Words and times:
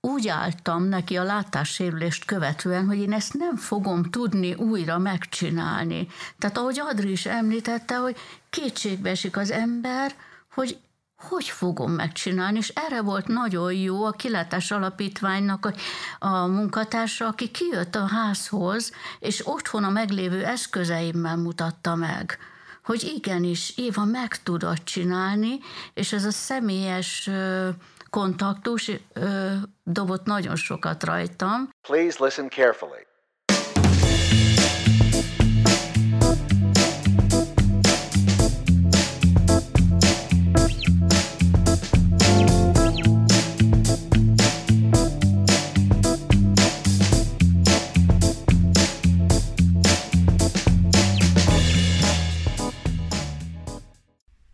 úgy 0.00 0.28
álltam 0.28 0.82
neki 0.82 1.16
a 1.16 1.22
látássérülést 1.22 2.24
követően, 2.24 2.86
hogy 2.86 2.98
én 2.98 3.12
ezt 3.12 3.34
nem 3.34 3.56
fogom 3.56 4.02
tudni 4.02 4.54
újra 4.54 4.98
megcsinálni. 4.98 6.08
Tehát 6.38 6.58
ahogy 6.58 6.80
Adri 6.80 7.10
is 7.10 7.26
említette, 7.26 7.96
hogy 7.96 8.16
kétségbe 8.50 9.10
esik 9.10 9.36
az 9.36 9.50
ember, 9.50 10.14
hogy 10.54 10.78
hogy 11.28 11.48
fogom 11.48 11.92
megcsinálni, 11.92 12.58
és 12.58 12.68
erre 12.68 13.02
volt 13.02 13.26
nagyon 13.26 13.72
jó 13.72 14.04
a 14.04 14.10
kilátás 14.10 14.70
alapítványnak 14.70 15.66
a, 15.66 15.72
a 16.26 16.46
munkatársa, 16.46 17.26
aki 17.26 17.50
kijött 17.50 17.94
a 17.94 18.06
házhoz, 18.06 18.92
és 19.18 19.46
otthon 19.46 19.84
a 19.84 19.90
meglévő 19.90 20.44
eszközeimmel 20.44 21.36
mutatta 21.36 21.94
meg, 21.94 22.38
hogy 22.84 23.12
igenis, 23.16 23.72
Éva 23.76 24.04
meg 24.04 24.42
tudod 24.42 24.82
csinálni, 24.84 25.58
és 25.94 26.12
ez 26.12 26.24
a 26.24 26.30
személyes 26.30 27.30
kontaktus 28.10 28.90
dobott 29.82 30.24
nagyon 30.24 30.56
sokat 30.56 31.04
rajtam. 31.04 31.70
Please 31.88 32.24
listen 32.24 32.48
carefully. 32.48 33.08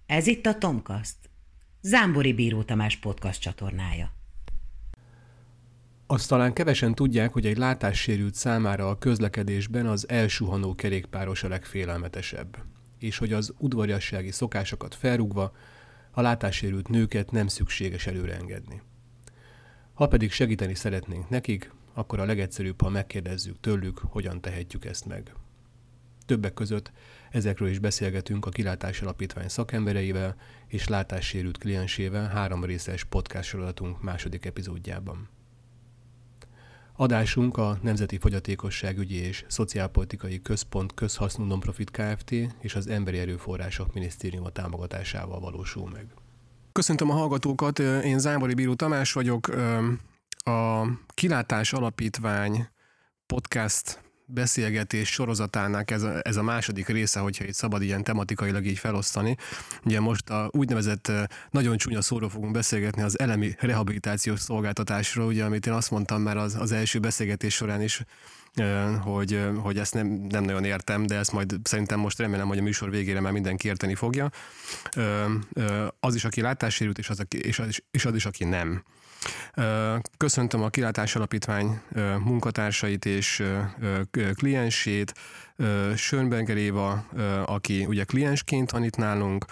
Ez 0.06 0.26
itt 0.26 0.46
a 0.46 0.58
Tomkast, 0.58 1.16
Zámbori 1.88 2.32
Bíró 2.32 2.62
Tamás 2.62 2.96
podcast 2.96 3.40
csatornája. 3.40 4.12
Azt 6.06 6.28
talán 6.28 6.52
kevesen 6.52 6.94
tudják, 6.94 7.32
hogy 7.32 7.46
egy 7.46 7.56
látássérült 7.56 8.34
számára 8.34 8.88
a 8.88 8.98
közlekedésben 8.98 9.86
az 9.86 10.08
elsuhanó 10.08 10.74
kerékpáros 10.74 11.42
a 11.42 11.48
legfélelmetesebb, 11.48 12.56
és 12.98 13.18
hogy 13.18 13.32
az 13.32 13.54
udvariassági 13.58 14.30
szokásokat 14.30 14.94
felrúgva 14.94 15.52
a 16.10 16.20
látássérült 16.20 16.88
nőket 16.88 17.30
nem 17.30 17.46
szükséges 17.46 18.06
előreengedni. 18.06 18.82
Ha 19.94 20.06
pedig 20.06 20.32
segíteni 20.32 20.74
szeretnénk 20.74 21.28
nekik, 21.28 21.72
akkor 21.94 22.20
a 22.20 22.24
legegyszerűbb, 22.24 22.80
ha 22.80 22.88
megkérdezzük 22.88 23.60
tőlük, 23.60 23.98
hogyan 23.98 24.40
tehetjük 24.40 24.84
ezt 24.84 25.06
meg. 25.06 25.34
Többek 26.24 26.54
között 26.54 26.92
ezekről 27.30 27.68
is 27.68 27.78
beszélgetünk 27.78 28.46
a 28.46 28.50
Kilátás 28.50 29.02
Alapítvány 29.02 29.48
szakembereivel 29.48 30.36
és 30.66 30.88
látássérült 30.88 31.58
kliensével 31.58 32.28
három 32.28 32.64
részes 32.64 33.04
podcast 33.04 33.48
sorozatunk 33.48 34.02
második 34.02 34.44
epizódjában. 34.44 35.28
Adásunk 36.98 37.56
a 37.56 37.78
Nemzeti 37.82 38.18
Fogyatékosságügyi 38.18 39.16
és 39.16 39.44
Szociálpolitikai 39.48 40.42
Központ 40.42 40.94
közhasznú 40.94 41.44
nonprofit 41.44 41.90
Kft. 41.90 42.30
és 42.60 42.74
az 42.74 42.86
Emberi 42.86 43.18
Erőforrások 43.18 43.94
Minisztériuma 43.94 44.50
támogatásával 44.50 45.40
valósul 45.40 45.90
meg. 45.90 46.06
Köszöntöm 46.72 47.10
a 47.10 47.14
hallgatókat, 47.14 47.78
én 47.78 48.18
Zámbori 48.18 48.54
Bíró 48.54 48.74
Tamás 48.74 49.12
vagyok, 49.12 49.48
a 50.44 50.86
Kilátás 51.14 51.72
Alapítvány 51.72 52.68
podcast 53.26 54.05
beszélgetés 54.26 55.08
sorozatának 55.08 55.90
ez 55.90 56.02
a, 56.02 56.20
ez 56.22 56.36
a 56.36 56.42
második 56.42 56.86
része, 56.86 57.20
hogyha 57.20 57.44
itt 57.44 57.54
szabad 57.54 57.82
ilyen 57.82 58.02
tematikailag 58.02 58.66
így 58.66 58.78
felosztani. 58.78 59.36
Ugye 59.84 60.00
most 60.00 60.30
a 60.30 60.50
úgynevezett 60.52 61.12
nagyon 61.50 61.76
csúnya 61.76 62.02
szóról 62.02 62.28
fogunk 62.28 62.52
beszélgetni 62.52 63.02
az 63.02 63.18
elemi 63.18 63.54
rehabilitációs 63.58 64.40
szolgáltatásról, 64.40 65.26
ugye, 65.26 65.44
amit 65.44 65.66
én 65.66 65.72
azt 65.72 65.90
mondtam 65.90 66.22
már 66.22 66.36
az, 66.36 66.54
az 66.54 66.72
első 66.72 66.98
beszélgetés 66.98 67.54
során 67.54 67.82
is, 67.82 68.02
hogy, 69.02 69.48
hogy 69.62 69.78
ezt 69.78 69.94
nem, 69.94 70.06
nem 70.06 70.44
nagyon 70.44 70.64
értem, 70.64 71.06
de 71.06 71.16
ezt 71.16 71.32
majd 71.32 71.54
szerintem 71.62 71.98
most 71.98 72.18
remélem, 72.18 72.48
hogy 72.48 72.58
a 72.58 72.62
műsor 72.62 72.90
végére 72.90 73.20
már 73.20 73.32
mindenki 73.32 73.68
érteni 73.68 73.94
fogja. 73.94 74.30
Az 76.00 76.14
is, 76.14 76.24
aki 76.24 76.40
látássérült, 76.40 76.98
és 76.98 77.10
az, 77.10 77.26
és 77.28 77.58
az, 77.58 77.82
és 77.90 78.04
az 78.04 78.14
is, 78.14 78.26
aki 78.26 78.44
nem. 78.44 78.82
Köszöntöm 80.16 80.62
a 80.62 80.68
Kilátás 80.68 81.16
Alapítvány 81.16 81.80
munkatársait 82.24 83.04
és 83.04 83.42
kliensét, 84.34 85.14
Schönberger 85.96 86.56
Éva, 86.56 87.06
aki 87.44 87.84
ugye 87.84 88.04
kliensként 88.04 88.70
van 88.70 88.84
itt 88.84 88.96
nálunk, 88.96 89.44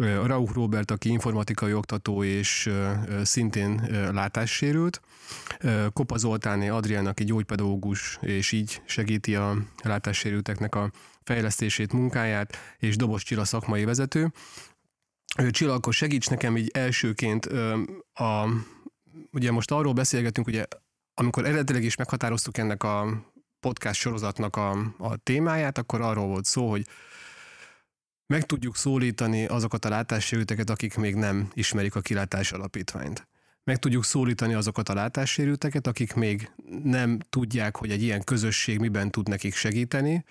Rauch 0.00 0.54
Robert, 0.54 0.90
aki 0.90 1.08
informatikai 1.08 1.72
oktató 1.72 2.24
és 2.24 2.70
szintén 3.22 3.88
látássérült, 4.12 5.00
Kopa 5.92 6.16
Zoltáné 6.16 6.68
Adrián, 6.68 7.06
aki 7.06 7.24
gyógypedagógus, 7.24 8.18
és 8.20 8.52
így 8.52 8.82
segíti 8.86 9.34
a 9.34 9.56
látássérülteknek 9.82 10.74
a 10.74 10.90
fejlesztését, 11.22 11.92
munkáját, 11.92 12.56
és 12.78 12.96
Dobos 12.96 13.22
Csilla 13.22 13.44
szakmai 13.44 13.84
vezető. 13.84 14.32
Csilla, 15.50 15.72
akkor 15.72 15.92
segíts 15.92 16.30
nekem 16.30 16.56
így 16.56 16.70
elsőként 16.72 17.46
a 18.14 18.48
ugye 19.32 19.50
most 19.50 19.70
arról 19.70 19.92
beszélgetünk, 19.92 20.46
ugye 20.46 20.64
amikor 21.14 21.44
eredetileg 21.44 21.84
is 21.84 21.96
meghatároztuk 21.96 22.58
ennek 22.58 22.82
a 22.82 23.24
podcast 23.60 24.00
sorozatnak 24.00 24.56
a, 24.56 24.70
a 24.98 25.16
témáját, 25.16 25.78
akkor 25.78 26.00
arról 26.00 26.26
volt 26.26 26.44
szó, 26.44 26.70
hogy 26.70 26.86
meg 28.28 28.46
tudjuk 28.46 28.76
szólítani 28.76 29.46
azokat 29.46 29.84
a 29.84 29.88
látássérülteket, 29.88 30.70
akik 30.70 30.96
még 30.96 31.14
nem 31.14 31.50
ismerik 31.54 31.94
a 31.94 32.00
kilátás 32.00 32.52
alapítványt. 32.52 33.28
Meg 33.64 33.78
tudjuk 33.78 34.04
szólítani 34.04 34.54
azokat 34.54 34.88
a 34.88 34.94
látássérülteket, 34.94 35.86
akik 35.86 36.14
még 36.14 36.50
nem 36.82 37.18
tudják, 37.30 37.76
hogy 37.76 37.90
egy 37.90 38.02
ilyen 38.02 38.24
közösség 38.24 38.78
miben 38.78 39.10
tud 39.10 39.28
nekik 39.28 39.54
segíteni, 39.54 40.24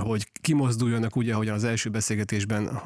hogy 0.00 0.28
kimozduljanak, 0.40 1.16
ugye, 1.16 1.32
ahogyan 1.32 1.54
az 1.54 1.64
első 1.64 1.90
beszélgetésben 1.90 2.82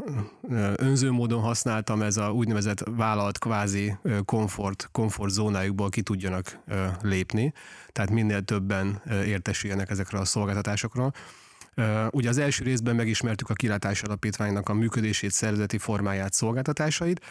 önző 0.76 1.10
módon 1.10 1.40
használtam, 1.40 2.02
ez 2.02 2.16
a 2.16 2.30
úgynevezett 2.30 2.84
vállalat 2.96 3.38
kvázi 3.38 3.96
komfort, 4.24 4.88
komfort 4.92 5.32
zónájukból 5.32 5.88
ki 5.88 6.02
tudjanak 6.02 6.58
lépni, 7.00 7.52
tehát 7.92 8.10
minél 8.10 8.42
többen 8.42 9.02
értesüljenek 9.24 9.90
ezekről 9.90 10.20
a 10.20 10.24
szolgáltatásokról. 10.24 11.12
Ugye 12.10 12.28
az 12.28 12.38
első 12.38 12.64
részben 12.64 12.96
megismertük 12.96 13.50
a 13.50 13.54
kilátás 13.54 14.02
alapítványnak 14.02 14.68
a 14.68 14.74
működését, 14.74 15.30
szervezeti 15.30 15.78
formáját, 15.78 16.32
szolgáltatásait, 16.32 17.24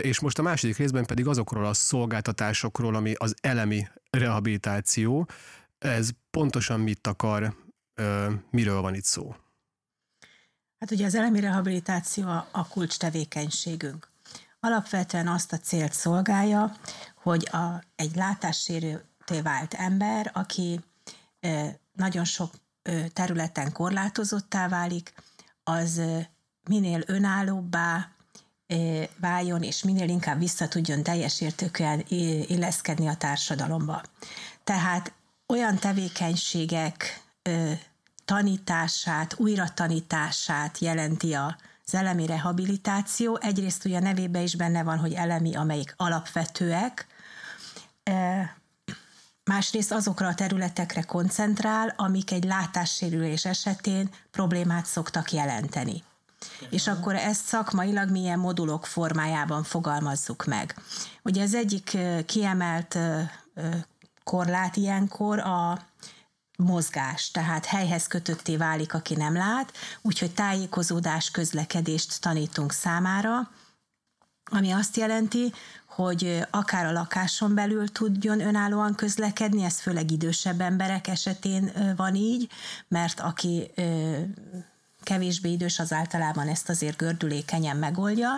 és 0.00 0.20
most 0.20 0.38
a 0.38 0.42
második 0.42 0.76
részben 0.76 1.06
pedig 1.06 1.26
azokról 1.26 1.66
a 1.66 1.74
szolgáltatásokról, 1.74 2.94
ami 2.94 3.12
az 3.12 3.34
elemi 3.40 3.88
rehabilitáció, 4.10 5.28
ez 5.78 6.10
pontosan 6.30 6.80
mit 6.80 7.06
akar, 7.06 7.56
miről 8.50 8.80
van 8.80 8.94
itt 8.94 9.04
szó? 9.04 9.34
Hát 10.78 10.90
ugye 10.90 11.06
az 11.06 11.14
elemi 11.14 11.40
rehabilitáció 11.40 12.28
a, 12.52 12.68
kulcs 12.70 12.96
tevékenységünk. 12.96 14.08
Alapvetően 14.60 15.28
azt 15.28 15.52
a 15.52 15.58
célt 15.58 15.92
szolgálja, 15.92 16.72
hogy 17.14 17.48
a, 17.52 17.82
egy 17.96 18.14
látássérülté 18.14 19.40
vált 19.42 19.74
ember, 19.74 20.30
aki 20.34 20.80
nagyon 21.92 22.24
sok 22.24 22.50
területen 23.12 23.72
korlátozottá 23.72 24.68
válik, 24.68 25.14
az 25.64 26.02
minél 26.68 27.02
önállóbbá 27.06 28.10
váljon, 29.20 29.62
és 29.62 29.82
minél 29.82 30.08
inkább 30.08 30.38
vissza 30.38 30.68
tudjon 30.68 31.02
teljes 31.02 31.40
értékűen 31.40 32.04
illeszkedni 32.46 33.06
a 33.06 33.16
társadalomba. 33.16 34.02
Tehát 34.64 35.12
olyan 35.46 35.78
tevékenységek 35.78 37.22
tanítását, 38.24 39.34
újratanítását 39.38 40.78
jelenti 40.78 41.34
a 41.34 41.56
az 41.86 41.94
elemi 41.94 42.26
rehabilitáció. 42.26 43.38
Egyrészt 43.40 43.84
ugye 43.84 43.96
a 43.96 44.00
nevében 44.00 44.42
is 44.42 44.56
benne 44.56 44.82
van, 44.82 44.98
hogy 44.98 45.12
elemi, 45.12 45.54
amelyik 45.54 45.94
alapvetőek, 45.96 47.06
másrészt 49.46 49.92
azokra 49.92 50.26
a 50.26 50.34
területekre 50.34 51.02
koncentrál, 51.02 51.94
amik 51.96 52.30
egy 52.30 52.44
látássérülés 52.44 53.44
esetén 53.44 54.10
problémát 54.30 54.86
szoktak 54.86 55.32
jelenteni. 55.32 56.02
És 56.70 56.86
akkor 56.86 57.14
ezt 57.14 57.44
szakmailag 57.44 58.10
milyen 58.10 58.38
modulok 58.38 58.86
formájában 58.86 59.62
fogalmazzuk 59.62 60.44
meg. 60.44 60.74
Ugye 61.22 61.42
az 61.42 61.54
egyik 61.54 61.96
kiemelt 62.26 62.98
korlát 64.24 64.76
ilyenkor 64.76 65.38
a 65.38 65.78
mozgás, 66.56 67.30
tehát 67.30 67.64
helyhez 67.64 68.06
kötötté 68.06 68.56
válik, 68.56 68.94
aki 68.94 69.14
nem 69.14 69.34
lát, 69.34 69.72
úgyhogy 70.02 70.34
tájékozódás, 70.34 71.30
közlekedést 71.30 72.20
tanítunk 72.20 72.72
számára, 72.72 73.50
ami 74.50 74.70
azt 74.70 74.96
jelenti, 74.96 75.52
hogy 75.86 76.46
akár 76.50 76.86
a 76.86 76.92
lakáson 76.92 77.54
belül 77.54 77.88
tudjon 77.88 78.40
önállóan 78.40 78.94
közlekedni, 78.94 79.64
ez 79.64 79.80
főleg 79.80 80.10
idősebb 80.10 80.60
emberek 80.60 81.08
esetén 81.08 81.72
van 81.96 82.14
így, 82.14 82.50
mert 82.88 83.20
aki 83.20 83.70
kevésbé 85.02 85.50
idős 85.50 85.78
az 85.78 85.92
általában 85.92 86.48
ezt 86.48 86.68
azért 86.68 86.96
gördülékenyen 86.96 87.76
megoldja, 87.76 88.30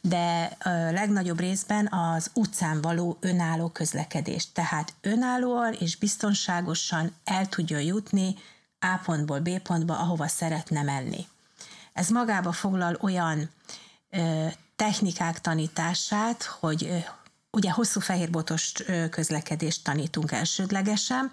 de 0.00 0.56
legnagyobb 0.90 1.38
részben 1.38 1.92
az 1.92 2.30
utcán 2.34 2.80
való 2.80 3.16
önálló 3.20 3.68
közlekedés. 3.68 4.52
Tehát 4.52 4.94
önállóan 5.00 5.72
és 5.72 5.96
biztonságosan 5.96 7.14
el 7.24 7.48
tudjon 7.48 7.82
jutni 7.82 8.34
A 8.80 9.00
pontból 9.04 9.40
B 9.40 9.58
pontba, 9.58 9.98
ahova 9.98 10.26
szeretne 10.28 10.82
menni. 10.82 11.26
Ez 11.92 12.08
magába 12.08 12.52
foglal 12.52 12.96
olyan 13.00 13.50
technikák 14.82 15.40
tanítását, 15.40 16.42
hogy 16.42 17.04
ugye 17.50 17.70
hosszú 17.70 18.00
fehérbotos 18.00 18.72
közlekedést 19.10 19.84
tanítunk 19.84 20.32
elsődlegesen, 20.32 21.32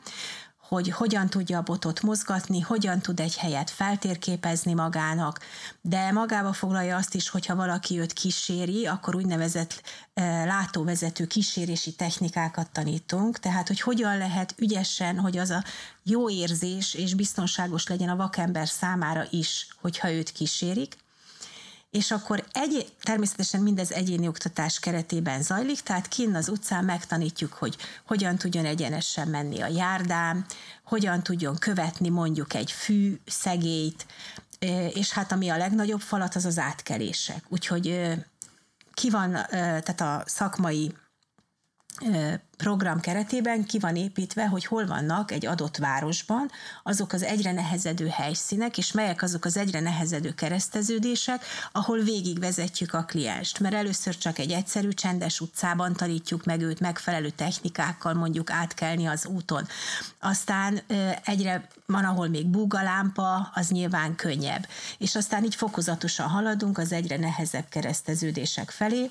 hogy 0.57 0.89
hogyan 0.89 1.29
tudja 1.29 1.57
a 1.57 1.61
botot 1.61 2.01
mozgatni, 2.01 2.59
hogyan 2.59 2.99
tud 2.99 3.19
egy 3.19 3.37
helyet 3.37 3.69
feltérképezni 3.69 4.73
magának, 4.73 5.39
de 5.81 6.11
magába 6.11 6.53
foglalja 6.53 6.95
azt 6.95 7.15
is, 7.15 7.29
hogyha 7.29 7.55
valaki 7.55 7.99
őt 7.99 8.13
kíséri, 8.13 8.85
akkor 8.85 9.15
úgynevezett 9.15 9.81
látóvezető 10.45 11.25
kísérési 11.25 11.95
technikákat 11.95 12.69
tanítunk, 12.71 13.39
tehát 13.39 13.67
hogy 13.67 13.81
hogyan 13.81 14.17
lehet 14.17 14.53
ügyesen, 14.57 15.19
hogy 15.19 15.37
az 15.37 15.49
a 15.49 15.63
jó 16.03 16.29
érzés 16.29 16.93
és 16.93 17.13
biztonságos 17.13 17.87
legyen 17.87 18.09
a 18.09 18.15
vakember 18.15 18.67
számára 18.67 19.25
is, 19.29 19.67
hogyha 19.81 20.11
őt 20.11 20.31
kísérik, 20.31 20.97
és 21.91 22.11
akkor 22.11 22.43
egy, 22.51 22.93
természetesen 23.01 23.61
mindez 23.61 23.91
egyéni 23.91 24.27
oktatás 24.27 24.79
keretében 24.79 25.41
zajlik, 25.41 25.81
tehát 25.81 26.07
kinn 26.07 26.35
az 26.35 26.49
utcán 26.49 26.85
megtanítjuk, 26.85 27.53
hogy 27.53 27.77
hogyan 28.05 28.37
tudjon 28.37 28.65
egyenesen 28.65 29.27
menni 29.27 29.61
a 29.61 29.67
járdán, 29.67 30.45
hogyan 30.83 31.23
tudjon 31.23 31.55
követni 31.55 32.09
mondjuk 32.09 32.53
egy 32.53 32.71
fű 32.71 33.19
szegélyt, 33.25 34.05
és 34.93 35.11
hát 35.11 35.31
ami 35.31 35.49
a 35.49 35.57
legnagyobb 35.57 36.01
falat, 36.01 36.35
az 36.35 36.45
az 36.45 36.57
átkelések. 36.57 37.43
Úgyhogy 37.47 38.13
ki 38.93 39.09
van, 39.09 39.31
tehát 39.49 40.01
a 40.01 40.23
szakmai 40.25 40.93
program 42.57 42.99
keretében 42.99 43.65
ki 43.65 43.79
van 43.79 43.95
építve, 43.95 44.47
hogy 44.47 44.65
hol 44.65 44.85
vannak 44.85 45.31
egy 45.31 45.45
adott 45.45 45.77
városban 45.77 46.51
azok 46.83 47.13
az 47.13 47.23
egyre 47.23 47.51
nehezedő 47.51 48.07
helyszínek, 48.07 48.77
és 48.77 48.91
melyek 48.91 49.21
azok 49.21 49.45
az 49.45 49.57
egyre 49.57 49.79
nehezedő 49.79 50.33
kereszteződések, 50.33 51.45
ahol 51.71 51.99
végigvezetjük 51.99 52.93
a 52.93 53.03
klienst. 53.03 53.59
Mert 53.59 53.75
először 53.75 54.17
csak 54.17 54.39
egy 54.39 54.51
egyszerű, 54.51 54.89
csendes 54.89 55.39
utcában 55.39 55.93
tanítjuk 55.93 56.45
meg 56.45 56.61
őt 56.61 56.79
megfelelő 56.79 57.29
technikákkal 57.29 58.13
mondjuk 58.13 58.51
átkelni 58.51 59.05
az 59.05 59.25
úton. 59.25 59.67
Aztán 60.19 60.81
egyre 61.23 61.67
van, 61.85 62.03
ahol 62.03 62.27
még 62.27 62.47
búgalámpa, 62.47 63.51
az 63.53 63.67
nyilván 63.69 64.15
könnyebb. 64.15 64.67
És 64.97 65.15
aztán 65.15 65.43
így 65.43 65.55
fokozatosan 65.55 66.27
haladunk 66.27 66.77
az 66.77 66.91
egyre 66.91 67.17
nehezebb 67.17 67.65
kereszteződések 67.69 68.69
felé, 68.69 69.09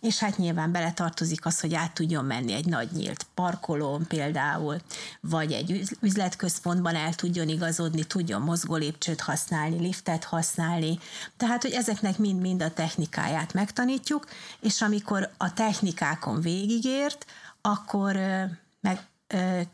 és 0.00 0.18
hát 0.18 0.36
nyilván 0.36 0.72
beletartozik 0.72 1.46
az, 1.46 1.60
hogy 1.60 1.74
át 1.74 1.94
tudjon 1.94 2.24
menni 2.24 2.52
egy 2.52 2.66
nagy 2.66 2.88
nyílt 2.92 3.26
parkolón 3.34 4.06
például, 4.06 4.76
vagy 5.20 5.52
egy 5.52 5.88
üzletközpontban 6.00 6.94
el 6.94 7.14
tudjon 7.14 7.48
igazodni, 7.48 8.04
tudjon 8.04 8.42
mozgólépcsőt 8.42 9.20
használni, 9.20 9.80
liftet 9.80 10.24
használni, 10.24 10.98
tehát, 11.36 11.62
hogy 11.62 11.72
ezeknek 11.72 12.18
mind-mind 12.18 12.62
a 12.62 12.72
technikáját 12.72 13.52
megtanítjuk, 13.52 14.26
és 14.60 14.82
amikor 14.82 15.30
a 15.36 15.52
technikákon 15.52 16.40
végigért, 16.40 17.26
akkor 17.60 18.16
meg 18.80 19.09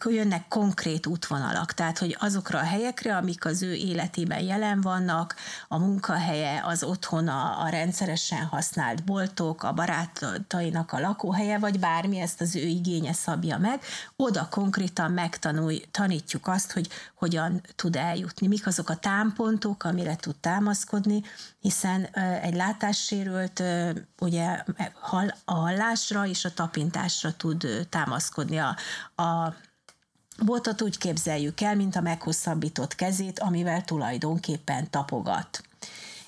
jönnek 0.08 0.49
konkrét 0.49 1.06
útvonalak, 1.06 1.73
tehát 1.73 1.99
hogy 1.99 2.17
azokra 2.20 2.58
a 2.58 2.64
helyekre, 2.64 3.17
amik 3.17 3.44
az 3.44 3.62
ő 3.62 3.75
életében 3.75 4.41
jelen 4.41 4.81
vannak, 4.81 5.35
a 5.69 5.79
munkahelye, 5.79 6.62
az 6.64 6.82
otthona, 6.82 7.56
a 7.56 7.69
rendszeresen 7.69 8.44
használt 8.44 9.05
boltok, 9.05 9.62
a 9.62 9.73
barátainak 9.73 10.93
a 10.93 11.00
lakóhelye, 11.00 11.58
vagy 11.58 11.79
bármi 11.79 12.19
ezt 12.19 12.41
az 12.41 12.56
ő 12.56 12.67
igénye 12.67 13.12
szabja 13.12 13.58
meg, 13.58 13.81
oda 14.17 14.49
konkrétan 14.50 15.11
megtanulj, 15.11 15.82
tanítjuk 15.91 16.47
azt, 16.49 16.73
hogy 16.73 16.88
hogyan 17.14 17.61
tud 17.76 17.97
eljutni, 17.97 18.47
mik 18.47 18.67
azok 18.67 18.88
a 18.88 18.97
támpontok, 18.97 19.85
amire 19.85 20.17
tud 20.17 20.37
támaszkodni, 20.37 21.23
hiszen 21.66 22.04
egy 22.42 22.54
látássérült 22.54 23.62
ugye 24.20 24.62
a 25.04 25.32
hallásra 25.44 26.26
és 26.26 26.44
a 26.44 26.54
tapintásra 26.54 27.32
tud 27.32 27.86
támaszkodni. 27.90 28.58
A, 28.58 28.76
a 29.22 29.54
botot 30.44 30.82
úgy 30.82 30.98
képzeljük 30.98 31.60
el, 31.60 31.76
mint 31.76 31.96
a 31.96 32.00
meghosszabbított 32.00 32.94
kezét, 32.94 33.38
amivel 33.38 33.84
tulajdonképpen 33.84 34.90
tapogat 34.90 35.65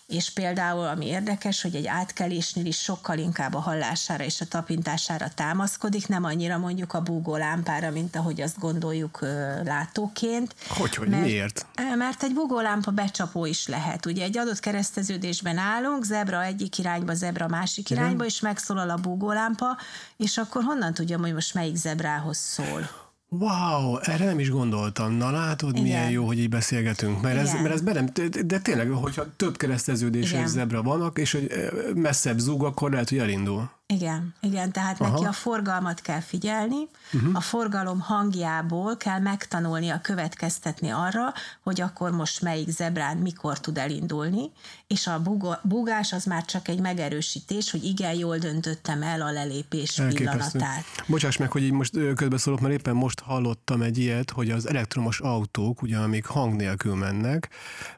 és 0.09 0.31
például, 0.31 0.87
ami 0.87 1.07
érdekes, 1.07 1.63
hogy 1.63 1.75
egy 1.75 1.87
átkelésnél 1.87 2.67
is 2.67 2.79
sokkal 2.79 3.19
inkább 3.19 3.55
a 3.55 3.59
hallására 3.59 4.25
és 4.25 4.41
a 4.41 4.45
tapintására 4.45 5.29
támaszkodik, 5.35 6.09
nem 6.09 6.25
annyira 6.25 6.59
mondjuk 6.59 6.93
a 6.93 7.01
búgó 7.01 7.37
lámpára, 7.37 7.91
mint 7.91 8.17
ahogy 8.17 8.41
azt 8.41 8.59
gondoljuk 8.59 9.19
látóként. 9.65 10.55
Hogy, 10.69 10.95
hogy 10.95 11.09
mert, 11.09 11.23
miért? 11.23 11.67
Mert 11.97 12.23
egy 12.23 12.35
búgólámpa 12.35 12.91
becsapó 12.91 13.45
is 13.45 13.67
lehet. 13.67 14.07
Ugye 14.07 14.25
egy 14.25 14.39
adott 14.39 14.61
kereszteződésben 14.61 15.57
állunk, 15.57 16.05
zebra 16.05 16.45
egyik 16.45 16.79
irányba, 16.79 17.15
zebra 17.15 17.49
másik 17.49 17.91
irányba, 17.91 18.25
és 18.25 18.41
megszólal 18.41 18.91
a 18.91 18.97
búgólámpa, 18.97 19.77
és 20.17 20.37
akkor 20.37 20.63
honnan 20.63 20.95
tudjam, 20.95 21.21
hogy 21.21 21.33
most 21.33 21.55
melyik 21.55 21.77
zebrához 21.77 22.37
szól? 22.37 23.08
Wow, 23.31 23.97
erre 24.03 24.25
nem 24.25 24.39
is 24.39 24.51
gondoltam. 24.51 25.13
Na 25.13 25.31
látod, 25.31 25.71
Igen. 25.71 25.83
milyen 25.83 26.11
jó, 26.11 26.27
hogy 26.27 26.39
így 26.39 26.49
beszélgetünk. 26.49 27.21
Mert 27.23 27.39
ez, 27.39 27.53
mert 27.53 27.75
ez 27.75 27.81
bennem, 27.81 28.09
de 28.47 28.59
tényleg, 28.59 28.91
hogyha 28.91 29.25
több 29.37 29.57
kereszteződéses 29.57 30.49
zebra 30.49 30.83
vannak, 30.83 31.19
és 31.19 31.33
hogy 31.33 31.71
messzebb 31.95 32.39
zúg, 32.39 32.65
akkor 32.65 32.91
lehet, 32.91 33.09
hogy 33.09 33.19
elindul. 33.19 33.71
Igen, 33.95 34.35
igen, 34.41 34.73
tehát 34.73 35.01
Aha. 35.01 35.11
neki 35.11 35.25
a 35.25 35.33
forgalmat 35.33 36.01
kell 36.01 36.21
figyelni, 36.21 36.89
uh-huh. 37.13 37.37
a 37.37 37.41
forgalom 37.41 38.01
hangjából 38.01 38.97
kell 38.97 39.19
megtanulnia 39.19 40.01
következtetni 40.01 40.91
arra, 40.91 41.33
hogy 41.63 41.81
akkor 41.81 42.11
most 42.11 42.43
melyik 42.43 42.69
zebrán 42.69 43.17
mikor 43.17 43.61
tud 43.61 43.79
elindulni, 43.79 44.51
és 44.87 45.07
a 45.07 45.23
bugás 45.63 46.13
az 46.13 46.25
már 46.25 46.45
csak 46.45 46.69
egy 46.69 46.81
megerősítés, 46.81 47.71
hogy 47.71 47.85
igen, 47.85 48.15
jól 48.15 48.39
döntöttem 48.39 49.03
el 49.03 49.23
a 49.23 49.31
lelépés 49.31 49.99
Elképesztő. 49.99 50.59
pillanatát. 50.59 50.85
Bocsáss 51.07 51.37
meg, 51.37 51.51
hogy 51.51 51.63
így 51.63 51.73
most 51.73 52.15
közbeszólok, 52.15 52.61
mert 52.61 52.75
éppen 52.75 52.95
most 52.95 53.21
hallottam 53.21 53.83
egy 53.83 53.99
ilyet, 53.99 54.31
hogy 54.31 54.51
az 54.51 54.69
elektromos 54.69 55.21
autók, 55.21 55.83
ugye 55.83 55.99
amik 55.99 56.27
hang 56.27 56.57
nélkül 56.57 56.95
mennek, 56.95 57.49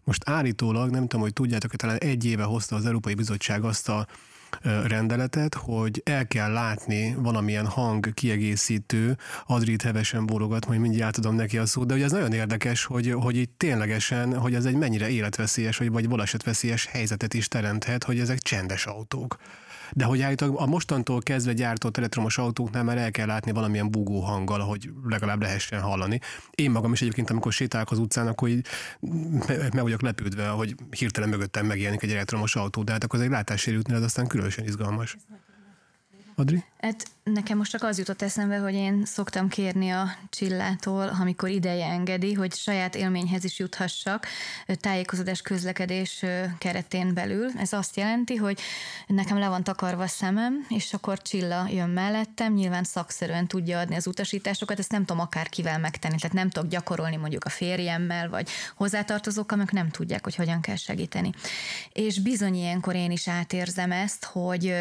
most 0.05 0.29
állítólag, 0.29 0.91
nem 0.91 1.03
tudom, 1.03 1.21
hogy 1.21 1.33
tudjátok, 1.33 1.71
hogy 1.71 1.79
talán 1.79 1.99
egy 1.99 2.25
éve 2.25 2.45
hozta 2.45 2.77
az 2.77 2.87
Európai 2.87 3.15
Bizottság 3.15 3.65
azt 3.65 3.89
a 3.89 4.07
rendeletet, 4.63 5.55
hogy 5.55 6.03
el 6.05 6.27
kell 6.27 6.53
látni 6.53 7.15
valamilyen 7.19 7.67
hang 7.67 8.15
kiegészítő, 8.15 9.17
Adrit 9.47 9.83
hevesen 9.83 10.27
bólogat, 10.27 10.67
majd 10.67 10.81
mindjárt 10.81 11.15
tudom 11.15 11.35
neki 11.35 11.59
a 11.59 11.67
szót, 11.67 11.87
de 11.87 11.95
ugye 11.95 12.05
ez 12.05 12.13
nagyon 12.13 12.33
érdekes, 12.33 12.85
hogy, 12.85 13.13
hogy 13.13 13.37
itt 13.37 13.55
ténylegesen, 13.57 14.39
hogy 14.39 14.55
ez 14.55 14.65
egy 14.65 14.77
mennyire 14.77 15.09
életveszélyes, 15.09 15.77
vagy, 15.77 15.91
vagy 15.91 16.09
balesetveszélyes 16.09 16.87
helyzetet 16.87 17.35
is 17.35 17.49
teremthet, 17.49 18.05
hogy 18.05 18.19
ezek 18.19 18.39
csendes 18.39 18.87
autók 18.87 19.39
de 19.93 20.05
hogy 20.05 20.21
állítólag 20.21 20.61
a 20.61 20.67
mostantól 20.67 21.21
kezdve 21.21 21.53
gyártott 21.53 21.97
elektromos 21.97 22.39
autóknál 22.39 22.85
már 22.85 22.99
el 22.99 23.11
kell 23.11 23.27
látni 23.27 23.53
valamilyen 23.53 23.91
bugó 23.91 24.21
hanggal, 24.21 24.61
hogy 24.61 24.91
legalább 25.09 25.43
lehessen 25.43 25.81
hallani. 25.81 26.21
Én 26.51 26.71
magam 26.71 26.93
is 26.93 27.01
egyébként, 27.01 27.31
amikor 27.31 27.53
sétálok 27.53 27.91
az 27.91 27.99
utcán, 27.99 28.27
akkor 28.27 28.49
így 28.49 28.67
meg 29.73 29.83
vagyok 29.83 30.03
lepődve, 30.03 30.49
hogy 30.49 30.75
hirtelen 30.91 31.29
mögöttem 31.29 31.67
megjelenik 31.67 32.03
egy 32.03 32.13
elektromos 32.13 32.57
autó, 32.57 32.83
de 32.83 32.93
hát 32.93 33.05
akkor 33.05 33.19
az 33.19 33.25
egy 33.25 33.31
látássérültnél 33.31 33.97
ez 33.97 34.03
aztán 34.03 34.27
különösen 34.27 34.65
izgalmas. 34.65 35.17
Adri? 36.41 36.65
Hát 36.81 37.07
nekem 37.25 37.57
most 37.59 37.71
csak 37.71 37.83
az 37.83 37.99
jutott 37.99 38.23
eszembe, 38.23 38.59
hogy 38.59 38.75
én 38.75 39.05
szoktam 39.05 39.49
kérni 39.49 39.91
a 39.91 40.17
Csillától, 40.31 41.09
amikor 41.21 41.49
ideje 41.49 41.87
engedi, 41.87 42.33
hogy 42.33 42.55
saját 42.55 42.95
élményhez 42.95 43.45
is 43.45 43.59
juthassak 43.59 44.27
tájékozódás 44.67 45.43
közlekedés 45.43 46.25
keretén 46.59 47.15
belül. 47.15 47.51
Ez 47.57 47.73
azt 47.73 47.97
jelenti, 47.97 48.37
hogy 48.37 48.61
nekem 49.07 49.39
le 49.39 49.49
van 49.49 49.65
takarva 49.65 50.03
a 50.03 50.07
szemem, 50.07 50.67
és 50.69 50.93
akkor 50.93 51.23
Csilla 51.23 51.67
jön 51.71 51.91
mellettem, 51.91 52.53
nyilván 52.53 52.85
szakszerűen 52.85 53.47
tudja 53.47 53.79
adni 53.79 53.95
az 53.95 54.07
utasításokat, 54.07 54.79
ezt 54.79 54.91
nem 54.91 55.05
tudom 55.05 55.23
akárkivel 55.23 55.79
megtenni, 55.79 56.17
tehát 56.17 56.37
nem 56.37 56.51
tudok 56.51 56.71
gyakorolni 56.71 57.17
mondjuk 57.17 57.45
a 57.45 57.49
férjemmel, 57.49 58.29
vagy 58.29 58.49
hozzátartozókkal, 58.77 59.59
amik 59.59 59.71
nem 59.71 59.89
tudják, 59.89 60.25
hogy 60.25 60.35
hogyan 60.35 60.61
kell 60.61 60.77
segíteni. 60.77 61.31
És 61.93 62.21
bizony 62.21 62.55
ilyenkor 62.55 62.95
én 62.95 63.11
is 63.11 63.29
átérzem 63.29 63.93
ezt, 63.93 64.25
hogy 64.25 64.75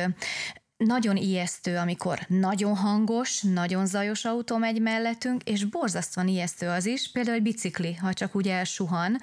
nagyon 0.85 1.15
ijesztő, 1.15 1.77
amikor 1.77 2.19
nagyon 2.27 2.75
hangos, 2.75 3.41
nagyon 3.41 3.85
zajos 3.85 4.25
autó 4.25 4.57
megy 4.57 4.81
mellettünk, 4.81 5.43
és 5.43 5.65
borzasztóan 5.65 6.27
ijesztő 6.27 6.67
az 6.67 6.85
is, 6.85 7.11
például 7.11 7.35
egy 7.35 7.41
bicikli, 7.41 7.95
ha 7.95 8.13
csak 8.13 8.35
úgy 8.35 8.47
elsuhan, 8.47 9.19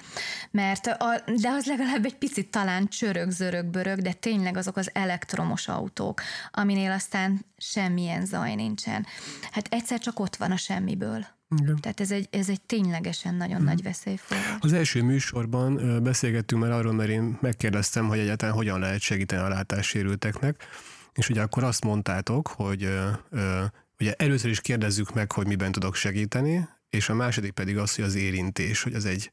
mert 0.51 0.87
a, 0.87 1.23
de 1.35 1.49
az 1.49 1.65
legalább 1.65 2.05
egy 2.05 2.17
picit 2.17 2.51
talán 2.51 2.87
csörög, 2.87 3.29
zörög, 3.29 3.65
börög, 3.65 4.01
de 4.01 4.13
tényleg 4.13 4.57
azok 4.57 4.77
az 4.77 4.89
elektromos 4.93 5.67
autók, 5.67 6.21
aminél 6.51 6.91
aztán 6.91 7.45
semmilyen 7.57 8.25
zaj 8.25 8.55
nincsen. 8.55 9.05
Hát 9.51 9.67
egyszer 9.69 9.99
csak 9.99 10.19
ott 10.19 10.35
van 10.35 10.51
a 10.51 10.57
semmiből 10.57 11.25
Igen. 11.61 11.77
Tehát 11.81 11.99
ez 11.99 12.11
egy, 12.11 12.27
ez 12.31 12.49
egy 12.49 12.61
ténylegesen 12.61 13.35
nagyon 13.35 13.55
hmm. 13.55 13.65
nagy 13.65 13.83
veszélyforrás. 13.83 14.57
Az 14.59 14.73
első 14.73 15.01
műsorban 15.01 16.03
beszélgettünk 16.03 16.61
már 16.61 16.71
arról, 16.71 16.93
mert 16.93 17.09
én 17.09 17.37
megkérdeztem, 17.41 18.07
hogy 18.07 18.19
egyáltalán 18.19 18.55
hogyan 18.55 18.79
lehet 18.79 18.99
segíteni 18.99 19.41
a 19.41 19.47
látássérülteknek, 19.47 20.63
és 21.17 21.29
ugye 21.29 21.41
akkor 21.41 21.63
azt 21.63 21.83
mondtátok, 21.83 22.47
hogy 22.47 22.89
ugye 23.99 24.13
először 24.13 24.49
is 24.49 24.61
kérdezzük 24.61 25.13
meg, 25.13 25.31
hogy 25.31 25.47
miben 25.47 25.71
tudok 25.71 25.95
segíteni, 25.95 26.67
és 26.89 27.09
a 27.09 27.13
második 27.13 27.51
pedig 27.51 27.77
az, 27.77 27.95
hogy 27.95 28.05
az 28.05 28.15
érintés, 28.15 28.83
hogy 28.83 28.93
az 28.93 29.05
egy 29.05 29.31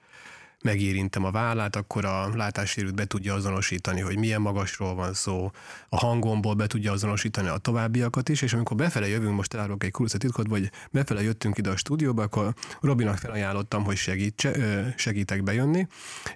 megérintem 0.65 1.25
a 1.25 1.31
vállát, 1.31 1.77
akkor 1.77 2.05
a 2.05 2.37
látássérült 2.37 2.95
be 2.95 3.05
tudja 3.05 3.35
azonosítani, 3.35 4.01
hogy 4.01 4.19
milyen 4.19 4.41
magasról 4.41 4.95
van 4.95 5.15
szó, 5.15 5.51
a 5.89 5.97
hangomból 5.97 6.55
be 6.55 6.67
tudja 6.67 6.93
azonosítani 6.93 7.49
a 7.49 7.57
továbbiakat 7.57 8.29
is, 8.29 8.43
és 8.43 8.53
amikor 8.53 8.77
befele 8.77 9.09
jövünk, 9.09 9.35
most 9.35 9.55
elárulok 9.55 9.85
egy 9.85 9.93
titkot, 10.19 10.47
vagy 10.49 10.71
befele 10.91 11.23
jöttünk 11.23 11.59
ide 11.59 11.71
a 11.71 11.77
stúdióba, 11.77 12.23
akkor 12.23 12.55
Robinak 12.81 13.17
felajánlottam, 13.17 13.85
hogy 13.85 13.97
segít, 13.97 14.49
segítek 14.97 15.43
bejönni, 15.43 15.87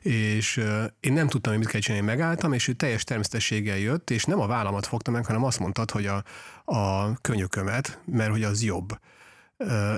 és 0.01 0.57
én 1.01 1.13
nem 1.13 1.29
tudtam, 1.29 1.53
hogy 1.53 1.61
mit 1.61 1.71
kell 1.71 1.81
csinálni, 1.81 2.07
megálltam, 2.07 2.53
és 2.53 2.69
ő 2.69 2.73
teljes 2.73 3.05
természetességgel 3.05 3.79
jött, 3.79 4.11
és 4.11 4.25
nem 4.25 4.41
a 4.41 4.47
vállamat 4.47 4.87
fogta 4.87 5.11
meg, 5.11 5.27
hanem 5.27 5.45
azt 5.45 5.59
mondtad, 5.59 5.91
hogy 5.91 6.07
a, 6.07 6.25
a 6.65 7.13
könyökömet, 7.21 8.01
mert 8.05 8.31
hogy 8.31 8.43
az 8.43 8.63
jobb. 8.63 8.99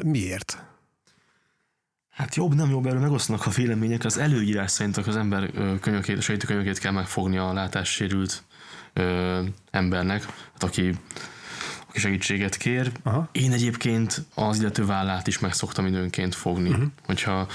Miért? 0.02 0.69
Hát 2.20 2.34
jobb, 2.34 2.54
nem 2.54 2.70
jobb, 2.70 2.86
erről 2.86 3.00
megosztanak 3.00 3.46
a 3.46 3.50
vélemények. 3.50 4.04
Az 4.04 4.18
előírás 4.18 4.70
szerint 4.70 4.96
az 4.96 5.16
ember 5.16 5.50
könyökét, 5.80 6.18
a 6.18 6.20
segítőkönyökét 6.20 6.78
kell 6.78 6.92
megfogni 6.92 7.36
a 7.36 7.52
látássérült 7.52 8.42
ö, 8.92 9.42
embernek, 9.70 10.24
hát 10.52 10.62
aki, 10.62 10.94
aki 11.88 11.98
segítséget 11.98 12.56
kér. 12.56 12.92
Aha. 13.02 13.28
Én 13.32 13.52
egyébként 13.52 14.24
az 14.34 14.60
illető 14.60 14.86
vállát 14.86 15.26
is 15.26 15.38
meg 15.38 15.52
szoktam 15.52 15.86
időnként 15.86 16.34
fogni, 16.34 16.68
uh-huh. 16.68 16.84
hogyha, 17.06 17.46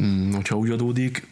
mm, 0.00 0.32
hogyha 0.32 0.56
úgy 0.56 0.70
adódik. 0.70 1.28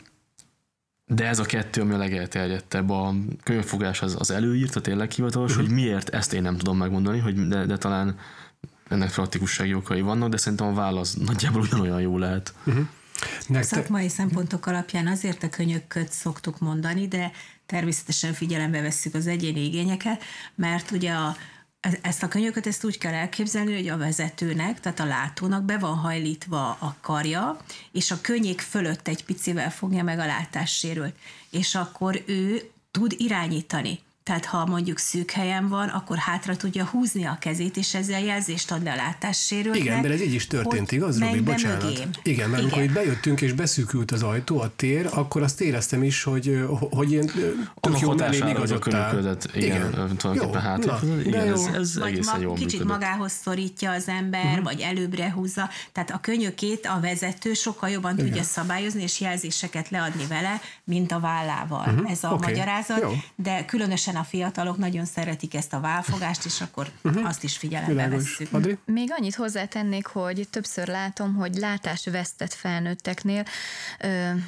De 1.07 1.27
ez 1.27 1.39
a 1.39 1.45
kettő, 1.45 1.81
ami 1.81 1.95
a 1.95 1.99
legelterjedtebb. 1.99 2.91
A 2.91 3.15
könyvfogás 3.43 4.03
az, 4.03 4.17
az 4.19 4.31
előírt, 4.31 4.77
a 4.77 4.81
tényleg 4.81 5.11
hivatalos, 5.11 5.51
uh-huh. 5.51 5.67
hogy 5.67 5.75
miért, 5.75 6.09
ezt 6.09 6.33
én 6.33 6.43
nem 6.43 6.57
tudom 6.57 6.77
megmondani, 6.77 7.19
hogy 7.19 7.49
de, 7.49 7.65
de 7.65 7.77
talán 7.77 8.19
ennek 8.89 9.13
praktikussági 9.13 9.75
okai 9.75 10.01
vannak, 10.01 10.29
de 10.29 10.37
szerintem 10.37 10.67
a 10.67 10.75
válasz 10.75 11.15
nagyjából 11.15 11.61
ugyanolyan 11.61 12.01
jó 12.01 12.19
lehet. 12.19 12.55
Uh-huh. 12.65 12.87
A 13.49 13.63
szakmai 13.63 14.09
szempontok 14.09 14.67
alapján 14.67 15.07
azért 15.07 15.43
a 15.43 15.49
könyököt 15.49 16.13
szoktuk 16.13 16.59
mondani, 16.59 17.09
de 17.09 17.33
természetesen 17.67 18.33
figyelembe 18.33 18.81
vesszük 18.81 19.15
az 19.15 19.27
egyéni 19.27 19.65
igényeket, 19.65 20.23
mert 20.55 20.91
ugye 20.91 21.13
a, 21.13 21.37
ezt 22.01 22.23
a 22.23 22.29
könyököt 22.29 22.67
ezt 22.67 22.85
úgy 22.85 22.99
kell 22.99 23.13
elképzelni, 23.13 23.75
hogy 23.75 23.89
a 23.89 23.97
vezetőnek, 23.97 24.81
tehát 24.81 25.01
a 25.01 25.05
látónak 25.05 25.65
be 25.65 25.79
van 25.79 25.97
hajlítva 25.97 26.71
a 26.71 26.97
karja, 27.01 27.57
és 27.93 28.11
a 28.11 28.21
könnyék 28.21 28.61
fölött 28.61 29.09
egy 29.09 29.25
picivel 29.25 29.71
fogja 29.71 30.03
meg 30.03 30.19
a 30.19 30.27
látássérült. 30.27 31.15
És 31.51 31.75
akkor 31.75 32.23
ő 32.27 32.71
tud 32.91 33.15
irányítani. 33.17 33.99
Tehát 34.23 34.45
ha 34.45 34.67
mondjuk 34.67 34.99
szűk 34.99 35.31
helyen 35.31 35.69
van, 35.69 35.89
akkor 35.89 36.17
hátra 36.17 36.57
tudja 36.57 36.85
húzni 36.85 37.25
a 37.25 37.37
kezét, 37.41 37.77
és 37.77 37.95
ezzel 37.95 38.21
jelzést 38.21 38.71
ad 38.71 38.83
le 38.83 38.93
a 38.93 38.97
látássérültnek. 38.97 39.85
Igen, 39.85 40.01
mert 40.01 40.15
ez 40.15 40.21
így 40.21 40.35
is 40.35 40.47
történt, 40.47 40.93
igaz, 40.93 41.21
Robi? 41.21 41.41
Bocsánat. 41.41 41.83
Mögém. 41.83 42.11
Igen, 42.23 42.51
mert 42.51 42.63
amikor 42.63 42.83
itt 42.83 42.93
bejöttünk 42.93 43.41
és 43.41 43.53
beszűkült 43.53 44.11
az 44.11 44.23
ajtó, 44.23 44.61
a 44.61 44.73
tér, 44.77 45.09
akkor 45.13 45.43
azt 45.43 45.61
éreztem 45.61 46.03
is, 46.03 46.23
hogy, 46.23 46.65
hogy 46.91 47.13
én 47.13 47.31
tök 47.81 48.01
jó 48.01 48.15
mellém 48.15 48.47
igazodtál. 48.47 49.37
Igen, 49.55 49.93
igen. 49.93 50.17
tulajdonképpen 50.17 50.61
hátra. 50.61 51.01
Igen, 51.25 51.53
ez, 51.53 51.69
ez 51.75 51.99
vagy 51.99 52.13
egészen 52.13 52.37
ma, 52.37 52.43
jól 52.43 52.55
Kicsit 52.55 52.73
működött. 52.73 52.93
magához 52.93 53.33
szorítja 53.33 53.91
az 53.91 54.09
ember, 54.09 54.45
uh-huh. 54.45 54.65
vagy 54.65 54.81
előbbre 54.81 55.33
húzza. 55.33 55.69
Tehát 55.93 56.11
a 56.11 56.19
könyökét 56.21 56.87
a 56.87 57.01
vezető 57.01 57.53
sokkal 57.53 57.89
jobban 57.89 58.13
igen. 58.13 58.27
tudja 58.27 58.43
szabályozni, 58.43 59.03
és 59.03 59.21
jelzéseket 59.21 59.91
leadni 59.91 60.27
vele, 60.27 60.61
mint 60.85 61.13
a 61.13 61.21
vállával. 61.21 61.89
Uh-huh. 61.89 62.11
Ez 62.11 62.25
a 62.25 62.29
okay. 62.29 62.51
magyarázat. 62.51 63.01
Jó. 63.01 63.13
De 63.37 63.65
különösen 63.65 64.12
különösen 64.13 64.17
a 64.17 64.25
fiatalok 64.25 64.77
nagyon 64.77 65.05
szeretik 65.05 65.55
ezt 65.55 65.73
a 65.73 65.81
válfogást, 65.81 66.45
és 66.45 66.61
akkor 66.61 66.91
uh-huh. 67.03 67.27
azt 67.27 67.45
is 67.45 67.57
figyelembe 67.57 67.93
Világos. 67.93 68.23
vesszük. 68.23 68.53
Adri? 68.53 68.79
Még 68.85 69.13
annyit 69.19 69.35
hozzátennék, 69.35 70.07
hogy 70.07 70.49
többször 70.51 70.89
látom, 70.89 71.35
hogy 71.35 71.55
látásvesztett 71.55 72.53
felnőtteknél 72.53 73.45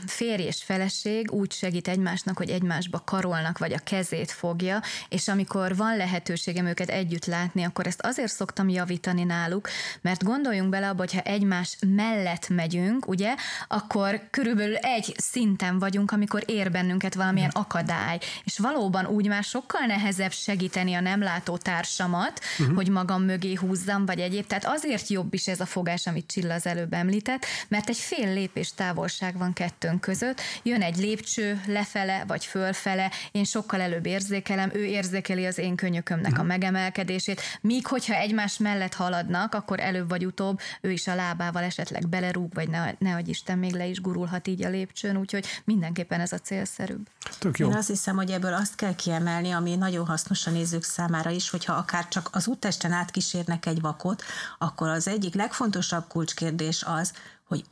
férj 0.06 0.42
és 0.42 0.62
feleség 0.64 1.32
úgy 1.32 1.52
segít 1.52 1.88
egymásnak, 1.88 2.36
hogy 2.36 2.50
egymásba 2.50 3.02
karolnak, 3.04 3.58
vagy 3.58 3.72
a 3.72 3.78
kezét 3.78 4.30
fogja, 4.30 4.82
és 5.08 5.28
amikor 5.28 5.76
van 5.76 5.96
lehetőségem 5.96 6.66
őket 6.66 6.88
együtt 6.88 7.26
látni, 7.26 7.62
akkor 7.62 7.86
ezt 7.86 8.00
azért 8.02 8.32
szoktam 8.32 8.68
javítani 8.68 9.24
náluk, 9.24 9.68
mert 10.00 10.24
gondoljunk 10.24 10.70
bele 10.70 10.88
abba, 10.88 10.98
hogyha 10.98 11.20
egymás 11.20 11.76
mellett 11.86 12.48
megyünk, 12.48 13.08
ugye, 13.08 13.34
akkor 13.68 14.20
körülbelül 14.30 14.76
egy 14.76 15.14
szinten 15.16 15.78
vagyunk, 15.78 16.10
amikor 16.10 16.42
ér 16.46 16.70
bennünket 16.70 17.14
valamilyen 17.14 17.50
akadály, 17.52 18.18
és 18.44 18.58
valóban 18.58 19.06
úgy 19.06 19.28
más 19.28 19.53
sokkal 19.54 19.86
nehezebb 19.86 20.32
segíteni 20.32 20.94
a 20.94 21.00
nem 21.00 21.22
látó 21.22 21.56
társamat, 21.56 22.40
uh-huh. 22.58 22.74
hogy 22.76 22.88
magam 22.88 23.22
mögé 23.22 23.54
húzzam, 23.54 24.06
vagy 24.06 24.20
egyéb. 24.20 24.46
Tehát 24.46 24.64
azért 24.66 25.08
jobb 25.08 25.34
is 25.34 25.46
ez 25.46 25.60
a 25.60 25.66
fogás, 25.66 26.06
amit 26.06 26.26
Csilla 26.26 26.54
az 26.54 26.66
előbb 26.66 26.92
említett, 26.92 27.46
mert 27.68 27.88
egy 27.88 27.96
fél 27.96 28.32
lépés 28.32 28.72
távolság 28.74 29.38
van 29.38 29.52
kettőnk 29.52 30.00
között, 30.00 30.40
jön 30.62 30.82
egy 30.82 30.96
lépcső 30.96 31.60
lefele, 31.66 32.24
vagy 32.26 32.44
fölfele, 32.44 33.10
én 33.32 33.44
sokkal 33.44 33.80
előbb 33.80 34.06
érzékelem, 34.06 34.70
ő 34.72 34.84
érzékeli 34.84 35.46
az 35.46 35.58
én 35.58 35.76
könyökömnek 35.76 36.30
uh-huh. 36.30 36.44
a 36.44 36.48
megemelkedését, 36.48 37.40
míg 37.60 37.86
hogyha 37.86 38.14
egymás 38.14 38.58
mellett 38.58 38.94
haladnak, 38.94 39.54
akkor 39.54 39.80
előbb 39.80 40.08
vagy 40.08 40.26
utóbb 40.26 40.60
ő 40.80 40.90
is 40.90 41.06
a 41.06 41.14
lábával 41.14 41.62
esetleg 41.62 42.08
belerúg, 42.08 42.54
vagy 42.54 42.68
ne, 42.68 42.94
ne 42.98 43.18
Isten 43.24 43.58
még 43.58 43.72
le 43.72 43.86
is 43.86 44.00
gurulhat 44.00 44.46
így 44.46 44.64
a 44.64 44.68
lépcsőn, 44.68 45.16
úgyhogy 45.16 45.46
mindenképpen 45.64 46.20
ez 46.20 46.32
a 46.32 46.38
célszerűbb. 46.38 47.08
Tök 47.38 47.58
jó. 47.58 47.68
Én 47.68 47.76
azt 47.76 47.88
hiszem, 47.88 48.16
hogy 48.16 48.30
ebből 48.30 48.52
azt 48.54 48.74
kell 48.74 48.94
kiemelni, 48.94 49.43
kiemelni, 49.44 49.52
ami 49.52 49.76
nagyon 49.76 50.06
hasznos 50.06 50.46
a 50.46 50.50
nézők 50.50 50.82
számára 50.82 51.30
is, 51.30 51.50
hogyha 51.50 51.72
akár 51.72 52.08
csak 52.08 52.28
az 52.32 52.46
úttesten 52.46 52.92
átkísérnek 52.92 53.66
egy 53.66 53.80
vakot, 53.80 54.22
akkor 54.58 54.88
az 54.88 55.08
egyik 55.08 55.34
legfontosabb 55.34 56.04
kulcskérdés 56.08 56.82
az, 56.82 57.12
hogy 57.48 57.64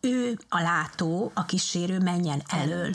ő 0.00 0.38
a 0.48 0.60
látó, 0.60 1.30
a 1.34 1.44
kísérő 1.44 1.98
menjen 1.98 2.42
elől. 2.48 2.92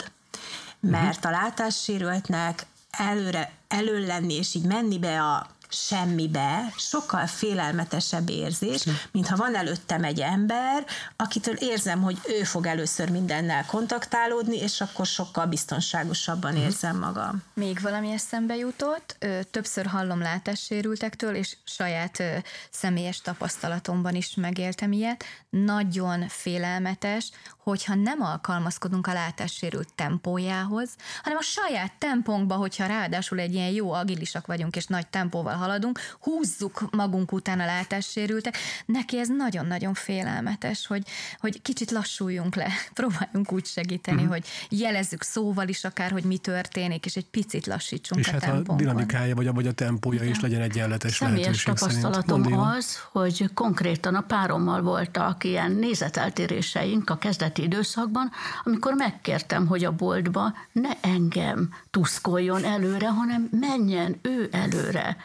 Mert 0.79 1.25
a 1.25 1.29
látássérültnek 1.29 2.65
előre, 2.89 3.51
elől 3.67 4.05
lenni, 4.05 4.33
és 4.33 4.55
így 4.55 4.65
menni 4.65 4.99
be 4.99 5.21
a 5.21 5.47
semmibe, 5.69 6.73
sokkal 6.77 7.27
félelmetesebb 7.27 8.29
érzés, 8.29 8.83
mint 9.11 9.27
ha 9.27 9.35
van 9.35 9.55
előttem 9.55 10.03
egy 10.03 10.19
ember, 10.19 10.85
akitől 11.15 11.55
érzem, 11.55 12.01
hogy 12.01 12.17
ő 12.27 12.43
fog 12.43 12.65
először 12.65 13.09
mindennel 13.09 13.65
kontaktálódni, 13.65 14.57
és 14.57 14.81
akkor 14.81 15.05
sokkal 15.05 15.45
biztonságosabban 15.45 16.53
mhm. 16.53 16.61
érzem 16.61 16.97
magam. 16.97 17.43
Még 17.53 17.81
valami 17.81 18.11
eszembe 18.11 18.55
jutott, 18.55 19.25
többször 19.51 19.85
hallom 19.85 20.19
látássérültektől, 20.19 21.35
és 21.35 21.57
saját 21.63 22.23
személyes 22.71 23.21
tapasztalatomban 23.21 24.15
is 24.15 24.35
megéltem 24.35 24.91
ilyet, 24.91 25.23
nagyon 25.49 26.27
félelmetes, 26.27 27.31
hogyha 27.63 27.95
nem 27.95 28.21
alkalmazkodunk 28.21 29.07
a 29.07 29.13
látássérült 29.13 29.93
tempójához, 29.95 30.89
hanem 31.23 31.37
a 31.37 31.43
saját 31.43 31.91
tempónkba, 31.97 32.55
hogyha 32.55 32.85
ráadásul 32.85 33.39
egy 33.39 33.53
ilyen 33.53 33.69
jó 33.69 33.91
agilisak 33.91 34.47
vagyunk, 34.47 34.75
és 34.75 34.85
nagy 34.85 35.07
tempóval 35.07 35.55
haladunk, 35.59 35.99
húzzuk 36.19 36.87
magunk 36.91 37.31
után 37.31 37.59
a 37.59 37.65
látássérültek. 37.65 38.57
Neki 38.85 39.19
ez 39.19 39.27
nagyon-nagyon 39.37 39.93
félelmetes, 39.93 40.87
hogy, 40.87 41.03
hogy 41.39 41.61
kicsit 41.61 41.91
lassuljunk 41.91 42.55
le, 42.55 42.67
próbáljunk 42.99 43.51
úgy 43.51 43.65
segíteni, 43.65 44.17
uh-huh. 44.17 44.31
hogy 44.31 44.45
jelezzük 44.69 45.23
szóval 45.23 45.67
is 45.67 45.83
akár, 45.83 46.11
hogy 46.11 46.23
mi 46.23 46.37
történik, 46.37 47.05
és 47.05 47.15
egy 47.15 47.29
picit 47.29 47.67
lassítsunk 47.67 48.21
és 48.21 48.27
a 48.27 48.31
hát 48.31 48.41
tempónkon. 48.41 48.75
a 48.75 48.77
dinamikája, 48.77 49.35
vagy 49.35 49.47
a, 49.47 49.53
vagy 49.53 49.67
a 49.67 49.73
tempója 49.73 50.23
is 50.23 50.39
legyen 50.39 50.61
egyenletes 50.61 51.13
Személyes 51.13 51.63
tapasztalatom 51.63 52.59
az, 52.59 52.97
hogy 53.11 53.49
konkrétan 53.53 54.15
a 54.15 54.21
párommal 54.21 54.81
voltak 54.81 55.43
ilyen 55.43 55.71
nézeteltéréseink 55.71 57.09
a 57.09 57.17
kezdeti 57.17 57.63
időszakban, 57.63 58.31
amikor 58.63 58.93
megkértem, 58.93 59.67
hogy 59.67 59.85
a 59.85 59.91
boltba 59.91 60.53
ne 60.71 60.89
engem 61.01 61.73
tuszkoljon 61.91 62.63
előre, 62.63 63.09
hanem 63.09 63.49
menjen 63.51 64.19
ő 64.21 64.49
előre 64.51 65.17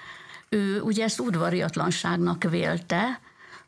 ő 0.54 0.80
ugye 0.80 1.04
ezt 1.04 1.20
udvariatlanságnak 1.20 2.44
vélte, 2.50 3.20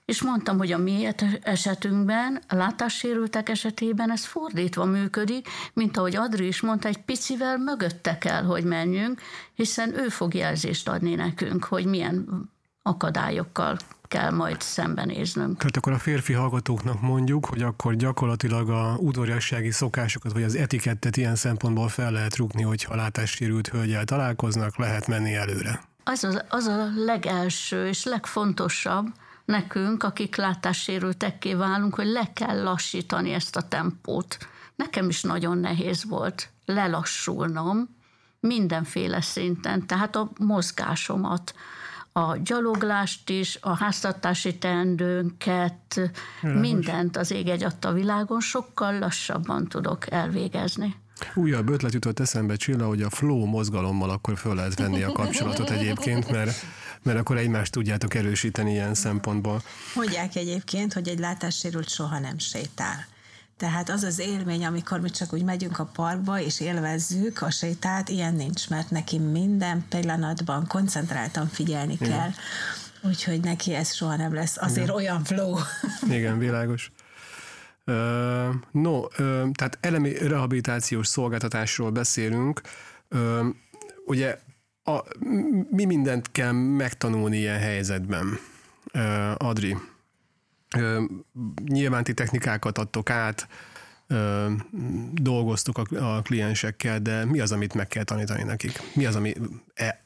és 0.05 0.23
mondtam, 0.23 0.59
hogy 0.59 0.73
a 0.73 0.79
mi 0.79 1.09
esetünkben, 1.43 2.43
a 2.49 2.55
látássérültek 2.55 3.49
esetében 3.49 4.11
ez 4.11 4.25
fordítva 4.25 4.85
működik, 4.85 5.49
mint 5.73 5.97
ahogy 5.97 6.17
Adri 6.17 6.47
is 6.47 6.61
mondta, 6.61 6.89
egy 6.89 6.99
picivel 6.99 7.59
mögötte 7.59 8.19
kell, 8.19 8.43
hogy 8.43 8.65
menjünk, 8.65 9.21
hiszen 9.55 9.99
ő 9.99 10.09
fog 10.09 10.35
jelzést 10.35 10.89
adni 10.89 11.15
nekünk, 11.15 11.65
hogy 11.65 11.87
milyen 11.87 12.49
akadályokkal 12.83 13.77
kell 14.09 14.31
majd 14.31 14.61
szembenéznünk. 14.61 15.57
Tehát 15.57 15.77
akkor 15.77 15.93
a 15.93 15.99
férfi 15.99 16.33
hallgatóknak 16.33 17.01
mondjuk, 17.01 17.47
hogy 17.47 17.63
akkor 17.63 17.95
gyakorlatilag 17.95 18.71
a 18.71 18.97
udvariassági 18.99 19.71
szokásokat, 19.71 20.33
vagy 20.33 20.43
az 20.43 20.55
etikettet 20.55 21.17
ilyen 21.17 21.37
szempontból 21.37 21.89
fel 21.89 22.13
lehet 22.13 22.37
rúgni, 22.37 22.63
hogyha 22.63 22.95
látássérült 22.95 23.69
hölgyel 23.69 24.05
találkoznak, 24.05 24.79
lehet 24.79 25.07
menni 25.07 25.35
előre 25.35 25.81
az, 26.09 26.25
az, 26.25 26.43
az 26.49 26.67
a 26.67 26.91
legelső 26.97 27.87
és 27.87 28.05
legfontosabb, 28.05 29.07
nekünk, 29.45 30.03
akik 30.03 30.37
látássérültekké 30.37 31.55
válunk, 31.55 31.95
hogy 31.95 32.07
le 32.07 32.33
kell 32.33 32.63
lassítani 32.63 33.33
ezt 33.33 33.57
a 33.57 33.69
tempót. 33.69 34.37
Nekem 34.75 35.09
is 35.09 35.23
nagyon 35.23 35.59
nehéz 35.59 36.05
volt 36.05 36.49
lelassulnom 36.65 37.97
mindenféle 38.41 39.21
szinten, 39.21 39.87
tehát 39.87 40.17
a 40.17 40.31
mozgásomat, 40.39 41.55
a 42.13 42.37
gyaloglást 42.37 43.31
is, 43.31 43.59
a 43.61 43.77
háztartási 43.77 44.59
teendőnket, 44.59 46.11
mindent 46.41 47.17
az 47.17 47.31
ég 47.31 47.49
egy 47.49 47.65
adta 47.65 47.93
világon 47.93 48.41
sokkal 48.41 48.99
lassabban 48.99 49.69
tudok 49.69 50.11
elvégezni. 50.11 50.97
Újabb 51.35 51.69
ötlet 51.69 51.93
jutott 51.93 52.21
eszembe, 52.21 52.57
Csilla, 52.57 52.87
hogy 52.87 53.03
a 53.03 53.11
flow 53.11 53.45
mozgalommal 53.45 54.11
akkor 54.11 54.37
föl 54.39 54.55
lehet 54.55 54.79
venni 54.79 55.03
a 55.03 55.13
kapcsolatot 55.13 55.71
egyébként, 55.71 56.31
mert, 56.31 56.65
mert 57.03 57.19
akkor 57.19 57.37
egymást 57.37 57.73
tudjátok 57.73 58.15
erősíteni 58.15 58.71
ilyen 58.71 58.95
szempontból. 58.95 59.63
Mondják 59.95 60.37
egyébként, 60.37 60.93
hogy 60.93 61.09
egy 61.09 61.19
látássérült 61.19 61.89
soha 61.89 62.19
nem 62.19 62.39
sétál. 62.39 63.07
Tehát 63.57 63.91
az 63.91 64.03
az 64.03 64.19
élmény, 64.19 64.65
amikor 64.65 65.01
mi 65.01 65.11
csak 65.11 65.33
úgy 65.33 65.43
megyünk 65.43 65.79
a 65.79 65.85
parkba, 65.85 66.41
és 66.41 66.61
élvezzük 66.61 67.43
a 67.43 67.51
sétát, 67.51 68.09
ilyen 68.09 68.35
nincs, 68.35 68.69
mert 68.69 68.91
neki 68.91 69.19
minden 69.19 69.85
pillanatban 69.89 70.67
koncentráltan 70.67 71.49
figyelni 71.49 71.97
Igen. 72.01 72.11
kell. 72.11 72.31
Úgyhogy 73.01 73.41
neki 73.41 73.75
ez 73.75 73.95
soha 73.95 74.17
nem 74.17 74.35
lesz 74.35 74.57
azért 74.57 74.87
Igen. 74.87 74.97
olyan 74.97 75.25
flow. 75.25 75.59
Igen, 76.09 76.39
világos. 76.39 76.91
No, 78.71 79.07
tehát 79.53 79.79
elemi 79.81 80.13
rehabilitációs 80.13 81.07
szolgáltatásról 81.07 81.91
beszélünk. 81.91 82.61
Ugye 84.07 84.39
a, 84.83 84.99
mi 85.71 85.85
mindent 85.85 86.33
kell 86.33 86.53
megtanulni 86.53 87.37
ilyen 87.37 87.59
helyzetben? 87.59 88.39
Adri, 89.37 89.77
nyilván 91.65 92.05
technikákat 92.05 92.79
adtok 92.79 93.11
át, 93.11 93.49
dolgoztok 95.13 95.79
a, 95.79 96.17
a 96.17 96.23
kliensekkel, 96.23 97.01
de 97.01 97.25
mi 97.25 97.41
az, 97.41 97.53
amit 97.53 97.75
meg 97.75 97.89
kell 97.89 98.05
tanítani 98.05 98.43
nekik? 98.43 98.83
Mi 98.95 99.07
az, 99.07 99.17
ami 99.17 99.35
e, 99.75 100.06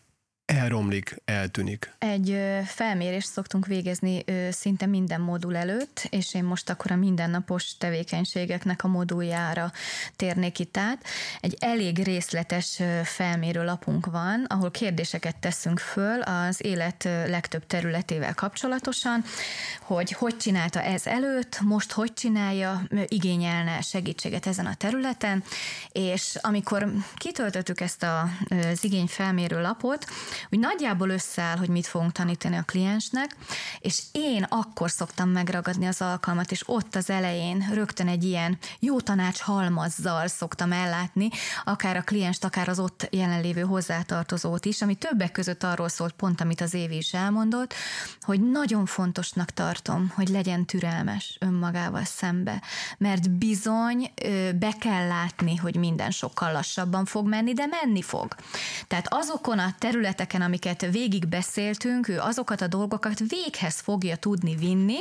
elromlik, 0.50 1.16
eltűnik? 1.24 1.92
Egy 1.98 2.36
felmérést 2.64 3.28
szoktunk 3.28 3.66
végezni 3.66 4.24
szinte 4.50 4.86
minden 4.86 5.20
modul 5.20 5.56
előtt, 5.56 6.06
és 6.10 6.34
én 6.34 6.44
most 6.44 6.70
akkor 6.70 6.90
a 6.90 6.96
mindennapos 6.96 7.76
tevékenységeknek 7.78 8.84
a 8.84 8.88
moduljára 8.88 9.72
térnék 10.16 10.58
itt 10.58 10.76
át. 10.76 11.04
Egy 11.40 11.56
elég 11.60 12.04
részletes 12.04 12.82
felmérő 13.04 13.64
lapunk 13.64 14.06
van, 14.06 14.44
ahol 14.48 14.70
kérdéseket 14.70 15.36
teszünk 15.36 15.78
föl 15.78 16.20
az 16.20 16.64
élet 16.64 17.04
legtöbb 17.04 17.66
területével 17.66 18.34
kapcsolatosan, 18.34 19.24
hogy 19.80 20.12
hogy 20.12 20.36
csinálta 20.36 20.82
ez 20.82 21.06
előtt, 21.06 21.60
most 21.60 21.92
hogy 21.92 22.12
csinálja, 22.12 22.82
igényelne 23.06 23.80
segítséget 23.80 24.46
ezen 24.46 24.66
a 24.66 24.74
területen, 24.74 25.44
és 25.92 26.38
amikor 26.40 26.92
kitöltöttük 27.16 27.80
ezt 27.80 28.02
az 28.02 28.84
igényfelmérő 28.84 29.60
lapot, 29.60 30.06
úgy 30.50 30.58
nagyjából 30.58 31.08
összeáll, 31.08 31.56
hogy 31.56 31.68
mit 31.68 31.86
fogunk 31.86 32.12
tanítani 32.12 32.56
a 32.56 32.62
kliensnek, 32.62 33.36
és 33.80 34.02
én 34.12 34.46
akkor 34.48 34.90
szoktam 34.90 35.28
megragadni 35.28 35.86
az 35.86 36.00
alkalmat, 36.00 36.50
és 36.50 36.62
ott 36.66 36.94
az 36.94 37.10
elején 37.10 37.68
rögtön 37.72 38.08
egy 38.08 38.24
ilyen 38.24 38.58
jó 38.78 39.00
tanács 39.00 39.40
halmazzal 39.40 40.26
szoktam 40.26 40.72
ellátni, 40.72 41.28
akár 41.64 41.96
a 41.96 42.02
klienst, 42.02 42.44
akár 42.44 42.68
az 42.68 42.78
ott 42.78 43.08
jelenlévő 43.10 43.62
hozzátartozót 43.62 44.64
is, 44.64 44.82
ami 44.82 44.94
többek 44.94 45.32
között 45.32 45.62
arról 45.62 45.88
szólt 45.88 46.12
pont, 46.12 46.40
amit 46.40 46.60
az 46.60 46.74
Évi 46.74 46.96
is 46.96 47.14
elmondott, 47.14 47.74
hogy 48.20 48.50
nagyon 48.50 48.86
fontosnak 48.86 49.50
tartom, 49.50 50.12
hogy 50.14 50.28
legyen 50.28 50.64
türelmes 50.64 51.36
önmagával 51.40 52.04
szembe, 52.04 52.62
mert 52.98 53.30
bizony 53.30 54.12
be 54.58 54.72
kell 54.80 55.06
látni, 55.06 55.56
hogy 55.56 55.76
minden 55.76 56.10
sokkal 56.10 56.52
lassabban 56.52 57.04
fog 57.04 57.28
menni, 57.28 57.52
de 57.52 57.66
menni 57.66 58.02
fog. 58.02 58.34
Tehát 58.86 59.06
azokon 59.14 59.58
a 59.58 59.74
területeken, 59.78 60.29
területeken, 60.30 60.42
amiket 60.42 60.92
végig 60.92 61.28
beszéltünk, 61.28 62.08
ő 62.08 62.18
azokat 62.18 62.60
a 62.60 62.66
dolgokat 62.66 63.18
véghez 63.28 63.80
fogja 63.80 64.16
tudni 64.16 64.54
vinni, 64.54 64.98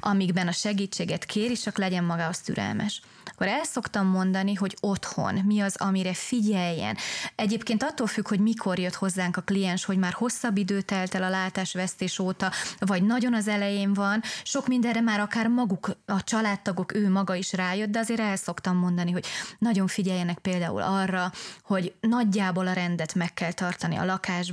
amikben 0.00 0.48
a 0.48 0.52
segítséget 0.52 1.24
kéri, 1.24 1.54
csak 1.54 1.78
legyen 1.78 2.04
magához 2.04 2.40
türelmes 2.40 3.02
akkor 3.42 3.46
el 3.46 3.64
szoktam 3.64 4.06
mondani, 4.06 4.54
hogy 4.54 4.76
otthon 4.80 5.34
mi 5.34 5.60
az, 5.60 5.76
amire 5.76 6.14
figyeljen. 6.14 6.96
Egyébként 7.34 7.82
attól 7.82 8.06
függ, 8.06 8.28
hogy 8.28 8.40
mikor 8.40 8.78
jött 8.78 8.94
hozzánk 8.94 9.36
a 9.36 9.40
kliens, 9.40 9.84
hogy 9.84 9.98
már 9.98 10.12
hosszabb 10.12 10.56
idő 10.56 10.80
telt 10.80 11.14
el 11.14 11.22
a 11.22 11.28
látásvesztés 11.28 12.18
óta, 12.18 12.52
vagy 12.78 13.02
nagyon 13.02 13.34
az 13.34 13.48
elején 13.48 13.92
van, 13.92 14.22
sok 14.42 14.66
mindenre 14.66 15.00
már 15.00 15.20
akár 15.20 15.46
maguk, 15.48 15.96
a 16.06 16.24
családtagok, 16.24 16.94
ő 16.94 17.10
maga 17.10 17.34
is 17.34 17.52
rájött, 17.52 17.90
de 17.90 17.98
azért 17.98 18.20
el 18.20 18.36
szoktam 18.36 18.76
mondani, 18.76 19.10
hogy 19.10 19.26
nagyon 19.58 19.86
figyeljenek 19.86 20.38
például 20.38 20.82
arra, 20.82 21.32
hogy 21.62 21.94
nagyjából 22.00 22.66
a 22.66 22.72
rendet 22.72 23.14
meg 23.14 23.34
kell 23.34 23.52
tartani 23.52 23.96
a 23.96 24.04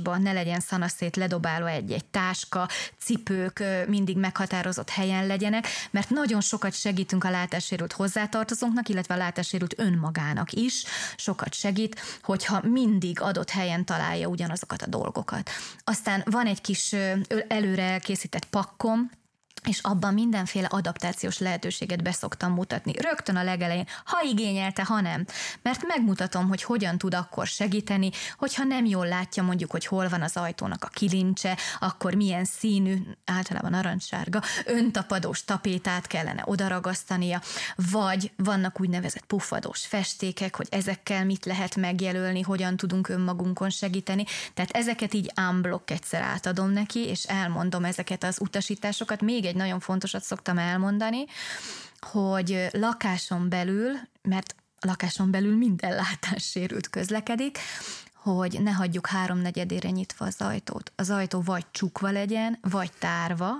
lakásban, 0.04 0.22
ne 0.22 0.32
legyen 0.32 0.60
szanaszét 0.60 1.16
ledobálva 1.16 1.68
egy-egy 1.68 2.04
táska, 2.04 2.68
cipők 2.98 3.62
mindig 3.86 4.16
meghatározott 4.16 4.90
helyen 4.90 5.26
legyenek, 5.26 5.66
mert 5.90 6.10
nagyon 6.10 6.40
sokat 6.40 6.74
segítünk 6.74 7.24
a 7.24 7.30
látássérült 7.30 7.92
hozzátartozónknak, 7.92 8.88
illetve 8.88 9.14
a 9.14 9.16
látássérült 9.16 9.74
önmagának 9.78 10.52
is 10.52 10.84
sokat 11.16 11.54
segít, 11.54 12.00
hogyha 12.22 12.60
mindig 12.62 13.20
adott 13.20 13.50
helyen 13.50 13.84
találja 13.84 14.28
ugyanazokat 14.28 14.82
a 14.82 14.86
dolgokat. 14.86 15.50
Aztán 15.84 16.22
van 16.24 16.46
egy 16.46 16.60
kis 16.60 16.94
előre 17.48 17.82
elkészített 17.82 18.44
pakkom, 18.44 19.10
és 19.64 19.78
abban 19.82 20.14
mindenféle 20.14 20.66
adaptációs 20.66 21.38
lehetőséget 21.38 22.02
beszoktam 22.02 22.52
mutatni. 22.52 22.92
Rögtön 22.98 23.36
a 23.36 23.42
legelején, 23.42 23.86
ha 24.04 24.22
igényelte, 24.22 24.84
ha 24.84 25.00
nem. 25.00 25.26
Mert 25.62 25.86
megmutatom, 25.86 26.48
hogy 26.48 26.62
hogyan 26.62 26.98
tud 26.98 27.14
akkor 27.14 27.46
segíteni, 27.46 28.10
hogyha 28.38 28.64
nem 28.64 28.84
jól 28.84 29.06
látja 29.06 29.42
mondjuk, 29.42 29.70
hogy 29.70 29.86
hol 29.86 30.08
van 30.08 30.22
az 30.22 30.36
ajtónak 30.36 30.84
a 30.84 30.88
kilincse, 30.88 31.58
akkor 31.80 32.14
milyen 32.14 32.44
színű, 32.44 32.96
általában 33.24 33.70
narancssárga, 33.70 34.42
öntapadós 34.66 35.44
tapétát 35.44 36.06
kellene 36.06 36.42
odaragasztania, 36.46 37.42
vagy 37.90 38.32
vannak 38.36 38.80
úgynevezett 38.80 39.24
puffadós 39.24 39.86
festékek, 39.86 40.56
hogy 40.56 40.66
ezekkel 40.70 41.24
mit 41.24 41.44
lehet 41.44 41.76
megjelölni, 41.76 42.40
hogyan 42.40 42.76
tudunk 42.76 43.08
önmagunkon 43.08 43.70
segíteni. 43.70 44.24
Tehát 44.54 44.70
ezeket 44.70 45.14
így 45.14 45.32
unblock 45.48 45.90
egyszer 45.90 46.22
átadom 46.22 46.70
neki, 46.70 47.00
és 47.00 47.24
elmondom 47.24 47.84
ezeket 47.84 48.24
az 48.24 48.40
utasításokat, 48.40 49.20
még 49.20 49.48
egy 49.50 49.56
nagyon 49.56 49.80
fontosat 49.80 50.22
szoktam 50.22 50.58
elmondani, 50.58 51.24
hogy 52.00 52.68
lakáson 52.72 53.48
belül, 53.48 53.92
mert 54.22 54.54
a 54.78 54.86
lakáson 54.86 55.30
belül 55.30 55.56
minden 55.56 55.94
látássérült 55.94 56.90
közlekedik, 56.90 57.58
hogy 58.14 58.60
ne 58.62 58.70
hagyjuk 58.70 59.06
háromnegyedére 59.06 59.90
nyitva 59.90 60.26
az 60.26 60.36
ajtót. 60.38 60.92
Az 60.96 61.10
ajtó 61.10 61.40
vagy 61.40 61.64
csukva 61.70 62.10
legyen, 62.10 62.58
vagy 62.60 62.90
tárva, 62.98 63.50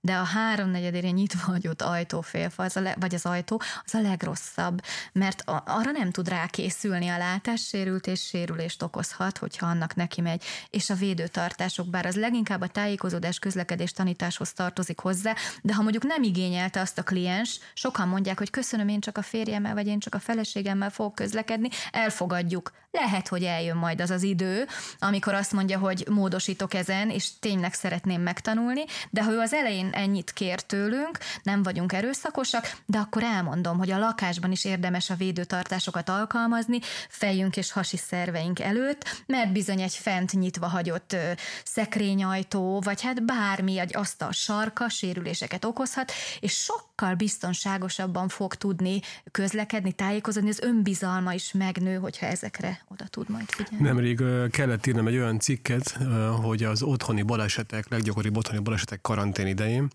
de 0.00 0.16
a 0.16 0.22
háromnegyedére 0.22 1.10
nyitva 1.10 1.40
hagyott 1.52 1.82
ajtófélfa, 1.82 2.62
az 2.62 2.76
a 2.76 2.80
le, 2.80 2.96
vagy 3.00 3.14
az 3.14 3.26
ajtó, 3.26 3.60
az 3.84 3.94
a 3.94 4.00
legrosszabb, 4.00 4.80
mert 5.12 5.40
a, 5.40 5.62
arra 5.66 5.90
nem 5.90 6.10
tud 6.10 6.28
rákészülni 6.28 7.08
a 7.08 7.18
látássérült 7.18 8.06
és 8.06 8.20
sérülést 8.20 8.82
okozhat, 8.82 9.38
hogyha 9.38 9.66
annak 9.66 9.94
neki 9.94 10.20
megy, 10.20 10.44
és 10.70 10.90
a 10.90 10.94
védőtartások, 10.94 11.86
bár 11.86 12.06
az 12.06 12.16
leginkább 12.16 12.60
a 12.60 12.68
tájékozódás 12.68 13.38
közlekedés 13.38 13.92
tanításhoz 13.92 14.52
tartozik 14.52 14.98
hozzá, 14.98 15.34
de 15.62 15.74
ha 15.74 15.82
mondjuk 15.82 16.04
nem 16.04 16.22
igényelte 16.22 16.80
azt 16.80 16.98
a 16.98 17.02
kliens, 17.02 17.58
sokan 17.74 18.08
mondják, 18.08 18.38
hogy 18.38 18.50
köszönöm, 18.50 18.88
én 18.88 19.00
csak 19.00 19.18
a 19.18 19.22
férjemmel, 19.22 19.74
vagy 19.74 19.86
én 19.86 19.98
csak 19.98 20.14
a 20.14 20.18
feleségemmel 20.18 20.90
fogok 20.90 21.14
közlekedni, 21.14 21.68
elfogadjuk. 21.90 22.72
Lehet, 22.90 23.28
hogy 23.28 23.44
eljön 23.44 23.76
majd 23.76 24.00
az 24.00 24.10
az 24.10 24.22
idő, 24.22 24.66
amikor 24.98 25.34
azt 25.34 25.52
mondja, 25.52 25.78
hogy 25.78 26.06
módosítok 26.10 26.74
ezen, 26.74 27.10
és 27.10 27.38
tényleg 27.38 27.72
szeretném 27.72 28.22
megtanulni, 28.22 28.84
de 29.10 29.24
ha 29.24 29.32
ő 29.32 29.38
az 29.38 29.52
elején 29.52 29.89
ennyit 29.92 30.32
kér 30.32 30.60
tőlünk, 30.60 31.18
nem 31.42 31.62
vagyunk 31.62 31.92
erőszakosak, 31.92 32.76
de 32.86 32.98
akkor 32.98 33.22
elmondom, 33.22 33.78
hogy 33.78 33.90
a 33.90 33.98
lakásban 33.98 34.52
is 34.52 34.64
érdemes 34.64 35.10
a 35.10 35.14
védőtartásokat 35.14 36.08
alkalmazni, 36.08 36.78
fejünk 37.08 37.56
és 37.56 37.72
hasi 37.72 37.96
szerveink 37.96 38.60
előtt, 38.60 39.22
mert 39.26 39.52
bizony 39.52 39.80
egy 39.80 39.94
fent 39.94 40.32
nyitva 40.32 40.66
hagyott 40.66 41.16
szekrényajtó, 41.64 42.80
vagy 42.80 43.02
hát 43.02 43.24
bármi, 43.24 43.78
egy 43.78 43.96
asztal 43.96 44.32
sarka 44.32 44.88
sérüléseket 44.88 45.64
okozhat, 45.64 46.12
és 46.40 46.52
sokkal 47.00 47.14
biztonságosabban 47.14 48.28
fog 48.28 48.54
tudni 48.54 49.00
közlekedni, 49.30 49.92
tájékozódni, 49.92 50.48
az 50.48 50.60
önbizalma 50.60 51.32
is 51.32 51.52
megnő, 51.52 51.96
hogyha 51.96 52.26
ezekre 52.26 52.80
oda 52.88 53.04
tud 53.04 53.28
majd 53.28 53.50
figyelni. 53.50 53.86
Nemrég 53.86 54.22
kellett 54.50 54.86
írnom 54.86 55.06
egy 55.06 55.16
olyan 55.16 55.38
cikket, 55.38 55.98
hogy 56.42 56.64
az 56.64 56.82
otthoni 56.82 57.22
balesetek, 57.22 57.88
leggyakoribb 57.88 58.36
otthoni 58.36 58.58
balesetek 58.58 59.00
karantén 59.00 59.46
idején, 59.46 59.88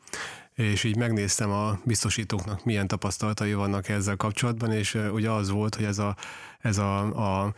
és 0.54 0.84
így 0.84 0.98
megnéztem 0.98 1.52
a 1.52 1.80
biztosítóknak 1.84 2.64
milyen 2.64 2.88
tapasztalatai 2.88 3.54
vannak 3.54 3.90
ezzel 3.90 4.16
kapcsolatban, 4.16 4.72
és 4.72 4.98
ugye 5.14 5.30
az 5.30 5.50
volt, 5.50 5.76
hogy 5.76 5.86
ez 5.86 5.98
a, 5.98 6.16
ez 6.60 6.78
a, 6.78 7.00
a 7.44 7.54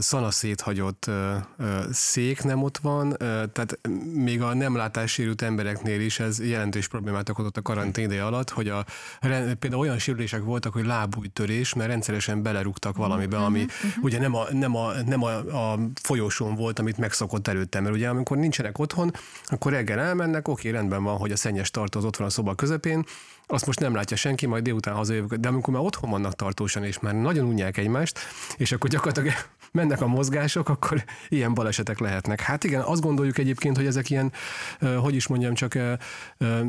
szana 0.00 0.30
széthagyott 0.30 1.10
szék 1.90 2.42
nem 2.42 2.62
ott 2.62 2.78
van, 2.78 3.16
tehát 3.18 3.78
még 4.14 4.42
a 4.42 4.54
nem 4.54 4.76
látássérült 4.76 5.42
embereknél 5.42 6.00
is 6.00 6.20
ez 6.20 6.48
jelentős 6.48 6.88
problémát 6.88 7.28
okozott 7.28 7.56
a 7.56 7.62
karantén 7.62 8.04
ideje 8.04 8.24
alatt, 8.24 8.50
hogy 8.50 8.68
a, 8.68 8.84
például 9.58 9.80
olyan 9.80 9.98
sérülések 9.98 10.42
voltak, 10.42 10.72
hogy 10.72 10.84
lábújtörés, 10.84 11.74
mert 11.74 11.88
rendszeresen 11.88 12.42
belerúgtak 12.42 12.96
valamibe, 12.96 13.36
ami 13.36 13.62
uh-huh. 13.62 14.04
ugye 14.04 14.18
nem, 14.18 14.34
a, 14.34 14.44
nem, 14.52 14.76
a, 14.76 14.92
nem 15.06 15.22
a, 15.22 15.36
a 15.72 15.78
folyosón 16.02 16.54
volt, 16.54 16.78
amit 16.78 16.98
megszokott 16.98 17.48
előtte, 17.48 17.80
mert 17.80 17.94
ugye 17.94 18.08
amikor 18.08 18.36
nincsenek 18.36 18.78
otthon, 18.78 19.12
akkor 19.44 19.72
reggel 19.72 20.00
elmennek, 20.00 20.48
oké, 20.48 20.70
rendben 20.70 21.02
van, 21.02 21.16
hogy 21.16 21.32
a 21.32 21.36
szennyes 21.36 21.70
tartó 21.70 21.98
az 21.98 22.04
ott 22.04 22.16
van 22.16 22.26
a 22.26 22.30
szoba 22.30 22.54
közepén, 22.54 23.04
azt 23.46 23.66
most 23.66 23.80
nem 23.80 23.94
látja 23.94 24.16
senki, 24.16 24.46
majd 24.46 24.62
délután 24.62 24.94
hazajövök. 24.94 25.34
De 25.34 25.48
amikor 25.48 25.74
már 25.74 25.82
otthon 25.82 26.10
vannak 26.10 26.34
tartósan, 26.34 26.84
és 26.84 26.98
már 26.98 27.14
nagyon 27.14 27.46
unják 27.46 27.76
egymást, 27.76 28.18
és 28.56 28.72
akkor 28.72 28.90
gyakorlatilag 28.90 29.32
mennek 29.72 30.00
a 30.00 30.06
mozgások, 30.06 30.68
akkor 30.68 31.04
ilyen 31.28 31.54
balesetek 31.54 31.98
lehetnek. 31.98 32.40
Hát 32.40 32.64
igen, 32.64 32.80
azt 32.80 33.00
gondoljuk 33.00 33.38
egyébként, 33.38 33.76
hogy 33.76 33.86
ezek 33.86 34.10
ilyen, 34.10 34.32
hogy 34.96 35.14
is 35.14 35.26
mondjam, 35.26 35.54
csak 35.54 35.72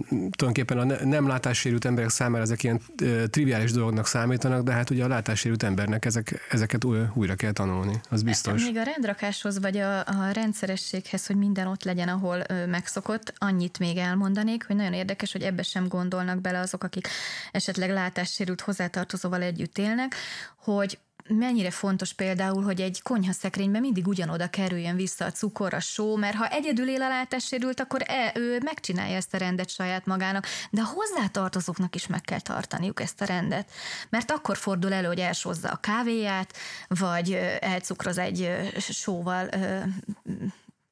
tulajdonképpen 0.10 0.78
a 0.78 0.84
nem 1.06 1.28
látássérült 1.28 1.86
emberek 1.86 2.10
számára 2.10 2.44
ezek 2.44 2.64
ilyen 2.64 2.82
triviális 3.30 3.72
dolognak 3.72 4.08
számítanak, 4.08 4.64
de 4.64 4.72
hát 4.72 4.90
ugye 4.90 5.04
a 5.04 5.08
látássérült 5.08 5.64
embernek 5.64 6.06
ezek, 6.06 6.48
ezeket 6.50 6.84
újra 7.14 7.36
kell 7.36 7.52
tanulni, 7.52 8.00
az 8.10 8.24
biztos. 8.24 8.64
Még 8.64 8.78
a 8.78 8.84
rendrakáshoz 8.84 9.60
vagy 9.60 9.78
a, 9.78 10.00
a 10.00 10.32
rendszerességhez, 10.34 11.26
hogy 11.26 11.36
minden 11.36 11.68
ott 11.68 11.84
legyen, 11.84 12.08
ahol 12.08 12.44
megszokott, 12.68 13.34
annyit 13.38 13.80
még 13.80 13.98
elmondanék, 13.98 14.66
hogy 14.68 14.76
nagyon 14.76 14.94
érdekes, 14.94 15.32
hogy 15.32 15.42
ebbe 15.42 15.64
sem 15.64 15.88
gondolnak 15.88 16.42
bele 16.42 16.60
azok, 16.60 16.84
akik 16.84 17.08
esetleg 17.52 17.90
látássérült 17.90 18.62
hozzátartozóval 18.62 19.42
együtt 19.42 19.78
élnek, 19.78 20.16
hogy 20.58 21.00
mennyire 21.28 21.72
fontos 21.72 22.14
például, 22.14 22.64
hogy 22.64 22.82
egy 22.82 23.02
konyhaszekrényben 23.02 23.82
mindig 23.82 24.08
ugyanoda 24.08 24.50
kerüljön 24.50 24.96
vissza 24.96 25.26
a 25.26 25.32
cukor, 25.32 25.74
a 25.74 25.80
só, 25.80 26.16
mert 26.16 26.36
ha 26.36 26.48
egyedül 26.48 26.90
él 26.90 27.02
a 27.02 27.08
látássérült, 27.08 27.80
akkor 27.80 28.02
e, 28.06 28.32
ő 28.36 28.60
megcsinálja 28.64 29.16
ezt 29.16 29.34
a 29.34 29.38
rendet 29.38 29.70
saját 29.70 30.06
magának, 30.06 30.48
de 30.70 30.82
a 30.82 30.92
hozzátartozóknak 30.94 31.96
is 31.96 32.08
meg 32.08 32.22
kell 32.22 32.40
tartaniuk 32.40 33.02
ezt 33.02 33.22
a 33.22 33.26
rendet. 33.26 33.72
Mert 34.10 34.32
akkor 34.32 34.58
fordul 34.58 34.94
elő, 34.94 35.08
hogy 35.08 35.20
elsózza 35.20 35.70
a 35.70 35.76
kávéját, 35.76 36.58
vagy 36.88 37.32
elcukroz 37.60 38.18
egy 38.18 38.50
sóval 38.80 39.50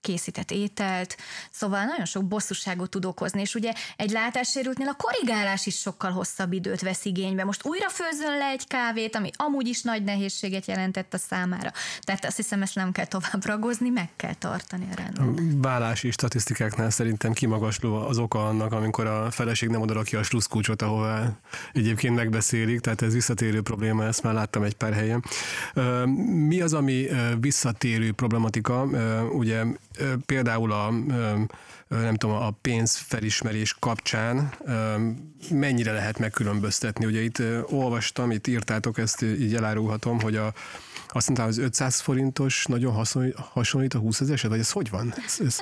készített 0.02 0.52
ételt, 0.52 1.18
szóval 1.52 1.86
nagyon 1.86 2.06
sok 2.06 2.26
bosszúságot 2.26 2.90
tud 2.90 3.06
okozni, 3.06 3.42
és 3.42 3.56
ugye 3.56 3.74
egy 3.98 4.12
látássérültnél 4.12 4.88
a 4.88 4.96
korrigálás 4.98 5.66
is 5.66 5.78
sokkal 5.78 6.12
hosszabb 6.12 6.54
időt 6.54 6.82
vesz 6.82 7.06
igénybe. 7.06 7.44
Most 7.44 7.66
újra 7.66 7.90
főzön 7.90 8.38
le 8.38 8.46
egy 8.46 8.68
kávét, 8.68 9.16
ami 9.16 9.30
amúgy 9.36 9.68
is 9.68 9.82
nagy 9.82 10.04
nehézséget 10.04 10.66
jelentett 10.66 11.14
a 11.14 11.18
számára. 11.18 11.72
Tehát 12.02 12.26
azt 12.26 12.36
hiszem, 12.36 12.62
ezt 12.62 12.76
nem 12.76 12.92
kell 12.92 13.06
tovább 13.06 13.46
ragozni, 13.46 13.90
meg 13.90 14.10
kell 14.16 14.34
tartani 14.34 14.88
a 14.92 14.96
rendet. 14.96 15.44
Vállási 15.62 16.12
statisztikáknál 16.12 16.90
szerintem 16.90 17.34
kimagasló 17.34 17.96
az 17.96 18.18
oka 18.18 18.48
annak, 18.48 18.72
amikor 18.72 19.06
a 19.06 19.32
feleség 19.32 19.70
nem 19.70 19.82
oda 19.82 20.02
ki 20.02 20.16
a 20.16 20.24
sluszkulcsot, 20.24 20.82
ahová 20.82 21.32
egyébként 21.74 22.16
megbeszélik, 22.16 22.80
tehát 22.80 23.02
ez 23.02 23.14
visszatérő 23.14 23.62
probléma, 23.62 24.06
ezt 24.06 24.24
már 24.24 24.34
láttam 24.34 24.64
egy 24.64 24.76
pár 24.76 24.94
helyen. 24.94 25.24
Mi 26.48 26.62
az, 26.62 26.74
ami 26.74 27.08
visszatérő 27.40 28.12
problematika? 28.12 28.84
Ugye 29.32 29.64
például 30.26 30.72
a 30.72 30.92
nem 31.88 32.16
tudom, 32.16 32.36
a 32.36 32.52
pénzfelismerés 32.62 33.76
kapcsán 33.80 34.54
mennyire 35.50 35.92
lehet 35.92 36.20
megkülönböztetni. 36.20 37.06
Ugye 37.06 37.22
itt 37.22 37.42
olvastam, 37.70 38.32
itt 38.32 38.48
írtátok, 38.48 38.98
ezt 38.98 39.22
így 39.22 39.56
elárulhatom, 39.56 40.20
hogy 40.20 40.36
a, 40.36 40.54
azt 41.08 41.28
mondtam, 41.28 41.48
az 41.48 41.58
500 41.58 42.00
forintos 42.00 42.66
nagyon 42.66 43.06
hasonlít 43.36 43.94
a 43.94 43.98
20 43.98 44.22
ezereset, 44.22 44.50
vagy 44.50 44.60
ez 44.60 44.72
hogy 44.72 44.90
van? 44.90 45.14
Ez, 45.26 45.40
ez... 45.46 45.60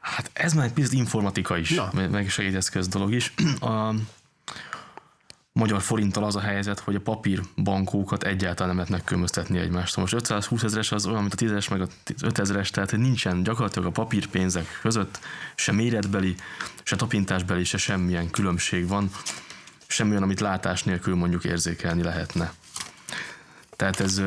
Hát 0.00 0.30
ez 0.32 0.52
már 0.52 0.64
egy 0.64 0.72
picit 0.72 0.92
informatika 0.92 1.56
is, 1.56 1.70
Na. 1.70 1.90
meg 2.10 2.28
segédeszköz 2.28 2.88
dolog 2.88 3.12
is. 3.12 3.34
A, 3.60 3.94
magyar 5.58 5.82
forinttal 5.82 6.24
az 6.24 6.36
a 6.36 6.40
helyzet, 6.40 6.78
hogy 6.78 6.94
a 6.94 7.00
papírbankókat 7.00 8.22
egyáltalán 8.22 8.68
nem 8.68 8.76
lehet 8.76 8.90
megkülönböztetni 8.90 9.58
egymástól. 9.58 10.02
Most 10.02 10.14
520 10.14 10.62
ezeres 10.62 10.92
az 10.92 11.06
olyan, 11.06 11.20
mint 11.20 11.34
a 11.34 11.36
10-es, 11.36 11.70
meg 11.70 11.80
a 11.80 11.86
5 12.22 12.38
ezeres, 12.38 12.70
tehát 12.70 12.92
nincsen 12.96 13.42
gyakorlatilag 13.42 13.88
a 13.88 13.90
papírpénzek 13.90 14.78
között 14.82 15.18
se 15.54 15.72
méretbeli, 15.72 16.34
se 16.82 16.96
tapintásbeli, 16.96 17.64
se 17.64 17.78
semmilyen 17.78 18.30
különbség 18.30 18.88
van, 18.88 19.10
semmi 19.86 20.10
olyan, 20.10 20.22
amit 20.22 20.40
látás 20.40 20.82
nélkül 20.82 21.14
mondjuk 21.14 21.44
érzékelni 21.44 22.02
lehetne. 22.02 22.52
Tehát 23.76 24.00
ez 24.00 24.22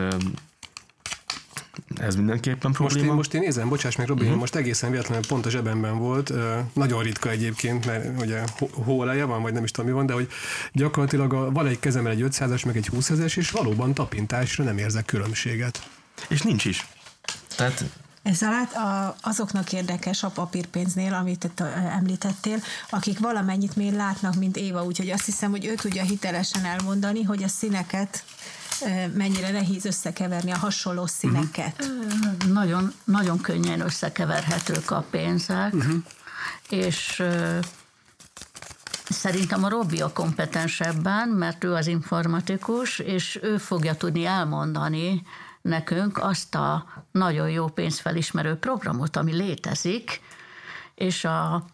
ez 1.96 2.16
mindenképpen 2.16 2.72
probléma. 2.72 3.00
Most 3.00 3.10
én, 3.10 3.16
most 3.16 3.34
én 3.34 3.42
nézem, 3.42 3.70
bocsáss 3.70 3.96
meg 3.96 4.08
Robi, 4.08 4.24
uh-huh. 4.24 4.40
most 4.40 4.56
egészen 4.56 4.92
véletlenül 4.92 5.26
pont 5.28 5.46
a 5.46 5.50
zsebemben 5.50 5.98
volt, 5.98 6.34
nagyon 6.74 7.04
ritka 7.04 7.30
egyébként, 7.30 7.86
mert 7.86 8.22
ugye 8.22 8.44
hóleje 8.72 9.26
van, 9.26 9.42
vagy 9.42 9.54
nem 9.54 9.64
is 9.64 9.72
tudom 9.72 9.90
mi 9.90 9.96
van, 9.96 10.06
de 10.06 10.14
hogy 10.14 10.28
gyakorlatilag 10.74 11.34
a, 11.34 11.52
van 11.52 11.68
egy 11.68 11.80
kezemben 11.80 12.12
egy 12.12 12.24
500-as, 12.24 12.66
meg 12.66 12.78
egy 12.78 12.88
20 12.88 13.10
es 13.10 13.36
és 13.36 13.52
valóban 13.52 13.94
tapintásra 13.94 14.64
nem 14.64 14.78
érzek 14.78 15.06
különbséget. 15.06 15.90
És 16.28 16.42
nincs 16.42 16.66
is. 16.66 16.88
Tehát 17.56 17.84
ez 18.28 18.42
alatt 18.42 18.78
azoknak 19.22 19.74
érdekes 19.74 20.24
a 20.24 20.30
papírpénznél, 20.30 21.14
amit 21.14 21.52
te 21.56 21.66
említettél, 21.98 22.60
akik 22.90 23.20
valamennyit 23.20 23.76
még 23.76 23.94
látnak, 23.94 24.36
mint 24.36 24.58
Éva, 24.58 24.84
úgyhogy 24.84 25.10
azt 25.10 25.26
hiszem, 25.26 25.52
hogy 25.52 25.66
ő 25.66 25.76
tudja 25.76 26.04
hitelesen 26.04 26.66
elmondani, 26.66 27.24
hogy 27.24 27.44
a 27.44 27.48
színeket 27.48 28.24
mennyire 29.14 29.52
nehéz 29.52 29.86
összekeverni 29.86 30.52
a 30.52 30.58
hasonló 30.58 31.06
színeket. 31.06 31.76
Uh-huh. 31.82 32.52
Nagyon, 32.54 32.94
nagyon 33.04 33.42
könnyen 33.42 33.80
összekeverhetők 33.80 34.92
a 34.92 35.06
pénzek, 35.10 35.74
uh-huh. 35.74 35.96
és 36.70 37.24
Szerintem 39.10 39.64
a 39.64 39.70
Robi 39.70 40.02
a 40.02 40.14
kompetensebben, 40.14 41.30
mert 41.30 41.64
ő 41.64 41.74
az 41.74 41.88
informatikus, 41.88 43.00
és 43.00 43.40
ő 43.42 43.58
fogja 43.58 43.96
tudni 43.96 44.26
elmondani 44.26 45.24
nekünk 45.62 46.18
azt 46.18 46.56
a 46.56 46.86
nagyon 47.12 47.50
jó 47.50 47.68
pénzfelismerő 47.68 48.56
programot, 48.56 49.16
ami 49.16 49.34
létezik, 49.34 50.22
és 50.96 51.26
a 51.26 51.66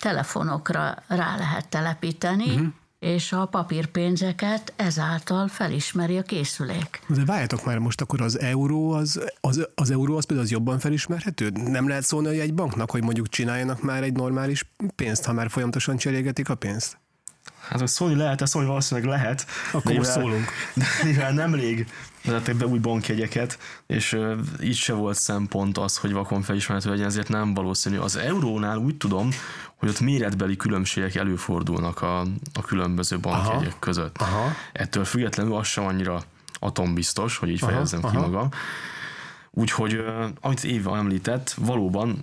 telefonokra 0.00 0.94
rá 1.06 1.36
lehet 1.36 1.68
telepíteni, 1.68 2.50
uh-huh 2.54 2.66
és 3.06 3.32
a 3.32 3.46
papírpénzeket 3.46 4.72
ezáltal 4.76 5.48
felismeri 5.48 6.18
a 6.18 6.22
készülék. 6.22 7.00
De 7.08 7.24
várjátok 7.24 7.64
már 7.64 7.78
most 7.78 8.00
akkor 8.00 8.20
az 8.20 8.38
euró, 8.40 8.90
az, 8.90 9.20
az, 9.40 9.68
az 9.74 9.90
euró 9.90 10.16
az 10.16 10.24
például 10.24 10.46
az 10.48 10.52
jobban 10.52 10.78
felismerhető? 10.78 11.50
Nem 11.50 11.88
lehet 11.88 12.04
szólni 12.04 12.40
egy 12.40 12.54
banknak, 12.54 12.90
hogy 12.90 13.02
mondjuk 13.02 13.28
csináljanak 13.28 13.82
már 13.82 14.02
egy 14.02 14.12
normális 14.12 14.64
pénzt, 14.94 15.24
ha 15.24 15.32
már 15.32 15.50
folyamatosan 15.50 15.96
cserélgetik 15.96 16.48
a 16.48 16.54
pénzt? 16.54 16.98
Hát, 17.68 17.78
hogy 17.78 17.88
szólni 17.88 18.14
lehet, 18.14 18.42
ezt 18.42 18.52
szólni 18.52 18.68
valószínűleg 18.68 19.10
lehet. 19.10 19.46
Akkor 19.72 19.92
mivel, 19.92 20.12
szólunk. 20.12 20.44
De 20.74 20.84
mivel 21.04 21.32
nemrég 21.32 21.86
vezettek 22.24 22.56
be 22.56 22.66
új 22.66 22.78
bankjegyeket, 22.78 23.58
és 23.86 24.12
uh, 24.12 24.38
így 24.62 24.76
se 24.76 24.92
volt 24.92 25.18
szempont 25.18 25.78
az, 25.78 25.96
hogy 25.96 26.12
vakon 26.12 26.42
felismerhető 26.42 26.90
legyen, 26.90 27.06
ezért 27.06 27.28
nem 27.28 27.54
valószínű. 27.54 27.98
Az 27.98 28.16
eurónál 28.16 28.76
úgy 28.76 28.96
tudom, 28.96 29.30
hogy 29.76 29.88
ott 29.88 30.00
méretbeli 30.00 30.56
különbségek 30.56 31.14
előfordulnak 31.14 32.02
a, 32.02 32.20
a 32.54 32.62
különböző 32.66 33.18
bankjegyek 33.18 33.68
aha, 33.68 33.78
között. 33.78 34.16
Aha. 34.18 34.52
Ettől 34.72 35.04
függetlenül 35.04 35.54
az 35.54 35.66
sem 35.66 35.84
annyira 35.84 36.22
atombiztos, 36.58 37.36
hogy 37.36 37.48
így 37.48 37.62
aha, 37.62 37.72
fejezzem 37.72 38.00
aha. 38.02 38.10
ki 38.10 38.16
magam. 38.16 38.48
Úgyhogy, 39.50 39.94
uh, 39.94 40.24
amit 40.40 40.64
Éva 40.64 40.96
említett, 40.96 41.54
valóban 41.58 42.22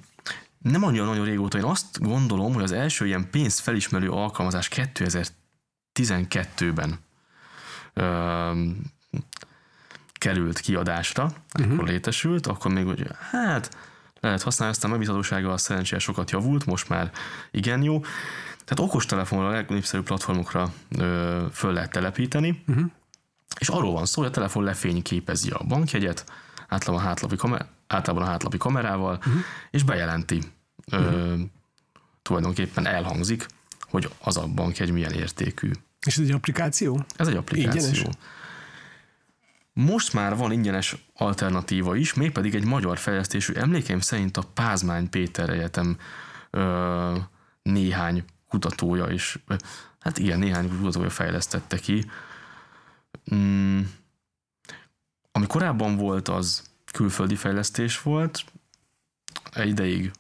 nem 0.64 0.84
annyira 0.84 1.06
nagyon 1.06 1.26
régóta, 1.26 1.58
én 1.58 1.64
azt 1.64 2.00
gondolom, 2.00 2.54
hogy 2.54 2.64
az 2.64 2.72
első 2.72 3.06
ilyen 3.06 3.30
pénzt 3.30 3.60
felismerő 3.60 4.10
alkalmazás 4.10 4.70
2012-ben 5.94 7.00
ö, 7.94 8.52
került 10.14 10.60
kiadásra, 10.60 11.32
uh-huh. 11.60 11.74
akkor 11.74 11.88
létesült, 11.88 12.48
akkor 12.48 12.72
még 12.72 12.88
úgy, 12.88 13.08
hát 13.32 13.78
lehet 14.20 14.42
használni, 14.42 14.74
aztán 14.74 14.92
megbízhatósága 14.92 15.52
a 15.52 15.58
szerencsére 15.58 16.00
sokat 16.00 16.32
javult, 16.32 16.66
most 16.66 16.90
már 16.90 17.12
igen 17.52 17.82
jó. 17.82 18.00
Tehát 18.66 18.92
okostelefonra 18.92 19.48
a 19.48 19.52
legnépszerűbb 19.52 20.06
platformokra 20.06 20.74
ö, 20.98 21.46
föl 21.52 21.74
lehet 21.74 21.92
telepíteni, 21.92 22.64
uh-huh. 22.68 22.86
és 23.60 23.70
arról 23.70 23.92
van 23.92 24.06
szó, 24.06 24.22
hogy 24.22 24.30
a 24.30 24.34
telefon 24.34 24.64
lefényképezi 24.64 25.50
a 25.50 25.64
bankjegyet, 25.68 26.26
általában 26.68 27.06
a 27.06 27.08
hátlapi, 27.08 27.36
kamer- 27.36 27.68
általában 27.88 28.28
a 28.28 28.30
hátlapi 28.30 28.58
kamerával, 28.58 29.16
uh-huh. 29.16 29.34
és 29.72 29.84
bejelenti. 29.84 30.42
Ö, 30.92 31.36
tulajdonképpen 32.22 32.86
elhangzik, 32.86 33.46
hogy 33.82 34.10
az 34.20 34.38
a 34.38 34.48
bankjegy 34.48 34.92
milyen 34.92 35.14
értékű. 35.14 35.72
És 36.06 36.18
ez 36.18 36.24
egy 36.28 36.32
applikáció? 36.32 37.06
Ez 37.16 37.28
egy 37.28 37.36
applikáció. 37.36 37.88
Ingyenes? 37.88 38.18
Most 39.74 40.14
már 40.14 40.38
van 40.38 40.52
ingyenes 40.52 40.96
alternatíva 41.14 41.96
is, 41.96 42.14
mégpedig 42.14 42.56
egy 42.56 42.66
magyar 42.66 42.98
fejlesztésű, 42.98 43.54
emlékeim 43.54 44.00
szerint 44.00 44.38
a 44.38 44.44
Pázmány 44.54 45.10
Péter 45.10 45.50
Egyetem 45.50 45.98
ö, 46.50 47.18
néhány 47.62 48.24
kutatója 48.48 49.10
is, 49.10 49.38
hát 50.00 50.18
igen, 50.18 50.40
néhány 50.40 50.70
kutatója 50.70 51.10
fejlesztette 51.10 51.78
ki. 51.78 52.06
Mm, 53.36 53.82
ami 55.32 55.48
korábban 55.48 55.96
volt, 55.96 56.28
az 56.28 56.64
külföldi 56.92 57.36
fejlesztés 57.36 58.02
volt. 58.02 58.44
Egy 59.54 59.70
ideig 59.70 60.12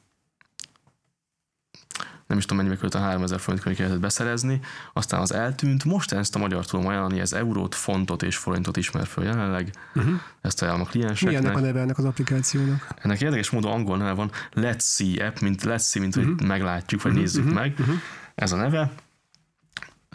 nem 2.33 2.41
is 2.41 2.47
tudom 2.47 2.63
mennyibe 2.63 2.81
került 2.81 2.95
a 2.95 3.07
3000 3.07 3.39
forint 3.39 3.63
hogy 3.63 3.75
kellett 3.75 3.99
beszerezni, 3.99 4.59
aztán 4.93 5.19
az 5.19 5.33
eltűnt, 5.33 5.85
most 5.85 6.11
ezt 6.11 6.35
a 6.35 6.39
magyar 6.39 6.65
tudom 6.65 6.87
ajánlani, 6.87 7.19
ez 7.19 7.33
eurót, 7.33 7.75
fontot 7.75 8.23
és 8.23 8.37
forintot 8.37 8.77
ismer 8.77 9.07
föl 9.07 9.23
jelenleg, 9.23 9.73
uh-huh. 9.95 10.13
ezt 10.41 10.61
ajánlom 10.61 10.81
a 10.81 10.89
klienseknek. 10.89 11.41
Mi 11.41 11.47
ennek 11.47 11.57
a 11.57 11.59
neve 11.59 11.79
ennek 11.79 11.97
az 11.97 12.05
applikációnak? 12.05 12.87
Ennek 13.01 13.21
érdekes 13.21 13.49
módon 13.49 13.71
angol 13.71 13.97
neve 13.97 14.11
van, 14.11 14.31
Let's 14.55 14.81
See 14.81 15.25
app, 15.25 15.39
mint 15.39 15.61
Let's 15.65 15.89
See, 15.89 16.01
mint 16.01 16.15
uh-huh. 16.15 16.37
hogy 16.37 16.47
meglátjuk, 16.47 17.01
vagy 17.01 17.11
uh-huh. 17.11 17.25
nézzük 17.25 17.43
uh-huh. 17.43 17.59
meg. 17.59 17.75
Uh-huh. 17.79 17.95
Ez 18.35 18.51
a 18.51 18.55
neve, 18.55 18.91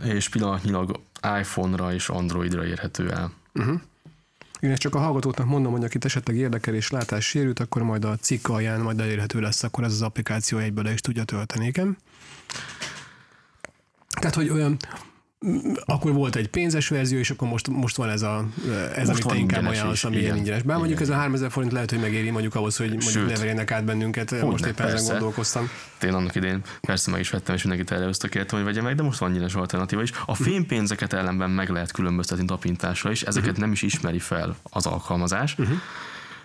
és 0.04 0.28
pillanatnyilag 0.28 1.00
iPhone-ra 1.40 1.92
és 1.92 2.09
Androidra 2.09 2.64
érhető 2.64 3.11
el. 3.11 3.33
Uh-huh. 3.54 3.81
Én 4.61 4.71
ezt 4.71 4.81
csak 4.81 4.94
a 4.94 4.99
hallgatóknak 4.99 5.47
mondom, 5.47 5.73
hogy 5.73 5.85
akit 5.85 6.05
esetleg 6.05 6.37
érdekel 6.37 6.75
és 6.75 6.90
látás 6.90 7.25
sérült, 7.25 7.61
akkor 7.61 7.83
majd 7.83 8.05
a 8.05 8.16
cikk 8.16 8.49
alján 8.49 8.81
majd 8.81 9.01
elérhető 9.01 9.40
lesz, 9.40 9.62
akkor 9.62 9.85
ez 9.85 9.92
az 9.92 10.03
applikáció 10.03 10.59
egyből 10.59 10.85
le 10.85 10.92
is 10.92 11.01
tudja 11.01 11.25
tölteni, 11.25 11.66
igen. 11.66 11.97
Tehát, 14.09 14.35
hogy 14.35 14.49
olyan, 14.49 14.77
akkor 15.85 16.12
volt 16.12 16.37
egy 16.37 16.48
pénzes 16.48 16.88
verzió, 16.88 17.18
és 17.18 17.31
akkor 17.31 17.48
most, 17.48 17.68
most 17.68 17.96
van 17.96 18.11
ez, 18.11 18.22
a, 18.22 18.46
ez 18.94 19.09
most 19.09 19.24
amit 19.24 19.27
te 19.27 19.37
inkább 19.37 19.66
ajánlasz, 19.66 20.05
ami 20.05 20.16
ilyen 20.16 20.37
ingyenes. 20.37 20.62
Bár 20.62 20.79
mondjuk 20.79 21.01
ez 21.01 21.09
a 21.09 21.14
3000 21.14 21.51
forint 21.51 21.72
lehet, 21.72 21.90
hogy 21.90 22.01
megéri 22.01 22.31
mondjuk 22.31 22.55
ahhoz, 22.55 22.77
hogy 22.77 22.88
mondjuk 22.88 23.11
Sőt, 23.11 23.27
ne 23.27 23.37
verjenek 23.37 23.70
át 23.70 23.85
bennünket, 23.85 24.31
Hogyne, 24.31 24.44
most 24.44 24.66
éppen 24.66 24.87
ezen 24.87 25.11
gondolkoztam. 25.11 25.68
Én 26.03 26.12
annak 26.12 26.35
idén 26.35 26.62
persze 26.81 27.11
meg 27.11 27.20
is 27.20 27.31
vettem, 27.31 27.55
és 27.55 27.62
mindenkit 27.62 27.92
erre 27.96 28.07
ösztökéltem, 28.07 28.59
hogy 28.59 28.66
vegye 28.66 28.83
meg, 28.83 28.94
de 28.94 29.03
most 29.03 29.18
van 29.18 29.29
ingyenes 29.29 29.55
alternatíva 29.55 30.03
is. 30.03 30.12
A 30.27 30.35
fémpénzeket 30.35 31.12
ellenben 31.12 31.51
meg 31.51 31.68
lehet 31.68 31.92
különböztetni 31.92 32.44
tapintásra 32.44 33.11
is, 33.11 33.22
ezeket 33.22 33.48
uh-huh. 33.48 33.64
nem 33.64 33.72
is 33.72 33.83
ismeri 33.83 34.18
fel 34.18 34.57
az 34.62 34.87
alkalmazás, 34.87 35.55
uh-huh. 35.59 35.77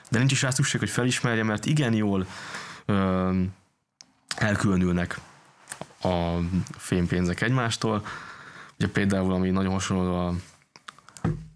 de 0.09 0.17
nincs 0.17 0.31
is 0.31 0.41
rá 0.41 0.49
szükség, 0.49 0.79
hogy 0.79 0.89
felismerje, 0.89 1.43
mert 1.43 1.65
igen 1.65 1.93
jól 1.93 2.27
ö, 2.85 3.31
elkülönülnek 4.35 5.19
a 6.01 6.37
fémpénzek 6.77 7.41
egymástól. 7.41 8.03
Ugye 8.83 8.91
például, 8.91 9.33
ami 9.33 9.49
nagyon 9.49 9.71
hasonló 9.71 10.15
a 10.15 10.33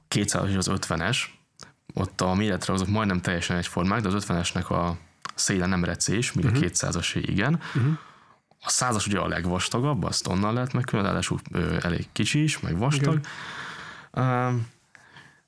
200 0.08 0.50
és 0.50 0.56
az 0.56 0.72
50-es, 0.72 1.18
ott 1.94 2.22
a 2.22 2.34
méretre 2.34 2.74
azok 2.74 2.88
majdnem 2.88 3.22
teljesen 3.22 3.58
egyformák, 3.58 4.02
de 4.02 4.08
az 4.08 4.26
50-esnek 4.28 4.68
a 4.68 4.98
széle 5.36 5.66
nem 5.66 5.84
recés, 5.84 6.34
míg 6.34 6.46
uh-huh. 6.46 6.64
a 6.64 6.68
200-as 6.68 7.16
mhm. 7.16 7.32
igen. 7.32 7.62
Uh-huh. 7.76 7.98
A 8.64 8.70
százas 8.70 9.08
ugye 9.08 9.20
a 9.20 9.28
legvastagabb, 9.28 10.04
azt 10.04 10.28
onnan 10.28 10.54
lehet 10.54 10.74
megkülönni, 10.74 11.08
ráadásul 11.08 11.40
elég 11.82 12.08
kicsi 12.12 12.44
is, 12.44 12.60
meg 12.60 12.78
vastag. 12.78 13.20
Uh, 14.12 14.54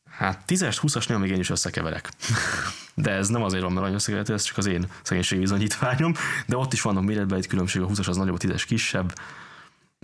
hát 0.10 0.44
10-es, 0.48 0.78
20-asnél 0.82 1.20
még 1.20 1.32
én 1.32 1.40
is 1.40 1.50
összekeverek. 1.50 2.10
de 2.96 3.12
ez 3.12 3.28
nem 3.28 3.44
azért 3.44 3.64
van, 3.64 3.72
mert 3.72 3.94
összekeverhető, 3.94 4.34
ez 4.34 4.44
csak 4.44 4.58
az 4.58 4.66
én 4.66 4.86
szegénységi 5.02 5.42
bizonyítványom, 5.42 6.14
de 6.46 6.58
ott 6.58 6.74
is 6.74 6.82
vannak 6.82 7.04
méretben 7.04 7.38
egy 7.38 7.48
különbség, 7.48 7.82
a 7.82 7.88
20-as 7.88 8.08
az 8.08 8.18
nagyobb, 8.18 8.36
a 8.36 8.48
10-es 8.48 8.64
kisebb, 8.68 9.14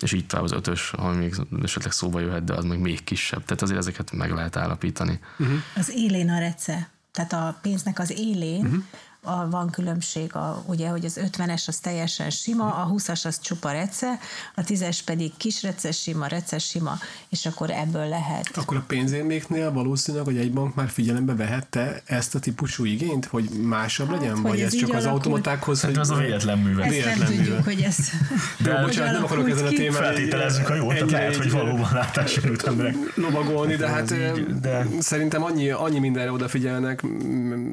és 0.03 0.13
így 0.13 0.25
tovább 0.25 0.45
az 0.45 0.51
ötös, 0.51 0.93
ami 0.93 1.15
még 1.15 1.35
esetleg 1.63 1.91
szóba 1.91 2.19
jöhet, 2.19 2.43
de 2.43 2.53
az 2.53 2.65
meg 2.65 2.79
még 2.79 3.03
kisebb. 3.03 3.45
Tehát 3.45 3.61
azért 3.61 3.79
ezeket 3.79 4.11
meg 4.11 4.31
lehet 4.31 4.55
állapítani. 4.55 5.19
Uh-huh. 5.39 5.57
Az 5.75 5.91
élén 5.95 6.29
a 6.29 6.39
rece, 6.39 6.89
tehát 7.11 7.33
a 7.33 7.59
pénznek 7.61 7.99
az 7.99 8.11
élén 8.11 8.65
uh-huh 8.65 8.83
a, 9.25 9.47
van 9.49 9.69
különbség, 9.69 10.35
a, 10.35 10.63
ugye, 10.65 10.87
hogy 10.87 11.05
az 11.05 11.19
50-es 11.21 11.67
az 11.67 11.77
teljesen 11.77 12.29
sima, 12.29 12.73
a 12.73 12.91
20-as 12.95 13.25
az 13.25 13.39
csupa 13.39 13.71
rece, 13.71 14.19
a 14.55 14.61
10-es 14.61 14.99
pedig 15.05 15.31
kis 15.37 15.63
reces 15.63 16.01
sima, 16.01 16.27
reces 16.27 16.65
sima, 16.65 16.97
és 17.29 17.45
akkor 17.45 17.69
ebből 17.69 18.07
lehet. 18.07 18.49
Akkor 18.57 18.77
a 18.77 18.83
pénzérméknél 18.87 19.71
valószínűleg, 19.71 20.25
hogy 20.25 20.37
egy 20.37 20.51
bank 20.53 20.75
már 20.75 20.89
figyelembe 20.89 21.35
vehette 21.35 22.01
ezt 22.05 22.35
a 22.35 22.39
típusú 22.39 22.85
igényt, 22.85 23.25
hogy 23.25 23.49
másabb 23.49 24.09
hát, 24.09 24.19
legyen, 24.19 24.41
vagy 24.41 24.59
ez, 24.59 24.73
ez 24.73 24.79
csak 24.79 24.93
az 24.93 25.05
automatákhoz? 25.05 25.81
Hogy... 25.81 25.97
Ez 25.97 26.09
a 26.09 26.15
véletlen 26.15 26.57
műve. 26.57 26.83
Ezt 26.83 26.93
véletlen 26.93 27.17
nem 27.17 27.35
tudjuk, 27.35 27.63
hogy 27.63 27.81
ez... 27.81 27.97
De 28.63 28.71
Jó, 28.71 28.85
bocsánat, 28.85 29.13
nem 29.13 29.23
akarok 29.23 29.49
ezen 29.49 29.65
a 29.65 29.69
témán. 29.69 30.01
Feltételezzük 30.01 30.69
a 30.69 30.75
jót, 30.75 30.93
tehát 30.93 31.11
lehet, 31.11 31.35
hogy 31.35 31.51
valóban 31.51 31.89
látássérült 31.93 32.63
emberek. 32.63 32.95
Lovagolni, 33.15 33.75
de 33.75 33.87
hát 33.87 34.13
de... 34.59 34.87
szerintem 34.99 35.43
annyi, 35.43 35.69
annyi 35.69 35.99
mindenre 35.99 36.31
odafigyelnek, 36.31 37.03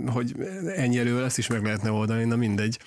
hogy 0.07 0.35
ennyi 0.77 0.99
elő 0.99 1.21
lesz, 1.21 1.39
is 1.43 1.49
meg 1.49 1.65
lehetne 1.65 1.91
oldani, 1.91 2.25
na 2.25 2.37
mindegy. 2.37 2.79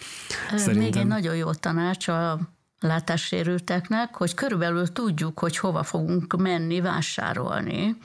Szerintem. 0.49 0.83
Még 0.83 0.95
egy 0.95 1.07
nagyon 1.07 1.35
jó 1.35 1.53
tanács 1.53 2.07
a 2.07 2.39
látássérülteknek, 2.79 4.15
hogy 4.15 4.33
körülbelül 4.33 4.91
tudjuk, 4.91 5.39
hogy 5.39 5.57
hova 5.57 5.83
fogunk 5.83 6.35
menni 6.37 6.81
vásárolni, 6.81 7.97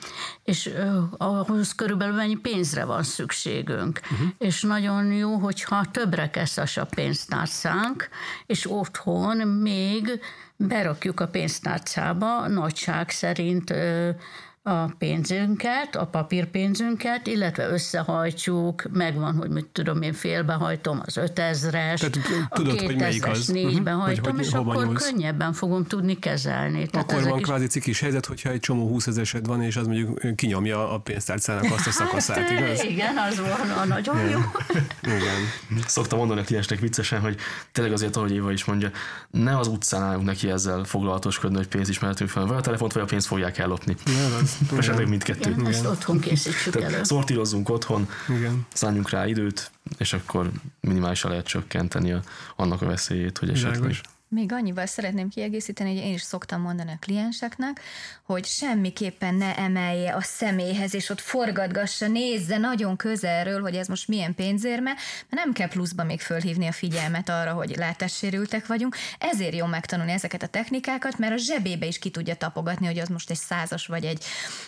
és 0.43 0.69
ahhoz 1.17 1.75
körülbelül 1.75 2.15
mennyi 2.15 2.35
pénzre 2.35 2.85
van 2.85 3.03
szükségünk. 3.03 3.99
Uh-huh. 4.11 4.27
És 4.37 4.61
nagyon 4.61 5.11
jó, 5.11 5.35
hogyha 5.35 5.85
többre 5.91 6.29
kezdesz 6.29 6.77
a 6.77 6.85
pénztárcánk, 6.85 8.09
és 8.45 8.71
otthon 8.71 9.37
még 9.47 10.21
berakjuk 10.55 11.19
a 11.19 11.27
pénztárcába 11.27 12.47
nagyság 12.47 13.09
szerint 13.09 13.73
a 14.63 14.85
pénzünket, 14.97 15.95
a 15.95 16.05
papírpénzünket, 16.05 17.27
illetve 17.27 17.69
összehajtjuk, 17.69 18.83
megvan, 18.91 19.35
hogy 19.35 19.49
mit 19.49 19.65
tudom 19.65 20.01
én, 20.01 20.13
félbehajtom 20.13 21.01
az 21.05 21.19
5000-es, 21.21 22.03
a 22.49 22.59
2000-es 22.59 23.51
négybe 23.51 23.91
hajtom, 23.91 24.35
hogy, 24.35 24.45
és 24.45 24.51
akkor 24.51 24.85
nyúlsz. 24.85 25.09
könnyebben 25.09 25.53
fogom 25.53 25.85
tudni 25.85 26.19
kezelni. 26.19 26.85
Tehát 26.85 27.11
akkor 27.11 27.23
van 27.23 27.39
is... 27.39 27.45
kvázi 27.45 27.67
cikis 27.67 27.99
helyzet, 27.99 28.25
hogyha 28.25 28.49
egy 28.49 28.59
csomó 28.59 28.87
20 28.87 29.07
ezeresed 29.07 29.45
van, 29.45 29.61
és 29.61 29.75
az 29.75 29.87
mondjuk 29.87 30.35
kinyomja 30.35 30.93
a 30.93 30.99
pénztárcának 30.99 31.71
azt 31.71 31.87
a 31.87 31.91
szakaszát, 31.91 32.37
hát, 32.37 32.59
igaz? 32.59 32.83
Igen, 32.83 33.17
az 33.17 33.39
volna 33.39 33.85
nagyon 33.85 34.29
jó. 34.29 34.39
igen. 35.17 35.39
Szoktam 35.87 36.17
mondani 36.17 36.39
a 36.39 36.43
kliensnek 36.43 36.79
viccesen, 36.79 37.19
hogy 37.21 37.35
tényleg 37.71 37.93
azért, 37.93 38.15
ahogy 38.15 38.31
Éva 38.31 38.51
is 38.51 38.65
mondja, 38.65 38.91
ne 39.29 39.57
az 39.57 39.67
utcán 39.67 40.01
állunk 40.01 40.25
neki 40.25 40.49
ezzel 40.49 40.83
foglalatoskodni, 40.83 41.57
hogy 41.57 41.67
pénzt 41.67 41.89
ismerhetünk 41.89 42.29
fel, 42.29 42.45
vagy 42.45 42.57
a 42.57 42.61
telefont, 42.61 42.93
vagy 42.93 43.03
a 43.03 43.05
pénzt 43.05 43.27
fogják 43.27 43.57
ellopni. 43.57 43.95
Nem, 44.05 44.49
Esetleg 44.77 45.07
mindkettő. 45.07 45.49
Igen, 45.49 45.65
ezt 45.65 45.85
otthon 45.85 46.19
készítsük 46.19 46.81
elő. 46.81 47.03
Szortírozzunk 47.03 47.69
otthon, 47.69 48.09
Igen. 48.29 48.65
szálljunk 48.73 49.09
rá 49.09 49.27
időt, 49.27 49.71
és 49.97 50.13
akkor 50.13 50.51
minimálisan 50.79 51.31
lehet 51.31 51.45
csökkenteni 51.45 52.11
a, 52.11 52.21
annak 52.55 52.81
a 52.81 52.85
veszélyét, 52.85 53.37
hogy 53.37 53.49
esetleg... 53.49 53.73
Világos. 53.73 54.01
Még 54.33 54.51
annyival 54.51 54.85
szeretném 54.85 55.29
kiegészíteni, 55.29 55.95
hogy 55.95 56.05
én 56.07 56.13
is 56.13 56.21
szoktam 56.21 56.61
mondani 56.61 56.91
a 56.91 56.97
klienseknek, 56.99 57.81
hogy 58.23 58.45
semmiképpen 58.45 59.35
ne 59.35 59.55
emelje 59.57 60.13
a 60.15 60.21
személyhez, 60.21 60.95
és 60.95 61.09
ott 61.09 61.19
forgatgassa, 61.19 62.07
nézze 62.07 62.57
nagyon 62.57 62.95
közelről, 62.95 63.61
hogy 63.61 63.75
ez 63.75 63.87
most 63.87 64.07
milyen 64.07 64.35
pénzérme, 64.35 64.93
mert 65.29 65.43
nem 65.43 65.53
kell 65.53 65.67
pluszba 65.67 66.03
még 66.03 66.21
fölhívni 66.21 66.67
a 66.67 66.71
figyelmet 66.71 67.29
arra, 67.29 67.53
hogy 67.53 67.75
látássérültek 67.77 68.67
vagyunk. 68.67 68.95
Ezért 69.19 69.55
jó 69.55 69.65
megtanulni 69.65 70.11
ezeket 70.11 70.43
a 70.43 70.47
technikákat, 70.47 71.17
mert 71.17 71.33
a 71.33 71.37
zsebébe 71.37 71.85
is 71.85 71.99
ki 71.99 72.09
tudja 72.09 72.35
tapogatni, 72.35 72.85
hogy 72.85 72.99
az 72.99 73.09
most 73.09 73.29
egy 73.29 73.37
százas 73.37 73.87
vagy 73.87 74.05
egy, 74.05 74.23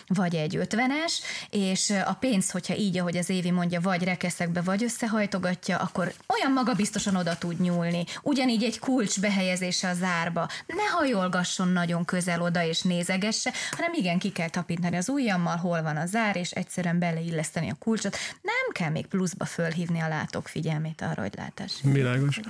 vagy 0.06 0.34
egy 0.34 0.56
ötvenes, 0.56 1.20
és 1.50 1.90
a 2.04 2.12
pénz, 2.14 2.50
hogyha 2.50 2.76
így, 2.76 2.98
ahogy 2.98 3.16
az 3.16 3.30
Évi 3.30 3.50
mondja, 3.50 3.80
vagy 3.80 4.04
rekeszekbe, 4.04 4.60
vagy 4.60 4.82
összehajtogatja, 4.82 5.76
akkor 5.76 6.14
olyan 6.26 6.52
magabiztosan 6.52 7.16
oda 7.16 7.38
tud 7.38 7.60
nyúlni. 7.60 8.04
Ugyanígy 8.22 8.62
egy 8.62 8.78
kulcs 8.78 9.20
behelyez 9.20 9.52
helyezése 9.54 9.88
a 9.88 9.94
zárba. 9.94 10.48
Ne 10.66 10.82
hajolgasson 10.96 11.68
nagyon 11.68 12.04
közel 12.04 12.42
oda 12.42 12.64
és 12.64 12.82
nézegesse, 12.82 13.52
hanem 13.70 13.92
igen, 13.94 14.18
ki 14.18 14.30
kell 14.32 14.48
tapintani 14.48 14.96
az 14.96 15.08
ujjammal, 15.08 15.56
hol 15.56 15.82
van 15.82 15.96
a 15.96 16.06
zár, 16.06 16.36
és 16.36 16.50
egyszerűen 16.50 16.98
beleilleszteni 16.98 17.70
a 17.70 17.76
kulcsot. 17.78 18.16
Nem 18.42 18.72
kell 18.72 18.90
még 18.90 19.06
pluszba 19.06 19.44
fölhívni 19.44 20.00
a 20.00 20.08
látók 20.08 20.48
figyelmét 20.48 21.02
arra, 21.02 21.22
hogy 21.22 21.34
látás. 21.36 21.72
Világos. 21.82 22.40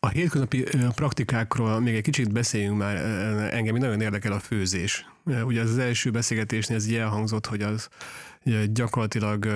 A 0.00 0.08
hétköznapi 0.08 0.64
praktikákról 0.94 1.80
még 1.80 1.94
egy 1.94 2.02
kicsit 2.02 2.32
beszéljünk 2.32 2.78
már. 2.78 2.96
Engem 3.54 3.76
nagyon 3.76 4.00
érdekel 4.00 4.32
a 4.32 4.40
főzés. 4.40 5.06
Ugye 5.24 5.60
az 5.60 5.78
első 5.78 6.10
beszélgetésnél 6.10 6.76
ez 6.76 6.86
elhangzott, 6.86 7.46
hogy 7.46 7.62
az 7.62 7.88
gyakorlatilag 8.72 9.48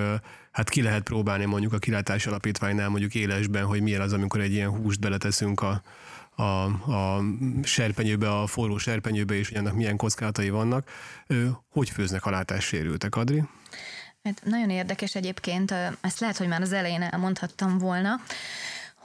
hát 0.53 0.69
ki 0.69 0.81
lehet 0.81 1.03
próbálni 1.03 1.45
mondjuk 1.45 1.73
a 1.73 1.77
kilátás 1.77 2.25
alapítványnál 2.25 2.89
mondjuk 2.89 3.15
élesben, 3.15 3.65
hogy 3.65 3.81
milyen 3.81 4.01
az, 4.01 4.13
amikor 4.13 4.41
egy 4.41 4.51
ilyen 4.51 4.69
húst 4.69 4.99
beleteszünk 4.99 5.61
a, 5.61 5.81
a, 6.35 6.63
a 6.91 7.23
serpenyőbe, 7.63 8.39
a 8.39 8.47
forró 8.47 8.77
serpenyőbe, 8.77 9.33
és 9.33 9.47
hogy 9.49 9.57
annak 9.57 9.75
milyen 9.75 9.97
kockázatai 9.97 10.49
vannak. 10.49 10.89
Hogy 11.69 11.89
főznek 11.89 12.25
a 12.25 12.29
látássérültek, 12.29 13.15
Adri? 13.15 13.43
Hát 14.23 14.41
nagyon 14.43 14.69
érdekes 14.69 15.15
egyébként, 15.15 15.73
ezt 16.01 16.19
lehet, 16.19 16.37
hogy 16.37 16.47
már 16.47 16.61
az 16.61 16.71
elején 16.71 17.01
elmondhattam 17.01 17.77
volna, 17.77 18.19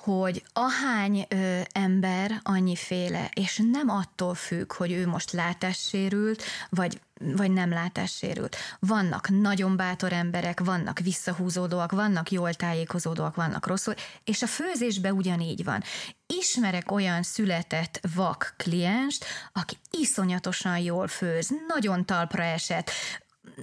hogy 0.02 0.42
ahány 0.52 1.26
ö, 1.28 1.60
ember 1.72 2.40
annyiféle, 2.42 3.30
és 3.34 3.62
nem 3.72 3.88
attól 3.88 4.34
függ, 4.34 4.72
hogy 4.72 4.92
ő 4.92 5.06
most 5.06 5.32
látássérült, 5.32 6.42
vagy 6.68 7.00
vagy 7.20 7.50
nem 7.50 7.70
látássérült. 7.70 8.56
Vannak 8.78 9.28
nagyon 9.28 9.76
bátor 9.76 10.12
emberek, 10.12 10.60
vannak 10.60 10.98
visszahúzódóak, 10.98 11.92
vannak 11.92 12.30
jól 12.30 12.54
tájékozódóak, 12.54 13.34
vannak 13.34 13.66
rosszul, 13.66 13.94
és 14.24 14.42
a 14.42 14.46
főzésben 14.46 15.12
ugyanígy 15.12 15.64
van. 15.64 15.82
Ismerek 16.26 16.92
olyan 16.92 17.22
született 17.22 18.00
vak 18.14 18.54
klienst, 18.56 19.24
aki 19.52 19.76
iszonyatosan 19.90 20.78
jól 20.78 21.08
főz, 21.08 21.50
nagyon 21.68 22.06
talpra 22.06 22.42
esett, 22.42 22.90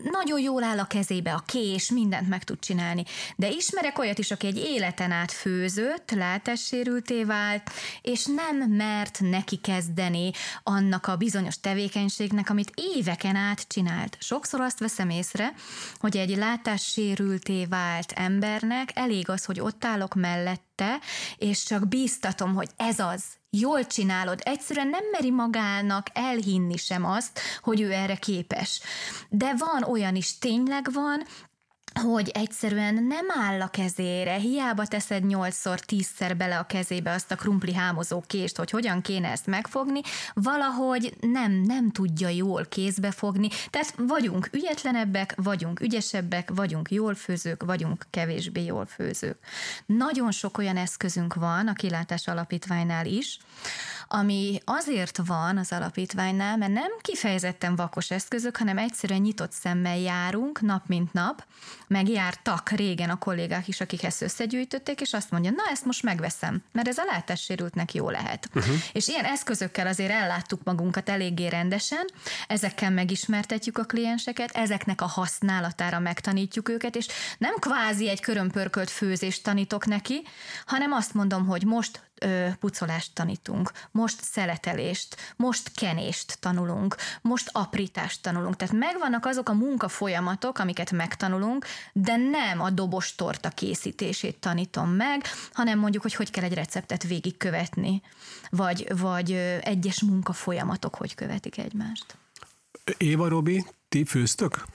nagyon 0.04 0.40
jól 0.40 0.64
áll 0.64 0.80
a 0.80 0.86
kezébe 0.86 1.34
a 1.34 1.44
kés, 1.46 1.92
mindent 1.92 2.30
meg 2.30 2.44
tud 2.44 2.60
csinálni. 2.60 3.04
De 3.36 3.50
ismerek 3.50 4.00
olyat 4.00 4.18
is, 4.18 4.32
aki 4.32 4.48
egy 4.48 4.58
életen 4.58 5.12
át 5.12 5.32
főzött, 5.32 6.12
látássérülté 6.12 7.24
vált, 7.24 7.70
és 8.02 8.26
nem 8.26 8.72
mert 8.72 9.20
neki 9.20 9.58
kezdeni 9.58 10.32
annak 10.64 11.08
a 11.08 11.16
bizonyos 11.16 11.60
tevékenységnek, 11.60 12.50
amit 12.50 12.72
éveken 12.96 13.36
át 13.36 13.68
csinált. 13.68 14.18
Sokszor 14.20 14.62
azt 14.62 14.80
veszem 14.80 15.10
észre, 15.10 15.54
hogy 16.00 16.18
egy 16.18 16.38
látássérülté 16.38 17.66
vált 17.66 18.12
embernek 18.12 18.92
elég 18.94 19.30
az, 19.30 19.46
hogy 19.46 19.60
ott 19.60 19.86
állok 19.86 20.14
mellette, 20.78 21.06
és 21.38 21.64
csak 21.64 21.88
bíztatom, 21.88 22.54
hogy 22.54 22.70
ez 22.76 23.00
az, 23.00 23.24
jól 23.50 23.86
csinálod, 23.88 24.42
egyszerűen 24.44 24.88
nem 24.88 25.04
meri 25.12 25.32
magának 25.32 26.08
elhinni 26.14 26.78
sem 26.78 27.06
azt, 27.06 27.40
hogy 27.62 27.82
ő 27.82 27.92
erre 27.92 28.16
képes. 28.16 28.82
De 29.30 29.54
van 29.58 29.84
olyan 29.84 30.16
is, 30.16 30.38
tényleg 30.38 30.94
van, 30.94 31.26
hogy 32.02 32.30
egyszerűen 32.30 32.94
nem 32.94 33.26
áll 33.40 33.62
a 33.62 33.68
kezére, 33.68 34.34
hiába 34.34 34.86
teszed 34.86 35.26
nyolcszor, 35.26 35.80
tízszer 35.80 36.38
bele 36.38 36.58
a 36.58 36.66
kezébe 36.66 37.12
azt 37.12 37.32
a 37.32 37.36
krumpli 37.36 37.74
hámozó 37.74 38.24
kést, 38.28 38.58
hogy 38.58 38.70
hogyan 38.70 39.02
kéne 39.02 39.30
ezt 39.30 39.46
megfogni, 39.46 40.02
valahogy 40.34 41.14
nem, 41.22 41.52
nem 41.52 41.92
tudja 41.92 42.30
jól 42.30 42.66
kézbe 42.66 43.12
fogni, 43.12 43.48
tehát 43.70 43.94
vagyunk 43.98 44.50
ügyetlenebbek, 44.52 45.34
vagyunk 45.36 45.80
ügyesebbek, 45.80 46.52
vagyunk 46.56 46.92
jól 46.92 47.16
főzők, 47.16 47.64
vagyunk 47.64 48.06
kevésbé 48.10 48.64
jól 48.64 48.86
főzők. 48.86 49.38
Nagyon 49.86 50.32
sok 50.32 50.58
olyan 50.58 50.78
eszközünk 50.78 51.34
van 51.34 51.68
a 51.68 51.74
kilátás 51.74 52.28
alapítványnál 52.28 53.06
is, 53.06 53.40
ami 54.08 54.60
azért 54.66 55.20
van 55.26 55.58
az 55.58 55.72
alapítványnál, 55.72 56.58
mert 56.58 56.74
nem 56.74 56.92
kifejezetten 57.02 57.76
vakos 57.76 58.12
eszközök, 58.12 58.58
hanem 58.58 58.78
egyszerűen 58.78 59.22
nyitott 59.22 59.52
szemmel 59.52 59.98
járunk 59.98 60.62
nap 60.62 60.84
mint 60.88 61.14
nap, 61.14 61.46
megjártak 61.88 62.70
régen 62.70 63.10
a 63.10 63.18
kollégák 63.18 63.68
is, 63.68 63.82
akik 63.82 64.04
ezt 64.04 64.22
összegyűjtötték, 64.22 65.02
és 65.02 65.14
azt 65.14 65.32
mondja, 65.32 65.52
na 65.52 65.64
ezt 65.72 65.86
most 65.86 66.04
megveszem, 66.04 66.64
mert 66.72 66.88
ez 66.88 66.98
a 66.98 67.04
látássérültnek 67.12 67.94
jó 67.94 68.10
lehet. 68.10 68.50
Uh-huh. 68.54 68.76
És 68.92 69.08
ilyen 69.08 69.26
eszközökkel 69.26 69.88
azért 69.88 70.12
elláttuk 70.12 70.64
magunkat 70.64 71.10
eléggé 71.10 71.48
rendesen, 71.48 72.06
ezekkel 72.48 72.92
megismertetjük 72.92 73.78
a 73.78 73.84
klienseket, 73.84 74.52
ezeknek 74.52 75.02
a 75.02 75.06
használatára 75.06 76.00
megtanítjuk 76.00 76.70
őket, 76.70 76.96
és 76.96 77.08
nem 77.38 77.56
kvázi 77.60 78.10
egy 78.10 78.22
körömpörkölt 78.22 78.90
főzést 78.90 79.44
tanítok 79.44 79.86
neki, 79.86 80.22
hanem 80.66 80.92
azt 80.92 81.14
mondom, 81.14 81.46
hogy 81.46 81.66
most 81.66 82.04
ö, 82.22 82.48
pucolást 82.60 83.14
tanítunk, 83.14 83.72
most 83.92 84.24
szeletelést, 84.24 85.16
most 85.36 85.72
kenést 85.72 86.38
tanulunk, 86.40 86.96
most 87.22 87.50
aprítást 87.52 88.22
tanulunk. 88.22 88.56
Tehát 88.56 88.74
megvannak 88.74 89.26
azok 89.26 89.50
a 89.50 89.54
munkafolyamatok, 89.54 90.58
amiket 90.58 90.92
megtanulunk, 90.92 91.66
de 91.94 92.16
nem 92.16 92.62
a 92.62 92.70
dobos 92.70 93.16
torta 93.16 93.50
készítését 93.50 94.38
tanítom 94.40 94.90
meg, 94.90 95.24
hanem 95.54 95.80
mondjuk, 95.80 96.04
hogy 96.04 96.14
hogy 96.14 96.32
kell 96.32 96.44
egy 96.44 96.54
receptet 96.54 97.04
végigkövetni, 97.04 98.02
vagy, 98.50 98.88
vagy 98.98 99.32
egyes 99.62 100.02
munkafolyamatok 100.02 100.96
hogy 100.96 101.16
követik 101.16 101.58
egymást. 101.58 102.18
Éva, 102.98 103.28
Robi, 103.28 103.66
ti 103.90 104.06
főztök? 104.06 104.66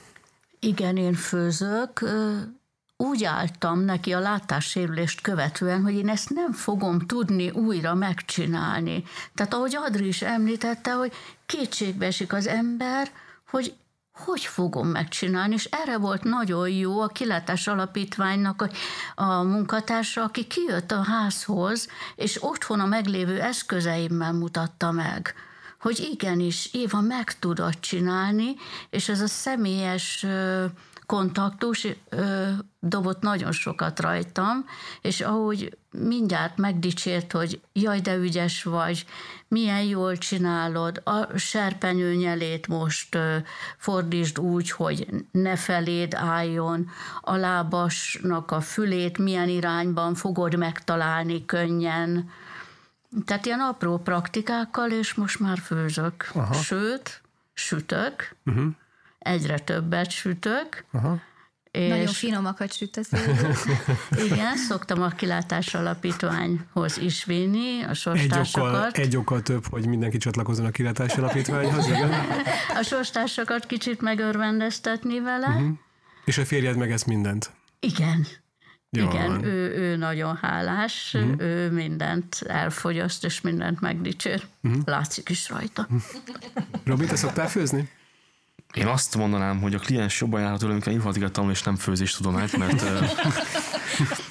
Igen, 0.59 0.97
én 0.97 1.13
főzök 1.13 2.05
úgy 3.01 3.23
álltam 3.23 3.79
neki 3.79 4.13
a 4.13 4.19
látássérülést 4.19 5.21
követően, 5.21 5.81
hogy 5.81 5.93
én 5.93 6.09
ezt 6.09 6.29
nem 6.29 6.51
fogom 6.51 6.99
tudni 6.99 7.49
újra 7.49 7.93
megcsinálni. 7.93 9.03
Tehát 9.35 9.53
ahogy 9.53 9.75
Adri 9.75 10.07
is 10.07 10.21
említette, 10.21 10.91
hogy 10.91 11.13
kétségbe 11.45 12.05
esik 12.05 12.33
az 12.33 12.47
ember, 12.47 13.11
hogy 13.49 13.73
hogy 14.25 14.41
fogom 14.41 14.87
megcsinálni, 14.87 15.53
és 15.53 15.65
erre 15.65 15.97
volt 15.97 16.23
nagyon 16.23 16.69
jó 16.69 17.01
a 17.01 17.07
kilátás 17.07 17.67
alapítványnak 17.67 18.69
a, 19.15 19.41
munkatársa, 19.41 20.23
aki 20.23 20.47
kijött 20.47 20.91
a 20.91 21.03
házhoz, 21.03 21.87
és 22.15 22.43
otthon 22.43 22.79
a 22.79 22.85
meglévő 22.85 23.41
eszközeimmel 23.41 24.33
mutatta 24.33 24.91
meg, 24.91 25.33
hogy 25.79 25.99
igenis, 26.11 26.69
Éva 26.73 27.01
meg 27.01 27.39
tudod 27.39 27.79
csinálni, 27.79 28.55
és 28.89 29.09
ez 29.09 29.21
a 29.21 29.27
személyes 29.27 30.25
kontaktus 31.11 31.87
ö, 32.09 32.49
dobott 32.79 33.21
nagyon 33.21 33.51
sokat 33.51 33.99
rajtam, 33.99 34.65
és 35.01 35.21
ahogy 35.21 35.77
mindjárt 35.91 36.57
megdicsért, 36.57 37.31
hogy 37.31 37.61
jaj, 37.73 37.99
de 37.99 38.15
ügyes 38.15 38.63
vagy, 38.63 39.05
milyen 39.47 39.83
jól 39.83 40.17
csinálod, 40.17 41.01
a 41.03 41.37
serpenyő 41.37 42.13
nyelét 42.13 42.67
most 42.67 43.15
ö, 43.15 43.37
fordítsd 43.77 44.39
úgy, 44.39 44.71
hogy 44.71 45.07
ne 45.31 45.55
feléd 45.55 46.13
álljon, 46.13 46.89
a 47.21 47.35
lábasnak 47.35 48.51
a 48.51 48.61
fülét 48.61 49.17
milyen 49.17 49.49
irányban 49.49 50.15
fogod 50.15 50.57
megtalálni 50.57 51.45
könnyen. 51.45 52.29
Tehát 53.25 53.45
ilyen 53.45 53.59
apró 53.59 53.97
praktikákkal, 53.97 54.91
és 54.91 55.13
most 55.13 55.39
már 55.39 55.57
főzök. 55.57 56.29
Aha. 56.33 56.53
Sőt, 56.53 57.21
sütök, 57.53 58.35
uh-huh 58.45 58.73
egyre 59.21 59.59
többet 59.59 60.11
sütök. 60.11 60.85
Aha. 60.91 61.21
És 61.71 61.89
Nagyon 61.89 62.07
finomakat 62.07 62.73
sütesz. 62.73 63.11
igen, 64.31 64.57
szoktam 64.57 65.01
a 65.01 65.07
kilátás 65.07 65.73
alapítványhoz 65.73 66.97
is 66.97 67.25
vinni 67.25 67.83
a 67.83 67.93
sorstársakat. 67.93 68.73
Egy 68.73 68.87
okkal, 68.87 69.03
egy 69.03 69.17
okkal 69.17 69.41
több, 69.41 69.65
hogy 69.69 69.87
mindenki 69.87 70.17
csatlakozzon 70.17 70.65
a 70.65 70.71
kilátás 70.71 71.15
alapítványhoz, 71.15 71.87
igen. 71.87 72.11
A 72.79 72.83
sorstársakat 72.83 73.65
kicsit 73.65 74.01
megörvendeztetni 74.01 75.19
vele. 75.19 75.47
Uh-huh. 75.47 75.77
És 76.25 76.37
a 76.37 76.45
férjed 76.45 76.77
meg 76.77 76.91
ezt 76.91 77.05
mindent? 77.05 77.51
Igen. 77.79 78.27
Jó 78.89 79.05
Igen, 79.05 79.43
ő, 79.43 79.75
ő 79.75 79.95
nagyon 79.95 80.35
hálás, 80.35 81.13
uh-huh. 81.13 81.41
ő 81.41 81.71
mindent 81.71 82.41
elfogyaszt, 82.47 83.25
és 83.25 83.41
mindent 83.41 83.81
megdicsér. 83.81 84.43
Uh-huh. 84.63 84.81
Látszik 84.85 85.29
is 85.29 85.49
rajta. 85.49 85.81
Uh-huh. 85.81 86.01
Robi, 86.83 87.05
te 87.05 87.15
szoktál 87.15 87.49
főzni? 87.49 87.89
Én 88.73 88.87
azt 88.87 89.17
mondanám, 89.17 89.61
hogy 89.61 89.73
a 89.73 89.79
kliens 89.79 90.21
jobban 90.21 90.41
járhat 90.41 90.59
tőlem, 90.59 90.75
amikor 90.75 90.91
informatikát 90.91 91.31
tanul, 91.31 91.51
és 91.51 91.63
nem 91.63 91.75
főzéstudományt, 91.75 92.57
mert 92.57 92.83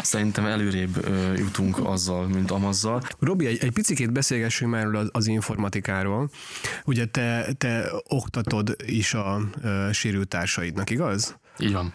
szerintem 0.02 0.46
előrébb 0.46 1.06
jutunk 1.36 1.78
azzal, 1.86 2.26
mint 2.26 2.50
amazzal. 2.50 3.02
Robi, 3.18 3.46
egy, 3.46 3.58
egy 3.64 3.72
picit 3.72 4.12
beszélgessünk 4.12 4.70
már 4.70 4.86
az, 4.86 5.08
az 5.12 5.26
informatikáról. 5.26 6.30
Ugye 6.84 7.06
te, 7.06 7.52
te 7.58 7.90
oktatod 8.08 8.76
is 8.86 9.14
a, 9.14 9.34
a 9.34 9.92
sérült 9.92 10.28
társaidnak, 10.28 10.90
igaz? 10.90 11.36
Így 11.58 11.72
van. 11.72 11.94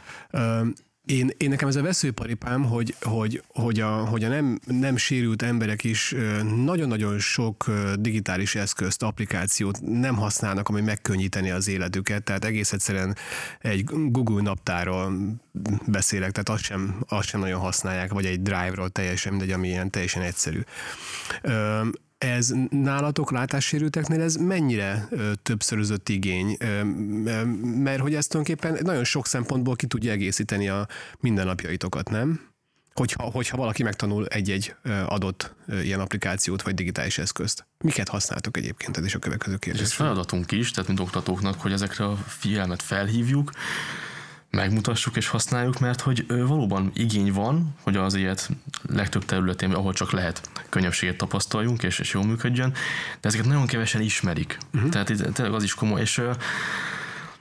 Én, 1.06 1.30
én 1.38 1.50
nekem 1.50 1.68
ez 1.68 1.76
a 1.76 1.82
veszőparipám, 1.82 2.64
hogy, 2.64 2.96
hogy, 3.02 3.44
hogy, 3.48 3.80
a, 3.80 3.90
hogy 3.90 4.24
a 4.24 4.28
nem, 4.28 4.60
nem 4.66 4.98
sérült 4.98 5.42
emberek 5.42 5.84
is 5.84 6.16
nagyon-nagyon 6.64 7.20
sok 7.20 7.72
digitális 8.00 8.56
eszközt, 8.56 9.04
applikációt 9.04 9.80
nem 9.82 10.16
használnak, 10.16 10.70
ami 10.70 10.82
megkönnyíteni 10.82 11.52
az 11.52 11.68
életüket, 11.68 12.24
tehát 12.24 12.46
egész 12.46 12.72
egyszerűen 12.72 13.16
egy 13.60 13.84
Google 13.84 14.42
naptáról 14.42 15.14
beszélek, 15.88 16.32
tehát 16.32 16.50
azt 16.50 16.64
sem, 16.64 17.04
azt 17.08 17.28
sem 17.28 17.40
nagyon 17.40 17.60
használják, 17.60 18.14
vagy 18.14 18.26
egy 18.26 18.42
Drive-ról 18.42 18.90
teljesen 18.90 19.32
mindegy, 19.32 19.52
ami 19.52 19.68
ilyen 19.68 19.90
teljesen 19.90 20.22
egyszerű 20.22 20.60
ez 22.18 22.54
nálatok 22.70 23.32
látássérülteknél 23.32 24.22
ez 24.22 24.36
mennyire 24.36 25.08
ö, 25.10 25.32
többszörözött 25.44 26.10
igény? 26.10 26.58
Ö, 26.60 26.84
mert 27.84 28.02
hogy 28.02 28.16
ez 28.16 28.28
tulajdonképpen 28.28 28.80
nagyon 28.84 29.04
sok 29.04 29.28
szempontból 29.28 29.76
ki 29.76 29.88
tudja 29.88 30.12
egészíteni 30.12 30.70
a 30.70 30.88
mindennapjaitokat, 31.20 32.10
nem? 32.10 32.54
Hogyha, 32.94 33.24
hogyha 33.24 33.58
valaki 33.58 33.84
megtanul 33.84 34.26
egy-egy 34.26 34.76
adott 35.06 35.56
ilyen 35.82 36.00
applikációt 36.00 36.62
vagy 36.62 36.74
digitális 36.74 37.18
eszközt. 37.18 37.68
Miket 37.78 38.10
használtok 38.10 38.58
egyébként? 38.58 38.98
Ez 38.98 39.06
is 39.06 39.16
a 39.16 39.20
következő 39.20 39.58
kérdés. 39.58 39.82
Ez 39.82 39.94
feladatunk 39.94 40.52
is, 40.52 40.72
tehát 40.72 40.88
mint 40.88 41.00
oktatóknak, 41.00 41.62
hogy 41.62 41.72
ezekre 41.72 42.06
a 42.06 42.16
figyelmet 42.16 42.82
felhívjuk, 42.82 43.52
megmutassuk 44.56 45.16
és 45.16 45.28
használjuk, 45.28 45.80
mert 45.80 46.02
hogy 46.02 46.26
valóban 46.28 46.92
igény 46.94 47.34
van, 47.34 47.76
hogy 47.82 47.98
az 47.98 48.16
ilyet 48.16 48.50
legtöbb 48.90 49.26
területén, 49.26 49.74
ahol 49.74 49.94
csak 49.94 50.12
lehet, 50.12 50.50
könnyebbséget 50.70 51.18
tapasztaljunk, 51.18 51.84
és, 51.84 52.00
és 52.00 52.14
jól 52.14 52.26
működjön, 52.26 52.72
de 53.22 53.28
ezeket 53.28 53.46
nagyon 53.46 53.66
kevesen 53.66 54.02
ismerik. 54.02 54.58
Uh-huh. 54.74 54.90
Tehát 54.90 55.10
itt, 55.10 55.34
tényleg 55.34 55.56
az 55.56 55.64
is 55.64 55.74
komoly, 55.74 56.02
és 56.02 56.22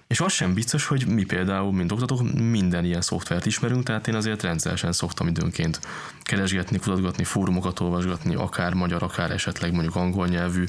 és 0.07 0.21
az 0.21 0.33
sem 0.33 0.55
biztos, 0.55 0.87
hogy 0.87 1.07
mi 1.07 1.25
például, 1.25 1.73
mint 1.73 1.93
oktatók, 1.93 2.33
minden 2.51 2.85
ilyen 2.85 3.01
szoftvert 3.01 3.47
ismerünk, 3.47 3.83
tehát 3.83 4.09
én 4.09 4.15
azért 4.15 4.43
rendszeresen 4.43 4.93
szoktam 4.93 5.27
időnként 5.27 5.81
keresgetni, 6.23 6.79
kutatgatni, 6.79 7.25
fórumokat 7.25 7.81
olvasgatni, 7.81 8.35
akár 8.35 8.75
magyar, 8.75 9.03
akár 9.03 9.31
esetleg 9.31 9.73
mondjuk 9.73 9.97
angol 9.97 10.27
nyelvű 10.27 10.65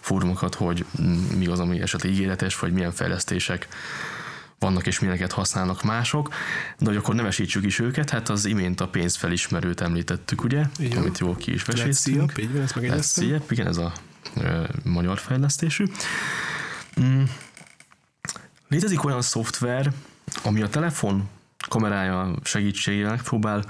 fórumokat, 0.00 0.54
hogy 0.54 0.84
mi 1.36 1.46
az, 1.46 1.60
ami 1.60 1.80
esetleg 1.80 2.12
ígéretes, 2.12 2.58
vagy 2.58 2.72
milyen 2.72 2.92
fejlesztések 2.92 3.68
vannak 4.62 4.86
és 4.86 4.98
milyeneket 4.98 5.32
használnak 5.32 5.82
mások, 5.82 6.28
de 6.78 6.86
hogy 6.86 6.96
akkor 6.96 7.14
nevesítsük 7.14 7.64
is 7.64 7.78
őket, 7.78 8.10
hát 8.10 8.28
az 8.28 8.44
imént 8.44 8.80
a 8.80 8.88
pénzfelismerőt 8.88 9.80
említettük, 9.80 10.44
ugye, 10.44 10.64
igen. 10.78 10.98
amit 10.98 11.18
jól 11.18 11.36
ki 11.36 11.52
is 11.52 11.64
veséztünk. 11.64 12.32
így 12.38 12.52
van, 12.52 12.62
ezt 12.62 13.20
igen, 13.50 13.66
ez 13.66 13.76
a 13.76 13.92
e, 14.36 14.68
magyar 14.84 15.18
fejlesztésű. 15.18 15.84
Mm. 17.00 17.22
Létezik 18.68 19.04
olyan 19.04 19.22
szoftver, 19.22 19.92
ami 20.42 20.62
a 20.62 20.68
telefon 20.68 21.28
kamerája 21.68 22.34
segítségével 22.42 23.20
próbál 23.22 23.64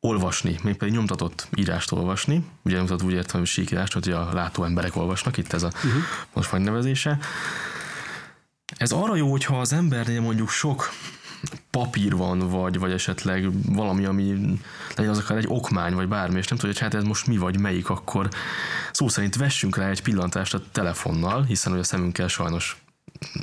olvasni, 0.00 0.58
mégpedig 0.62 0.94
nyomtatott 0.94 1.48
írást 1.54 1.92
olvasni. 1.92 2.44
Ugye 2.62 2.76
nyomtatott 2.76 3.06
úgy 3.06 3.12
értem, 3.12 3.38
hogy 3.40 3.48
síkírást, 3.48 3.92
hogy 3.92 4.10
a 4.10 4.32
látó 4.32 4.64
emberek 4.64 4.96
olvasnak, 4.96 5.36
itt 5.36 5.52
ez 5.52 5.62
a 5.62 5.66
uh-huh. 5.66 6.02
most 6.32 6.52
megnevezése. 6.52 7.18
Ez 8.76 8.92
arra 8.92 9.16
jó, 9.16 9.30
hogyha 9.30 9.60
az 9.60 9.72
embernél 9.72 10.20
mondjuk 10.20 10.48
sok 10.48 10.90
papír 11.70 12.16
van, 12.16 12.38
vagy, 12.38 12.78
vagy 12.78 12.92
esetleg 12.92 13.48
valami, 13.74 14.04
ami 14.04 14.58
legyen 14.96 15.10
az 15.10 15.18
akár 15.18 15.38
egy 15.38 15.46
okmány, 15.48 15.94
vagy 15.94 16.08
bármi, 16.08 16.38
és 16.38 16.48
nem 16.48 16.58
tudja, 16.58 16.74
hogy 16.74 16.82
hát 16.82 16.94
ez 16.94 17.08
most 17.08 17.26
mi 17.26 17.36
vagy 17.36 17.58
melyik, 17.58 17.90
akkor 17.90 18.28
szó 18.92 19.08
szerint 19.08 19.36
vessünk 19.36 19.76
rá 19.76 19.88
egy 19.88 20.02
pillantást 20.02 20.54
a 20.54 20.62
telefonnal, 20.72 21.42
hiszen 21.42 21.72
hogy 21.72 21.80
a 21.80 21.84
szemünkkel 21.84 22.28
sajnos 22.28 22.82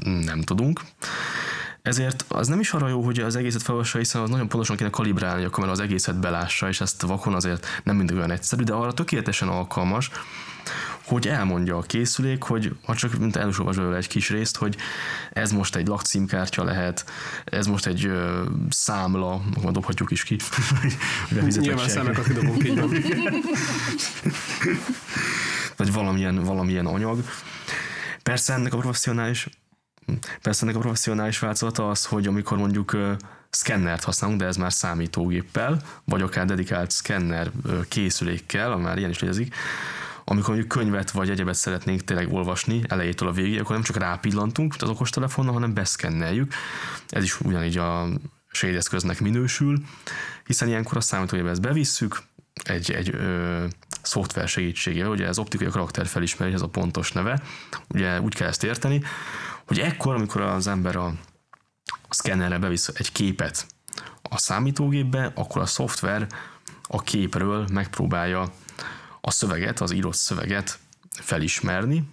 nem 0.03 0.41
tudunk. 0.41 0.81
Ezért 1.81 2.25
az 2.27 2.47
nem 2.47 2.59
is 2.59 2.71
arra 2.71 2.87
jó, 2.87 3.01
hogy 3.01 3.19
az 3.19 3.35
egészet 3.35 3.61
felolvassa, 3.61 3.97
hiszen 3.97 4.21
az 4.21 4.29
nagyon 4.29 4.47
pontosan 4.47 4.75
kéne 4.75 4.89
kalibrálni, 4.89 5.35
hogy 5.35 5.45
a 5.45 5.49
kamera 5.49 5.71
az 5.71 5.79
egészet 5.79 6.19
belássa, 6.19 6.67
és 6.67 6.81
ezt 6.81 7.01
vakon 7.01 7.33
azért 7.33 7.67
nem 7.83 7.95
mindig 7.95 8.15
olyan 8.15 8.31
egyszerű, 8.31 8.63
de 8.63 8.73
arra 8.73 8.93
tökéletesen 8.93 9.47
alkalmas, 9.47 10.09
hogy 11.07 11.27
elmondja 11.27 11.77
a 11.77 11.81
készülék, 11.81 12.43
hogy 12.43 12.75
ha 12.85 12.95
csak 12.95 13.17
mint 13.17 13.35
elolvas 13.35 13.75
belőle 13.75 13.97
egy 13.97 14.07
kis 14.07 14.29
részt, 14.29 14.57
hogy 14.57 14.77
ez 15.33 15.51
most 15.51 15.75
egy 15.75 15.87
lakcímkártya 15.87 16.63
lehet, 16.63 17.05
ez 17.45 17.67
most 17.67 17.85
egy 17.85 18.05
ö, 18.05 18.43
számla, 18.69 19.41
akkor 19.55 19.71
dobhatjuk 19.71 20.11
is 20.11 20.23
ki. 20.23 20.37
Nyilván 21.59 21.89
számokat 21.89 22.27
kidobunk 22.27 22.67
így 22.67 22.79
van. 22.79 22.89
Vagy 25.77 25.93
valamilyen, 25.93 26.43
valamilyen 26.43 26.85
anyag. 26.85 27.23
Persze 28.23 28.53
ennek 28.53 28.73
a 28.73 28.77
professzionális 28.77 29.49
Persze 30.41 30.63
ennek 30.63 30.75
a 30.75 30.79
professzionális 30.79 31.39
változata 31.39 31.89
az, 31.89 32.05
hogy 32.05 32.27
amikor 32.27 32.57
mondjuk 32.57 32.93
uh, 32.93 33.11
szkennert 33.49 34.03
használunk, 34.03 34.39
de 34.39 34.45
ez 34.45 34.57
már 34.57 34.73
számítógéppel, 34.73 35.81
vagy 36.03 36.21
akár 36.21 36.45
dedikált 36.45 36.91
szkenner 36.91 37.51
készülékkel, 37.87 38.75
már 38.75 38.97
ilyen 38.97 39.09
is 39.09 39.19
létezik, 39.19 39.55
amikor 40.29 40.49
mondjuk 40.49 40.67
könyvet 40.67 41.11
vagy 41.11 41.29
egyebet 41.29 41.55
szeretnénk 41.55 42.03
tényleg 42.03 42.33
olvasni 42.33 42.81
elejétől 42.87 43.27
a 43.27 43.31
végéig, 43.31 43.59
akkor 43.59 43.75
nem 43.75 43.83
csak 43.83 43.97
rápillantunk 43.97 44.75
az 44.79 44.89
okostelefonnal, 44.89 45.53
hanem 45.53 45.73
beszkenneljük. 45.73 46.53
Ez 47.09 47.23
is 47.23 47.39
ugyanígy 47.39 47.77
a 47.77 48.07
segédeszköznek 48.51 49.19
minősül, 49.19 49.77
hiszen 50.45 50.67
ilyenkor 50.67 50.97
a 50.97 51.01
számítógépbe 51.01 51.49
ezt 51.49 51.61
bevisszük, 51.61 52.17
egy, 52.63 52.91
egy 52.91 53.09
ö, 53.13 53.65
szoftver 54.01 54.47
segítségével, 54.47 55.09
ugye 55.09 55.27
ez 55.27 55.39
optikai 55.39 55.67
karakter 55.67 56.07
felismerés, 56.07 56.53
ez 56.53 56.61
a 56.61 56.69
pontos 56.69 57.11
neve, 57.11 57.41
ugye 57.87 58.21
úgy 58.21 58.35
kell 58.35 58.47
ezt 58.47 58.63
érteni, 58.63 59.01
hogy 59.67 59.79
ekkor, 59.79 60.15
amikor 60.15 60.41
az 60.41 60.67
ember 60.67 60.95
a, 60.95 61.05
a 62.07 62.13
szkennerre 62.13 62.57
bevisz 62.57 62.87
egy 62.93 63.11
képet 63.11 63.65
a 64.21 64.37
számítógépbe, 64.37 65.31
akkor 65.35 65.61
a 65.61 65.65
szoftver 65.65 66.27
a 66.81 67.01
képről 67.01 67.67
megpróbálja 67.71 68.51
a 69.27 69.31
szöveget, 69.31 69.79
az 69.79 69.91
írott 69.91 70.15
szöveget 70.15 70.79
felismerni, 71.09 72.09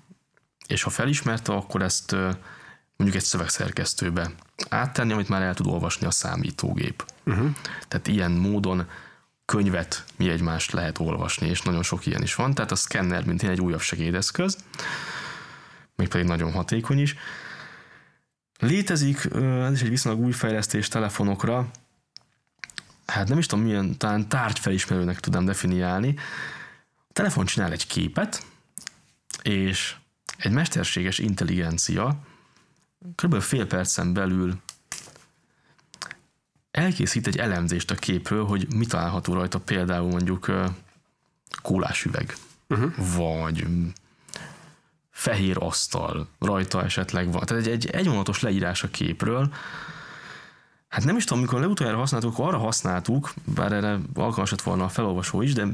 és 0.67 0.83
ha 0.83 0.91
felismerte, 0.91 1.53
akkor 1.53 1.83
ezt 1.83 2.13
mondjuk 2.97 3.23
egy 3.23 3.29
szövegszerkesztőbe 3.29 4.31
áttenni, 4.69 5.13
amit 5.13 5.29
már 5.29 5.43
el 5.43 5.55
tud 5.55 5.67
olvasni 5.67 6.07
a 6.07 6.11
számítógép. 6.11 7.05
Uh-huh. 7.25 7.51
Tehát 7.89 8.07
ilyen 8.09 8.31
módon 8.31 8.89
könyvet 9.45 10.05
mi 10.17 10.29
egymást 10.29 10.73
lehet 10.73 10.99
olvasni, 10.99 11.49
és 11.49 11.63
nagyon 11.63 11.83
sok 11.83 12.07
ilyen 12.07 12.23
is 12.23 12.35
van. 12.35 12.55
Tehát 12.55 12.71
a 12.71 12.77
szkenner, 12.77 13.25
mint 13.25 13.43
egy 13.43 13.61
újabb 13.61 13.81
segédeszköz, 13.81 14.57
mégpedig 15.97 16.27
nagyon 16.27 16.53
hatékony 16.53 16.99
is. 16.99 17.15
Létezik, 18.59 19.29
ez 19.63 19.73
is 19.73 19.83
egy 19.83 19.89
viszonylag 19.89 20.25
új 20.25 20.33
fejlesztés 20.33 20.89
telefonokra, 20.89 21.71
hát 23.07 23.29
nem 23.29 23.39
is 23.39 23.47
tudom 23.47 23.65
milyen, 23.65 23.99
talán 23.99 24.29
tárgyfelismerőnek 24.29 25.21
tudom 25.21 25.45
definiálni. 25.45 26.15
Telefon 27.15 27.45
csinál 27.45 27.73
egy 27.73 27.87
képet, 27.87 28.47
és 29.43 29.97
egy 30.37 30.53
mesterséges 30.53 31.19
intelligencia 31.19 32.17
kb. 33.15 33.41
fél 33.41 33.67
percen 33.67 34.13
belül 34.13 34.61
elkészít 36.71 37.27
egy 37.27 37.39
elemzést 37.39 37.91
a 37.91 37.95
képről, 37.95 38.45
hogy 38.45 38.75
mi 38.75 38.87
található 38.87 39.33
rajta 39.33 39.59
például 39.61 40.11
mondjuk 40.11 40.53
kólás 41.63 42.05
üveg, 42.05 42.37
uh-huh. 42.69 43.17
vagy 43.17 43.67
fehér 45.11 45.57
asztal, 45.61 46.29
rajta 46.39 46.85
esetleg 46.85 47.33
van. 47.33 47.45
Tehát 47.45 47.67
egy, 47.67 47.73
egy 47.73 47.87
egyvonatos 47.87 48.41
leírás 48.41 48.83
a 48.83 48.89
képről, 48.89 49.53
Hát 50.89 51.05
nem 51.05 51.17
is 51.17 51.25
tudom, 51.25 51.43
mikor 51.43 51.61
leutoljára 51.61 51.99
használtuk, 51.99 52.39
arra 52.39 52.59
használtuk, 52.59 53.33
bár 53.55 53.73
erre 53.73 53.99
alkalmas 54.15 54.51
lett 54.51 54.63
volna 54.63 54.85
a 54.85 54.89
felolvasó 54.89 55.43
is, 55.43 55.53
de, 55.53 55.67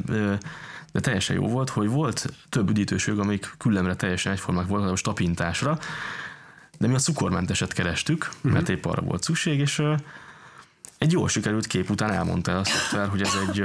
de 0.92 1.00
teljesen 1.00 1.36
jó 1.36 1.48
volt, 1.48 1.68
hogy 1.68 1.88
volt 1.88 2.32
több 2.48 2.70
üdítőség, 2.70 3.18
amik 3.18 3.54
küllemre 3.58 3.96
teljesen 3.96 4.32
egyformák 4.32 4.66
voltak, 4.66 4.90
most 4.90 5.04
tapintásra, 5.04 5.78
de 6.78 6.86
mi 6.86 6.94
a 6.94 6.98
cukormenteset 6.98 7.72
kerestük, 7.72 8.28
uh-huh. 8.36 8.52
mert 8.52 8.68
épp 8.68 8.84
arra 8.84 9.02
volt 9.02 9.22
szükség, 9.22 9.58
és 9.58 9.82
egy 10.98 11.12
jól 11.12 11.28
sikerült 11.28 11.66
kép 11.66 11.90
után 11.90 12.12
elmondta 12.12 12.58
a 12.58 12.64
szoftver, 12.64 13.08
hogy 13.08 13.20
ez 13.20 13.32
egy 13.48 13.64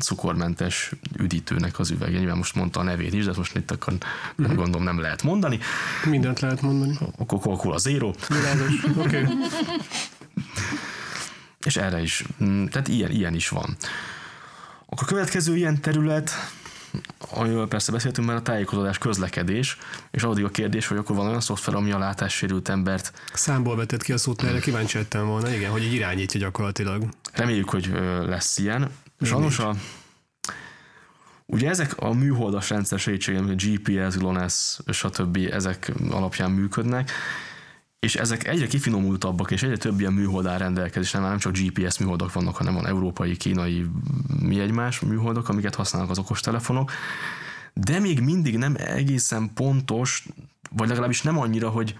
cukormentes 0.00 0.92
üdítőnek 1.18 1.78
az 1.78 1.90
üvege. 1.90 2.18
Nyilván 2.18 2.36
most 2.36 2.54
mondta 2.54 2.80
a 2.80 2.82
nevét 2.82 3.12
is, 3.12 3.24
de 3.24 3.32
most 3.36 3.56
itt 3.56 3.70
akkor 3.70 3.92
nem 4.36 4.50
mhm. 4.50 4.56
gondolom 4.56 4.82
nem 4.82 5.00
lehet 5.00 5.22
mondani. 5.22 5.58
Mindent 6.04 6.40
lehet 6.40 6.62
mondani. 6.62 6.98
Akkor 7.18 7.40
Coca-Cola 7.40 7.78
Zero. 7.78 8.12
Világos, 8.28 8.84
oké. 8.96 9.22
Okay. 9.22 9.34
És 11.64 11.76
erre 11.76 12.02
is, 12.02 12.24
mm, 12.44 12.64
tehát 12.66 12.88
ilyen, 12.88 13.10
ilyen 13.10 13.34
is 13.34 13.48
van. 13.48 13.76
Akkor 14.90 15.06
a 15.06 15.10
következő 15.10 15.56
ilyen 15.56 15.80
terület, 15.80 16.30
amiről 17.30 17.68
persze 17.68 17.92
beszéltünk 17.92 18.26
már 18.26 18.36
a 18.36 18.42
tájékozódás, 18.42 18.98
közlekedés, 18.98 19.78
és 20.10 20.22
addig 20.22 20.44
a 20.44 20.48
kérdés, 20.48 20.86
hogy 20.86 20.96
akkor 20.96 21.16
van 21.16 21.26
olyan 21.26 21.40
szoftver, 21.40 21.74
ami 21.74 21.92
a 21.92 21.98
látássérült 21.98 22.68
embert... 22.68 23.12
Számból 23.32 23.76
vetett 23.76 24.02
ki 24.02 24.12
a 24.12 24.18
szót, 24.18 24.42
mert 24.42 24.60
kíváncsi 24.60 24.96
lettem 24.96 25.26
volna, 25.26 25.54
igen, 25.54 25.70
hogy 25.70 25.82
így 25.82 25.92
irányítja 25.92 26.40
gyakorlatilag. 26.40 27.08
Reméljük, 27.32 27.70
hogy 27.70 27.90
lesz 28.26 28.58
ilyen. 28.58 28.90
Sajnos 29.20 29.58
a, 29.58 29.74
Ugye 31.46 31.68
ezek 31.68 31.96
a 31.96 32.12
műholdas 32.12 32.70
rendszer 32.70 32.98
segítségem, 32.98 33.46
GPS, 33.56 34.16
GLONASS, 34.16 34.78
stb. 34.92 35.38
ezek 35.50 35.92
alapján 36.10 36.50
működnek, 36.50 37.10
és 38.00 38.16
ezek 38.16 38.46
egyre 38.46 38.66
kifinomultabbak, 38.66 39.50
és 39.50 39.62
egyre 39.62 39.76
több 39.76 40.00
ilyen 40.00 40.12
műhold 40.12 40.46
áll 40.46 40.58
rendelkezésre, 40.58 41.18
már 41.18 41.28
nem 41.28 41.38
csak 41.38 41.58
GPS 41.58 41.98
műholdak 41.98 42.32
vannak, 42.32 42.56
hanem 42.56 42.74
van 42.74 42.86
európai, 42.86 43.36
kínai, 43.36 43.86
mi 44.42 44.60
egymás 44.60 45.00
műholdak, 45.00 45.48
amiket 45.48 45.74
használnak 45.74 46.10
az 46.10 46.18
okostelefonok, 46.18 46.90
de 47.72 47.98
még 47.98 48.20
mindig 48.20 48.58
nem 48.58 48.74
egészen 48.78 49.50
pontos, 49.54 50.26
vagy 50.70 50.88
legalábbis 50.88 51.22
nem 51.22 51.38
annyira, 51.38 51.68
hogy 51.68 51.98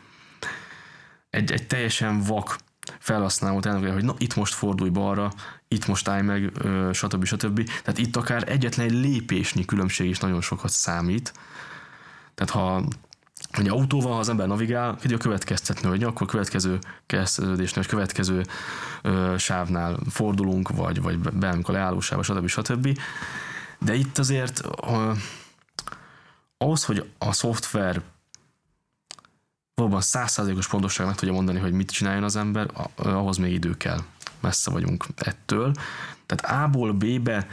egy, 1.30 1.52
egy 1.52 1.66
teljesen 1.66 2.22
vak 2.22 2.58
felhasználót 2.98 3.66
elnökkel, 3.66 3.92
hogy 3.92 4.04
na 4.04 4.14
itt 4.18 4.36
most 4.36 4.54
fordulj 4.54 4.90
balra, 4.90 5.32
itt 5.68 5.86
most 5.86 6.08
állj 6.08 6.22
meg, 6.22 6.52
stb. 6.92 7.24
stb. 7.24 7.64
Tehát 7.64 7.98
itt 7.98 8.16
akár 8.16 8.48
egyetlen 8.48 8.86
egy 8.86 8.92
lépésnyi 8.92 9.64
különbség 9.64 10.08
is 10.08 10.18
nagyon 10.18 10.40
sokat 10.40 10.70
számít. 10.70 11.32
Tehát 12.34 12.52
ha 12.52 12.84
hogy 13.52 13.68
autóval, 13.68 14.12
ha 14.12 14.18
az 14.18 14.28
ember 14.28 14.46
navigál, 14.46 14.98
a 15.12 15.16
következtetni, 15.16 15.88
hogy 15.88 16.02
akkor 16.02 16.26
következő 16.26 16.78
kezdődésnél, 17.06 17.82
vagy 17.82 17.86
következő 17.86 18.42
ö, 19.02 19.34
sávnál 19.38 19.98
fordulunk, 20.10 20.68
vagy, 20.68 21.02
vagy 21.02 21.18
beállunk 21.18 21.68
a 21.68 21.72
leállósába, 21.72 22.22
stb. 22.22 22.46
stb. 22.46 22.98
De 23.78 23.94
itt 23.94 24.18
azért 24.18 24.60
ö, 24.86 25.12
ahhoz, 26.58 26.84
hogy 26.84 27.10
a 27.18 27.32
szoftver 27.32 28.02
valóban 29.74 30.00
százszázalékos 30.00 30.68
pontosság 30.68 31.06
meg 31.06 31.14
tudja 31.14 31.34
mondani, 31.34 31.58
hogy 31.58 31.72
mit 31.72 31.90
csináljon 31.90 32.24
az 32.24 32.36
ember, 32.36 32.70
ahhoz 32.96 33.36
még 33.36 33.52
idő 33.52 33.76
kell. 33.76 33.98
Messze 34.40 34.70
vagyunk 34.70 35.06
ettől. 35.16 35.72
Tehát 36.26 36.64
A-ból 36.64 36.92
B-be 36.92 37.46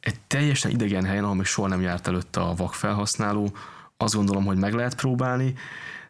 egy 0.00 0.20
teljesen 0.26 0.70
idegen 0.70 1.04
helyen, 1.04 1.24
ahol 1.24 1.36
még 1.36 1.44
soha 1.44 1.68
nem 1.68 1.80
járt 1.80 2.06
előtte 2.06 2.40
a 2.40 2.54
vak 2.54 2.74
felhasználó, 2.74 3.52
azt 4.02 4.14
gondolom, 4.14 4.44
hogy 4.44 4.56
meg 4.56 4.74
lehet 4.74 4.94
próbálni, 4.94 5.54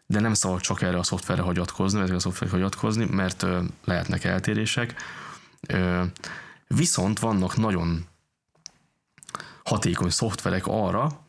de 0.07 0.21
nem 0.21 0.35
szabad 0.35 0.61
csak 0.61 0.83
erre 0.83 0.99
a 0.99 1.03
szoftverre 1.03 1.43
hagyatkozni, 1.43 1.99
ezekre 1.99 2.17
a 2.17 2.21
szoftverre 2.21 2.51
hagyatkozni, 2.51 3.05
mert 3.05 3.47
lehetnek 3.85 4.25
eltérések. 4.25 4.95
Viszont 6.67 7.19
vannak 7.19 7.57
nagyon 7.57 8.07
hatékony 9.65 10.11
szoftverek 10.11 10.67
arra, 10.67 11.25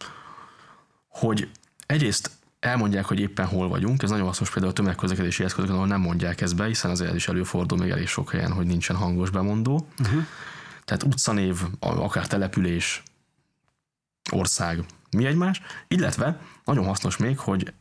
hogy 1.08 1.50
egyrészt 1.86 2.32
elmondják, 2.60 3.06
hogy 3.06 3.20
éppen 3.20 3.46
hol 3.46 3.68
vagyunk, 3.68 4.04
ez 4.04 4.10
nagyon 4.10 4.26
hasznos 4.26 4.50
például 4.50 4.72
a 4.72 4.76
tömegközlekedési 4.76 5.44
eszközökön, 5.44 5.76
ahol 5.76 5.88
nem 5.88 6.02
mondják 6.02 6.42
ezt 6.42 6.56
be, 6.56 6.66
hiszen 6.66 6.92
azért 6.92 7.16
is 7.16 7.28
előfordul 7.28 7.78
még 7.78 7.90
elég 7.90 8.08
sok 8.08 8.32
helyen, 8.32 8.52
hogy 8.52 8.66
nincsen 8.66 8.96
hangos 8.96 9.30
bemondó. 9.30 9.88
Uh-huh. 10.00 10.24
Tehát 10.86 11.04
utcanév, 11.04 11.62
akár 11.80 12.28
település, 12.28 13.04
ország, 14.32 14.86
mi 15.14 15.26
egymás, 15.26 15.62
illetve 15.88 16.40
nagyon 16.66 16.86
hasznos 16.86 17.18
még, 17.18 17.38
hogy 17.38 17.74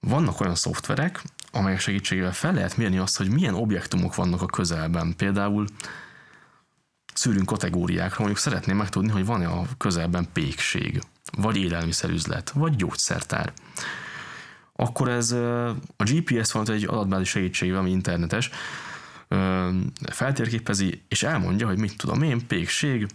vannak 0.00 0.40
olyan 0.40 0.54
szoftverek, 0.54 1.22
amelyek 1.52 1.80
segítségével 1.80 2.32
fel 2.32 2.52
lehet 2.52 2.76
mérni 2.76 2.98
azt, 2.98 3.16
hogy 3.16 3.30
milyen 3.30 3.54
objektumok 3.54 4.14
vannak 4.14 4.42
a 4.42 4.46
közelben. 4.46 5.16
Például 5.16 5.66
szűrünk 7.14 7.46
kategóriákra, 7.46 8.16
mondjuk 8.18 8.38
szeretném 8.38 8.76
megtudni, 8.76 9.10
hogy 9.10 9.26
van-e 9.26 9.46
a 9.46 9.66
közelben 9.78 10.28
pékség, 10.32 11.02
vagy 11.38 11.56
élelmiszerüzlet, 11.56 12.50
vagy 12.50 12.76
gyógyszertár. 12.76 13.52
Akkor 14.72 15.08
ez 15.08 15.30
a 15.96 16.04
GPS 16.04 16.52
van 16.52 16.70
egy 16.70 16.84
adatbázis 16.84 17.28
segítségével, 17.28 17.80
ami 17.80 17.90
internetes, 17.90 18.50
feltérképezi, 20.10 21.02
és 21.08 21.22
elmondja, 21.22 21.66
hogy 21.66 21.78
mit 21.78 21.96
tudom 21.96 22.22
én, 22.22 22.46
pékség, 22.46 23.06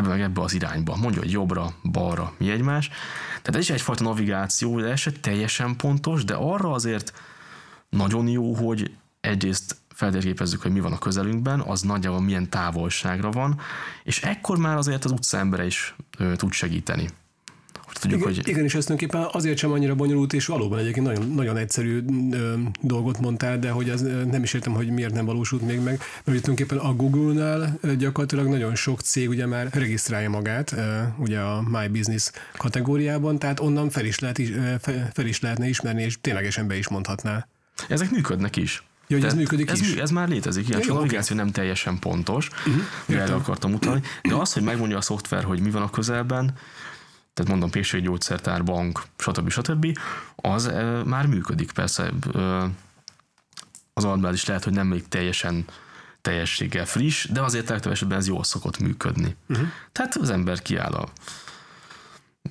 meg 0.00 0.20
ebbe 0.20 0.40
az 0.40 0.54
irányba. 0.54 0.96
Mondja, 0.96 1.20
hogy 1.20 1.30
jobbra, 1.30 1.74
balra, 1.82 2.32
mi 2.38 2.50
egymás. 2.50 2.88
Tehát 3.28 3.54
ez 3.54 3.60
is 3.60 3.70
egyfajta 3.70 4.02
navigáció, 4.02 4.80
de 4.80 4.90
ez 4.90 5.00
se 5.00 5.12
teljesen 5.12 5.76
pontos, 5.76 6.24
de 6.24 6.34
arra 6.34 6.72
azért 6.72 7.12
nagyon 7.88 8.28
jó, 8.28 8.54
hogy 8.54 8.90
egyrészt 9.20 9.76
feltérképezzük, 9.94 10.62
hogy 10.62 10.72
mi 10.72 10.80
van 10.80 10.92
a 10.92 10.98
közelünkben, 10.98 11.60
az 11.60 11.80
nagyjából 11.80 12.20
milyen 12.20 12.50
távolságra 12.50 13.30
van, 13.30 13.60
és 14.04 14.22
ekkor 14.22 14.58
már 14.58 14.76
azért 14.76 15.04
az 15.04 15.10
utcaembere 15.10 15.66
is 15.66 15.94
ö, 16.18 16.36
tud 16.36 16.52
segíteni. 16.52 17.08
Tudjuk, 18.02 18.20
igen, 18.20 18.34
hogy... 18.34 18.48
igen, 18.48 18.64
és 18.64 18.74
ezt 18.74 18.86
tulajdonképpen 18.86 19.28
azért 19.32 19.58
sem 19.58 19.72
annyira 19.72 19.94
bonyolult, 19.94 20.32
és 20.32 20.46
valóban 20.46 20.78
egyébként 20.78 21.06
nagyon, 21.06 21.30
nagyon 21.30 21.56
egyszerű 21.56 22.04
ö, 22.30 22.54
dolgot 22.80 23.20
mondtál, 23.20 23.58
de 23.58 23.70
hogy 23.70 23.90
az, 23.90 24.00
nem 24.30 24.42
is 24.42 24.54
értem, 24.54 24.72
hogy 24.72 24.90
miért 24.90 25.14
nem 25.14 25.24
valósult 25.24 25.62
még 25.62 25.76
meg, 25.76 25.98
mert 26.24 26.24
tulajdonképpen 26.24 26.78
a 26.78 26.94
Google-nál 26.94 27.78
gyakorlatilag 27.98 28.48
nagyon 28.48 28.74
sok 28.74 29.00
cég 29.00 29.28
ugye 29.28 29.46
már 29.46 29.68
regisztrálja 29.72 30.30
magát, 30.30 30.72
ö, 30.72 31.00
ugye 31.18 31.38
a 31.38 31.62
My 31.68 31.88
Business 31.88 32.30
kategóriában, 32.56 33.38
tehát 33.38 33.60
onnan 33.60 33.90
fel 33.90 34.04
is, 34.04 34.18
lehet, 34.18 34.40
fel 35.12 35.26
is 35.26 35.40
lehetne 35.40 35.68
ismerni, 35.68 36.02
és 36.02 36.18
ténylegesen 36.20 36.66
be 36.66 36.76
is 36.76 36.88
mondhatná. 36.88 37.46
Ezek 37.88 38.10
működnek 38.10 38.56
is. 38.56 38.82
Ja, 39.12 39.18
hogy 39.18 39.26
ez 39.26 39.34
működik 39.34 39.70
ez, 39.70 39.80
is? 39.80 39.94
Ez 39.94 40.10
már 40.10 40.28
létezik, 40.28 40.68
ilyen, 40.68 40.80
ja, 40.80 40.86
csak 40.86 40.96
a 40.96 41.00
okay. 41.00 41.18
nem 41.34 41.50
teljesen 41.50 41.98
pontos, 41.98 42.48
uh-huh, 42.48 43.20
erre 43.20 43.34
akartam 43.34 43.74
utalni, 43.74 44.00
de 44.22 44.34
az, 44.34 44.52
hogy 44.52 44.62
megmondja 44.62 44.96
a 44.96 45.00
szoftver, 45.00 45.44
hogy 45.44 45.60
mi 45.60 45.70
van 45.70 45.82
a 45.82 45.90
közelben, 45.90 46.54
tehát 47.34 47.50
mondom 47.50 47.70
pékséggyógyszertár, 47.70 48.64
bank, 48.64 49.02
stb. 49.18 49.50
stb., 49.50 49.98
az 50.36 50.72
már 51.04 51.26
működik. 51.26 51.72
Persze 51.72 52.12
az 53.92 54.04
adatbázis 54.04 54.44
lehet, 54.44 54.64
hogy 54.64 54.72
nem 54.72 54.86
még 54.86 55.08
teljesen 55.08 55.64
teljességgel 56.20 56.86
friss, 56.86 57.26
de 57.26 57.42
azért 57.42 57.68
legtöbb 57.68 57.92
esetben 57.92 58.18
ez 58.18 58.26
jól 58.26 58.44
szokott 58.44 58.78
működni. 58.78 59.36
Uh-huh. 59.48 59.66
Tehát 59.92 60.16
az 60.16 60.30
ember 60.30 60.62
kiáll 60.62 60.92
a 60.92 61.08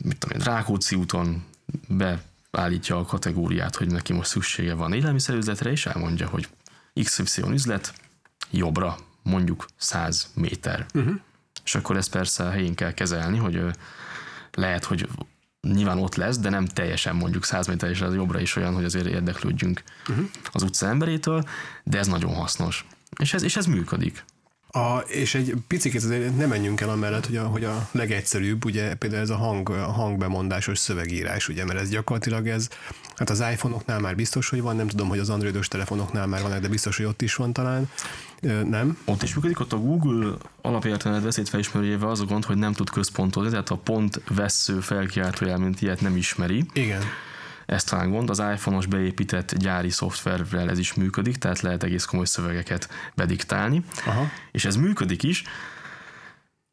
mit 0.04 0.18
tudom 0.18 0.38
én, 0.38 0.46
Rákóczi 0.46 0.96
úton, 0.96 1.44
beállítja 2.52 2.98
a 2.98 3.06
kategóriát, 3.06 3.76
hogy 3.76 3.88
neki 3.88 4.14
most 4.14 4.30
szüksége 4.30 4.74
van 4.74 4.94
élelmiszerüzletre, 4.94 5.72
és 5.72 5.86
elmondja, 5.86 6.28
hogy 6.28 6.48
XY 7.04 7.42
üzlet 7.52 7.94
jobbra, 8.50 8.98
mondjuk 9.24 9.66
100 9.78 10.32
méter. 10.34 10.86
Uh-huh. 10.94 11.16
És 11.64 11.76
akkor 11.76 11.98
ezt 11.98 12.12
persze 12.12 12.44
helyén 12.44 12.76
kell 12.76 12.94
kezelni, 12.94 13.38
hogy 13.38 13.64
lehet, 14.54 14.84
hogy 14.84 15.08
nyilván 15.62 15.98
ott 15.98 16.16
lesz, 16.16 16.38
de 16.38 16.50
nem 16.50 16.66
teljesen 16.66 17.16
mondjuk 17.16 17.44
100 17.44 17.68
méter 17.68 18.02
az 18.02 18.14
jobbra 18.14 18.40
is 18.40 18.56
olyan, 18.56 18.74
hogy 18.74 18.84
azért 18.84 19.06
érdeklődjünk 19.06 19.84
uh-huh. 20.10 20.26
az 20.52 20.64
utca 20.64 20.88
emberétől, 20.88 21.44
de 21.84 21.98
ez 21.98 22.08
nagyon 22.08 22.34
hasznos. 22.34 22.86
És 23.20 23.34
ez, 23.34 23.44
és 23.44 23.56
ez 23.56 23.66
működik. 23.66 24.24
A, 24.74 24.98
és 24.98 25.36
egy 25.36 25.54
picit 25.68 26.38
nem 26.38 26.50
menjünk 26.50 26.82
el 26.82 26.90
amellett, 26.90 27.26
hogy 27.26 27.38
a, 27.38 27.44
hogy 27.44 27.64
a 27.64 27.90
legegyszerűbb, 27.92 28.66
ugye 28.66 28.96
például 28.96 29.22
ez 29.22 29.30
a, 29.30 29.36
hang, 29.36 29.70
a 29.70 29.92
hangbemondásos 29.92 30.78
szövegírás, 30.78 31.48
ugye, 31.48 31.66
mert 31.66 31.80
ez 31.80 31.90
gyakorlatilag 31.90 32.48
ez, 32.48 32.70
hát 33.16 33.30
az 33.30 33.44
iPhone-oknál 33.52 34.00
már 34.00 34.16
biztos, 34.16 34.50
hogy 34.50 34.62
van, 34.62 34.76
nem 34.76 34.88
tudom, 34.88 35.08
hogy 35.08 35.20
az 35.20 35.30
androidos 35.30 35.68
telefonoknál 35.68 36.28
már 36.28 36.42
van, 36.42 36.62
de 36.62 36.68
biztos, 36.68 36.98
hogy 36.98 37.06
ott 37.06 37.22
is 37.22 37.36
van 37.36 37.54
talán, 37.54 37.90
nem? 38.70 38.98
Ott 39.06 39.24
is 39.24 39.36
működik, 39.36 39.60
ott 39.60 39.74
a 39.74 39.78
Google 39.78 40.34
alapértelmet 40.62 41.24
veszélyt 41.24 41.50
felismerőjével 41.50 42.10
az 42.10 42.20
a 42.20 42.26
gond, 42.26 42.46
hogy 42.46 42.58
nem 42.58 42.74
tud 42.74 42.90
központozni, 42.90 43.50
tehát 43.50 43.70
a 43.70 43.76
pont 43.76 44.22
vesző 44.28 44.80
felkiáltójel, 44.80 45.58
mint 45.58 45.82
ilyet 45.82 46.02
nem 46.02 46.18
ismeri. 46.18 46.66
Igen. 46.74 47.02
Ez 47.72 47.84
talán 47.84 48.12
gond, 48.12 48.30
az 48.30 48.40
iPhone-os 48.40 48.86
beépített 48.86 49.56
gyári 49.58 49.90
szoftverrel 49.90 50.70
ez 50.70 50.78
is 50.78 50.94
működik, 50.94 51.38
tehát 51.38 51.62
lehet 51.62 51.84
egész 51.84 52.06
komoly 52.06 52.26
szövegeket 52.26 52.90
bediktálni. 53.16 53.84
Aha. 54.06 54.28
És 54.52 54.66
ez 54.66 54.76
működik 54.76 55.24
is, 55.24 55.44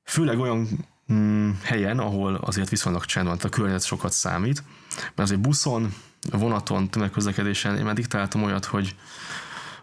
főleg 0.04 0.38
olyan 0.38 0.68
mm, 1.12 1.50
helyen, 1.62 1.98
ahol 1.98 2.34
azért 2.34 2.68
viszonylag 2.68 3.04
csend 3.04 3.26
van, 3.26 3.38
a 3.42 3.48
környezet 3.48 3.84
sokat 3.84 4.12
számít, 4.12 4.62
mert 4.96 5.18
azért 5.18 5.40
buszon, 5.40 5.94
vonaton, 6.30 6.90
tömegközlekedésen 6.90 7.76
én 7.76 7.84
már 7.84 7.94
diktáltam 7.94 8.42
olyat, 8.42 8.64
hogy 8.64 8.94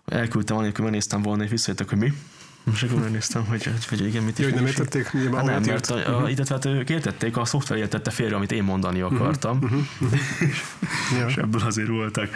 elküldtem, 0.05 0.57
anélkül 0.57 0.83
megnéztem 0.83 1.21
volna, 1.21 1.43
és 1.43 1.49
visszajöttek, 1.49 1.89
hogy 1.89 1.97
mi. 1.97 2.13
Most 2.65 2.83
akkor 2.83 2.99
megnéztem, 2.99 3.45
hogy, 3.45 3.69
hogy 3.89 4.05
igen, 4.05 4.23
mit 4.23 4.39
is. 4.39 4.45
Jó, 4.45 4.55
nem 4.55 4.65
értették, 4.65 5.05
hát 5.07 5.43
nem, 5.43 5.63
mert 5.63 5.89
a, 5.89 5.95
a, 5.95 6.21
uh-huh. 6.21 6.47
hát 6.47 6.65
ők 6.65 6.89
értették, 6.89 7.37
a 7.37 7.45
szoftver 7.45 7.77
értette 7.77 8.09
félre, 8.09 8.35
amit 8.35 8.51
én 8.51 8.63
mondani 8.63 8.99
mhm. 8.99 9.15
akartam. 9.15 9.59
Uh-huh. 9.65 9.81
Uh-huh. 9.99 11.27
és 11.27 11.37
ebből 11.37 11.61
azért 11.61 11.87
voltak 11.87 12.29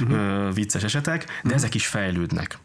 uh-huh. 0.00 0.54
vicces 0.54 0.82
esetek, 0.82 1.24
de 1.24 1.32
uh-huh. 1.34 1.54
ezek 1.54 1.74
is 1.74 1.86
fejlődnek. 1.86 2.58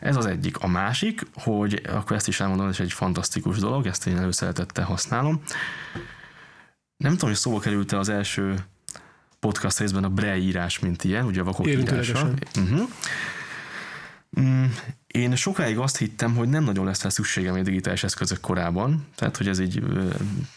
Ez 0.00 0.16
az 0.16 0.26
egyik. 0.26 0.58
A 0.58 0.66
másik, 0.66 1.26
hogy 1.34 1.82
akkor 1.88 2.16
ezt 2.16 2.28
is 2.28 2.40
elmondom, 2.40 2.68
ez 2.68 2.80
egy 2.80 2.92
fantasztikus 2.92 3.58
dolog, 3.58 3.86
ezt 3.86 4.06
én 4.06 4.18
előszeretettel 4.18 4.84
használom. 4.84 5.42
Nem 6.96 7.12
tudom, 7.12 7.28
hogy 7.28 7.38
szóba 7.38 7.58
került 7.58 7.92
az 7.92 8.08
első 8.08 8.54
podcast 9.40 9.78
részben 9.78 10.04
a 10.04 10.08
Braille 10.08 10.44
írás, 10.44 10.78
mint 10.78 11.04
ilyen, 11.04 11.24
ugye 11.24 11.40
a 11.40 11.44
vakok 11.44 11.66
írása. 11.66 12.30
Uh-huh. 12.56 12.88
Mm, 14.40 14.64
én 15.08 15.36
sokáig 15.36 15.78
azt 15.78 15.96
hittem, 15.96 16.34
hogy 16.34 16.48
nem 16.48 16.64
nagyon 16.64 16.84
lesz 16.84 17.02
rá 17.02 17.08
szükségem 17.08 17.54
egy 17.54 17.64
digitális 17.64 18.04
eszközök 18.04 18.40
korában, 18.40 19.06
tehát 19.14 19.36
hogy 19.36 19.48
ez 19.48 19.58
így 19.58 19.82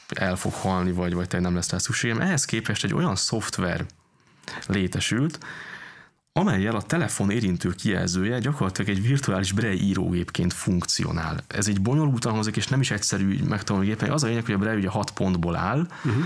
el 0.10 0.36
fog 0.36 0.54
halni, 0.54 0.91
vagy, 0.91 1.14
vagy 1.14 1.41
nem 1.41 1.56
lesz 1.56 1.70
rá 1.70 1.78
szükségem. 1.78 2.22
Ehhez 2.22 2.45
képest 2.45 2.84
egy 2.84 2.93
olyan 2.93 3.16
szoftver 3.16 3.86
létesült, 4.68 5.39
amelyel 6.34 6.76
a 6.76 6.82
telefon 6.82 7.30
érintő 7.30 7.70
kijelzője 7.70 8.39
gyakorlatilag 8.39 8.89
egy 8.89 9.02
virtuális 9.02 9.52
Braille 9.52 9.82
írógépként 9.82 10.54
funkcionál. 10.54 11.43
Ez 11.47 11.68
egy 11.68 11.82
bonyolultan 11.82 12.34
hozik, 12.34 12.56
és 12.56 12.68
nem 12.68 12.80
is 12.80 12.91
egyszerű 12.91 13.43
megtanulni 13.43 13.88
gépen. 13.88 14.12
Az 14.12 14.24
a 14.24 14.28
lényeg, 14.28 14.45
hogy 14.45 14.54
a 14.54 14.58
Braille 14.58 14.80
ugye 14.80 14.89
hat 14.89 15.12
pontból 15.12 15.56
áll, 15.56 15.88
uh-huh. 16.06 16.24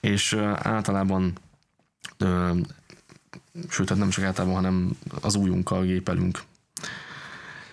és 0.00 0.32
általában 0.54 1.32
sőt, 3.68 3.88
hát 3.88 3.98
nem 3.98 4.08
csak 4.08 4.24
általában, 4.24 4.56
hanem 4.56 4.90
az 5.20 5.34
újunkkal 5.34 5.82
gépelünk 5.82 6.42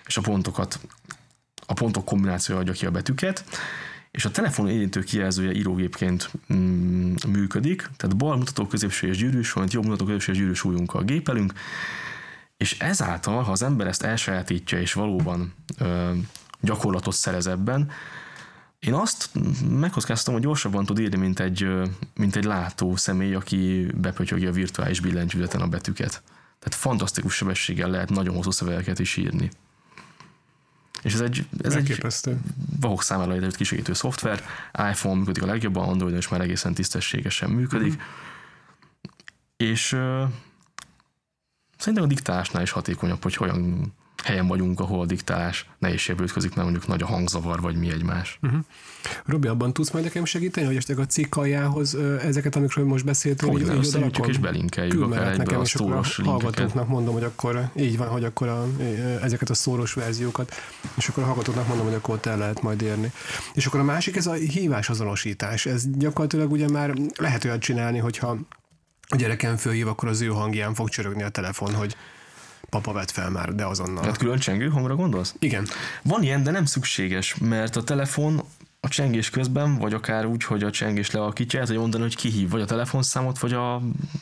és 0.05 0.17
a 0.17 0.21
pontokat, 0.21 0.79
a 1.65 1.73
pontok 1.73 2.05
kombinációja 2.05 2.59
adja 2.59 2.73
ki 2.73 2.85
a 2.85 2.91
betűket, 2.91 3.45
és 4.11 4.25
a 4.25 4.31
telefon 4.31 4.69
érintő 4.69 5.03
kijelzője 5.03 5.51
írógépként 5.51 6.31
mm, 6.53 7.13
működik, 7.27 7.89
tehát 7.97 8.17
bal 8.17 8.37
mutató 8.37 8.67
középső 8.67 9.07
és 9.07 9.17
gyűrűs, 9.17 9.51
vagy 9.51 9.73
jobb 9.73 9.83
mutató 9.83 10.05
középső 10.05 10.31
és 10.31 10.37
gyűrűs 10.37 10.63
ujjunkkal 10.63 11.03
gépelünk, 11.03 11.53
és 12.57 12.79
ezáltal, 12.79 13.43
ha 13.43 13.51
az 13.51 13.63
ember 13.63 13.87
ezt 13.87 14.03
elsajátítja 14.03 14.79
és 14.79 14.93
valóban 14.93 15.53
ö, 15.77 16.11
gyakorlatot 16.61 17.13
szerez 17.13 17.47
ebben, 17.47 17.91
én 18.79 18.93
azt 18.93 19.29
megkockáztam, 19.69 20.33
hogy 20.33 20.43
gyorsabban 20.43 20.85
tud 20.85 20.99
írni, 20.99 21.17
mint 21.17 21.39
egy, 21.39 21.67
mint 22.13 22.35
egy 22.35 22.43
látó 22.43 22.95
személy, 22.95 23.33
aki 23.33 23.87
bepötyögi 23.95 24.45
a 24.45 24.51
virtuális 24.51 24.99
billentyűzeten 24.99 25.61
a 25.61 25.67
betűket. 25.67 26.23
Tehát 26.59 26.79
fantasztikus 26.79 27.35
sebességgel 27.35 27.89
lehet 27.89 28.09
nagyon 28.09 28.35
hosszú 28.35 28.51
szövegeket 28.51 28.99
is 28.99 29.17
írni. 29.17 29.49
És 31.05 31.13
ez 31.13 31.21
egy, 31.21 31.47
ez 31.63 31.75
egy 31.75 32.01
vahok 32.79 33.03
számára 33.03 33.31
létrejött 33.31 33.55
kisegítő 33.55 33.93
szoftver, 33.93 34.43
iPhone 34.91 35.19
működik 35.19 35.43
a 35.43 35.45
legjobban, 35.45 35.89
Android 35.89 36.17
is 36.17 36.27
már 36.27 36.41
egészen 36.41 36.73
tisztességesen 36.73 37.49
működik. 37.49 37.93
Mm. 37.93 38.01
És 39.57 39.91
uh, 39.91 40.23
szerintem 41.77 42.03
a 42.03 42.07
diktálásnál 42.07 42.63
is 42.63 42.71
hatékonyabb, 42.71 43.23
hogy 43.23 43.37
olyan 43.39 43.93
helyen 44.26 44.47
vagyunk, 44.47 44.80
ahol 44.80 45.01
a 45.01 45.05
diktálás 45.05 45.69
nehézségbe 45.78 46.23
ütközik, 46.23 46.55
mert 46.55 46.63
mondjuk 46.63 46.88
nagy 46.88 47.01
a 47.01 47.05
hangzavar, 47.05 47.61
vagy 47.61 47.76
mi 47.76 47.89
egymás. 47.89 48.39
Uh-huh. 48.41 48.59
Robi, 49.26 49.47
abban 49.47 49.73
tudsz 49.73 49.91
majd 49.91 50.05
nekem 50.05 50.26
segíteni, 50.26 50.65
hogy 50.65 50.76
esetleg 50.76 50.99
a 50.99 51.05
cikk 51.05 51.36
aljához 51.36 51.95
ezeket, 52.21 52.55
amikről 52.55 52.86
most 52.86 53.05
beszéltünk, 53.05 53.51
hogy 53.51 53.61
így 53.61 53.67
oda 53.67 54.28
és 54.28 54.38
belinkeljük 54.38 55.01
akár 55.01 55.38
nekem, 55.38 55.59
a 55.59 55.65
szóros 55.65 56.15
hallgatóknak 56.15 56.88
mondom, 56.88 57.13
hogy 57.13 57.23
akkor 57.23 57.69
így 57.76 57.97
van, 57.97 58.07
hogy 58.07 58.23
akkor 58.23 58.47
a, 58.47 58.67
ezeket 59.21 59.49
a 59.49 59.53
szóros 59.53 59.93
verziókat, 59.93 60.53
és 60.97 61.07
akkor 61.07 61.23
a 61.23 61.26
hallgatóknak 61.26 61.67
mondom, 61.67 61.86
hogy 61.86 61.95
akkor 61.95 62.15
ott 62.15 62.26
el 62.26 62.38
lehet 62.38 62.61
majd 62.61 62.82
érni. 62.82 63.11
És 63.53 63.65
akkor 63.65 63.80
a 63.80 63.84
másik, 63.84 64.15
ez 64.15 64.28
a 64.28 64.34
hívás 64.34 64.89
azonosítás. 64.89 65.65
Ez 65.65 65.84
gyakorlatilag 65.97 66.51
ugye 66.51 66.69
már 66.69 66.93
lehet 67.15 67.45
olyat 67.45 67.61
csinálni, 67.61 67.97
hogyha 67.97 68.38
a 69.07 69.15
gyereken 69.15 69.57
fölhív, 69.57 69.88
akkor 69.88 70.09
az 70.09 70.21
ő 70.21 70.28
hangján 70.28 70.73
fog 70.73 70.89
csörögni 70.89 71.23
a 71.23 71.30
telefon, 71.30 71.73
hogy 71.73 71.95
papa 72.82 72.93
vett 72.93 73.11
fel 73.11 73.30
már, 73.30 73.55
de 73.55 73.65
azonnal. 73.65 74.01
Tehát 74.01 74.17
külön 74.17 74.39
csengő 74.39 74.69
hangra 74.69 74.95
gondolsz? 74.95 75.36
Igen. 75.39 75.67
Van 76.03 76.23
ilyen, 76.23 76.43
de 76.43 76.51
nem 76.51 76.65
szükséges, 76.65 77.36
mert 77.36 77.76
a 77.76 77.84
telefon 77.84 78.43
a 78.80 78.88
csengés 78.88 79.30
közben, 79.30 79.78
vagy 79.78 79.93
akár 79.93 80.26
úgy, 80.26 80.43
hogy 80.43 80.63
a 80.63 80.71
csengés 80.71 81.11
lealakítja, 81.11 81.61
ez 81.61 81.67
hogy 81.67 81.78
mondani, 81.78 82.03
hogy 82.03 82.15
ki 82.15 82.30
hív, 82.30 82.49
vagy 82.49 82.61
a 82.61 82.65
telefonszámot, 82.65 83.39
vagy 83.39 83.53
a, 83.53 83.76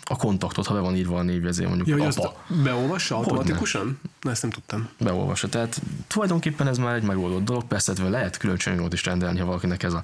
a 0.04 0.16
kontaktot, 0.18 0.68
ha 0.68 0.74
be 0.74 0.80
van 0.80 0.96
írva 0.96 1.18
a 1.18 1.22
névjegyzé, 1.22 1.66
mondjuk 1.66 1.88
Ja, 1.88 2.08
apa. 2.16 2.44
beolvassa 2.64 3.16
automatikusan? 3.16 4.00
Na, 4.22 4.32
ezt 4.32 4.42
nem 4.42 4.52
tudtam. 4.52 4.90
beolvassa. 5.00 5.50
Tehát 5.50 5.82
tulajdonképpen 6.08 6.68
ez 6.68 6.78
már 6.78 6.96
egy 6.96 7.04
megoldott 7.04 7.44
dolog, 7.44 7.64
persze 7.64 7.94
hát 7.98 8.10
lehet 8.10 8.38
külön 8.38 8.58
csengolt 8.58 8.94
is 8.94 9.06
rendelni, 9.06 9.40
ha 9.40 9.46
valakinek 9.46 9.84
ez 9.84 9.94
a 9.94 10.04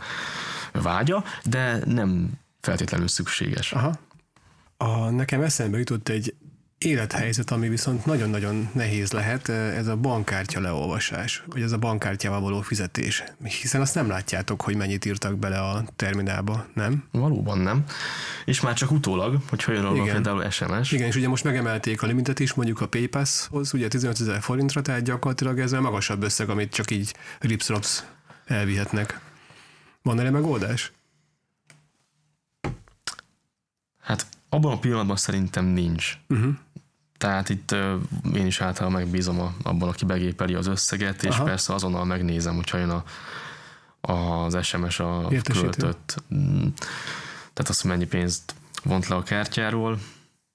vágya, 0.71 1.23
de 1.43 1.79
nem 1.85 2.29
feltétlenül 2.61 3.07
szükséges. 3.07 3.71
Aha. 3.71 3.93
A, 4.77 5.09
nekem 5.09 5.41
eszembe 5.41 5.77
jutott 5.77 6.09
egy 6.09 6.35
élethelyzet, 6.79 7.51
ami 7.51 7.69
viszont 7.69 8.05
nagyon-nagyon 8.05 8.69
nehéz 8.73 9.11
lehet, 9.11 9.49
ez 9.49 9.87
a 9.87 9.95
bankkártya 9.95 10.59
leolvasás, 10.59 11.43
vagy 11.47 11.61
ez 11.61 11.71
a 11.71 11.77
bankkártyával 11.77 12.41
való 12.41 12.61
fizetés. 12.61 13.23
Hiszen 13.43 13.81
azt 13.81 13.95
nem 13.95 14.07
látjátok, 14.07 14.61
hogy 14.61 14.75
mennyit 14.75 15.05
írtak 15.05 15.37
bele 15.37 15.59
a 15.59 15.83
terminálba, 15.95 16.65
nem? 16.73 17.03
Valóban 17.11 17.57
nem. 17.57 17.83
És 18.45 18.61
már 18.61 18.73
csak 18.73 18.91
utólag, 18.91 19.41
hogyha 19.49 19.71
jön 19.71 19.81
róla 19.81 20.03
például 20.03 20.49
SMS. 20.49 20.91
Igen, 20.91 21.07
és 21.07 21.15
ugye 21.15 21.27
most 21.27 21.43
megemelték 21.43 22.01
a 22.01 22.07
limitet 22.07 22.39
is, 22.39 22.53
mondjuk 22.53 22.81
a 22.81 22.87
PayPass-hoz, 22.87 23.73
ugye 23.73 23.87
15 23.87 24.19
ezer 24.19 24.41
forintra, 24.41 24.81
tehát 24.81 25.01
gyakorlatilag 25.03 25.59
ez 25.59 25.71
a 25.71 25.81
magasabb 25.81 26.23
összeg, 26.23 26.49
amit 26.49 26.73
csak 26.73 26.91
így 26.91 27.13
ripsrops 27.39 28.03
elvihetnek. 28.45 29.19
Van 30.01 30.19
erre 30.19 30.29
megoldás? 30.29 30.91
Hát 34.01 34.27
abban 34.49 34.71
a 34.71 34.79
pillanatban 34.79 35.15
szerintem 35.15 35.65
nincs. 35.65 36.17
Uh-huh. 36.29 36.53
Tehát 37.19 37.49
itt 37.49 37.71
én 38.33 38.45
is 38.45 38.61
általában 38.61 38.99
megbízom 38.99 39.55
abban, 39.63 39.89
aki 39.89 40.05
begépeli 40.05 40.53
az 40.53 40.67
összeget, 40.67 41.23
és 41.23 41.35
Aha. 41.35 41.43
Persze 41.43 41.73
azonnal 41.73 42.05
megnézem, 42.05 42.55
hogyha 42.55 42.77
jön 42.77 42.89
a, 42.89 43.03
az 44.11 44.65
SMS 44.65 44.99
a 44.99 45.27
Értesítő. 45.29 45.67
költött. 45.67 46.15
mm, 46.33 46.67
Tehát 47.53 47.69
azt, 47.69 47.83
mennyi 47.83 48.05
pénzt 48.05 48.53
vont 48.83 49.07
le 49.07 49.15
a 49.15 49.23
kártyáról. 49.23 49.99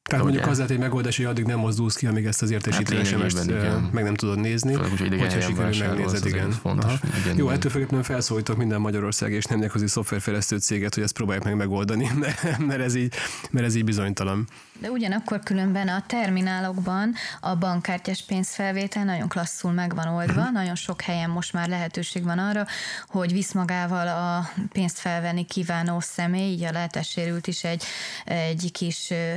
Tehát 0.08 0.24
De 0.24 0.30
mondjuk 0.30 0.42
ugye- 0.42 0.50
az 0.50 0.56
lehet 0.56 0.70
egy 0.72 0.78
megoldás, 0.78 1.16
hogy 1.16 1.26
addig 1.26 1.44
nem 1.44 1.58
mozdulsz 1.58 1.96
ki, 1.96 2.06
amíg 2.06 2.26
ezt 2.26 2.42
az 2.42 2.50
értesítő 2.50 2.96
Hát 2.96 3.92
meg 3.92 4.04
nem 4.04 4.14
tudod 4.14 4.38
nézni. 4.40 4.74
Főleg 4.74 5.18
hogyha 5.20 5.40
sikerül 5.40 5.76
megnézed, 5.78 6.26
igen. 6.26 6.50
fontos. 6.50 6.92
Igen, 7.24 7.36
Jó, 7.36 7.50
ettől 7.50 7.70
függetlenül 7.70 8.04
felszólítok 8.04 8.56
minden 8.56 8.80
Magyarország 8.80 9.32
és 9.32 9.44
nemzetközi 9.44 9.86
szoftverfejlesztő 9.86 10.58
céget, 10.58 10.94
hogy 10.94 11.02
ezt 11.02 11.12
próbálják 11.14 11.44
meg 11.44 11.56
megoldani, 11.56 12.10
mert 12.68 12.80
ez 12.80 12.94
így, 12.94 13.14
mert 13.50 13.66
ez 13.66 13.74
így 13.74 13.84
bizonytalan. 13.84 14.48
De 14.80 14.90
ugyanakkor 14.90 15.40
különben 15.42 15.88
a 15.88 16.04
terminálokban 16.06 17.14
a 17.40 17.54
bankkártyás 17.56 18.24
pénzfelvétel 18.26 19.04
nagyon 19.04 19.28
klasszul 19.28 19.72
meg 19.72 19.94
van 19.94 20.06
oldva, 20.08 20.42
Mhm. 20.42 20.52
nagyon 20.52 20.74
sok 20.74 21.00
helyen 21.00 21.30
most 21.30 21.52
már 21.52 21.68
lehetőség 21.68 22.24
van 22.24 22.38
arra, 22.38 22.66
hogy 23.08 23.32
visz 23.32 23.52
magával 23.52 24.08
a 24.08 24.50
pénzt 24.72 24.98
felvenni 24.98 25.44
kívánó 25.44 26.00
személy, 26.00 26.50
így 26.52 26.64
a 26.64 26.70
látássérült 26.72 27.46
is 27.46 27.64
egy, 27.64 27.82
egy 28.24 28.68
kis 28.72 29.10
ö, 29.10 29.34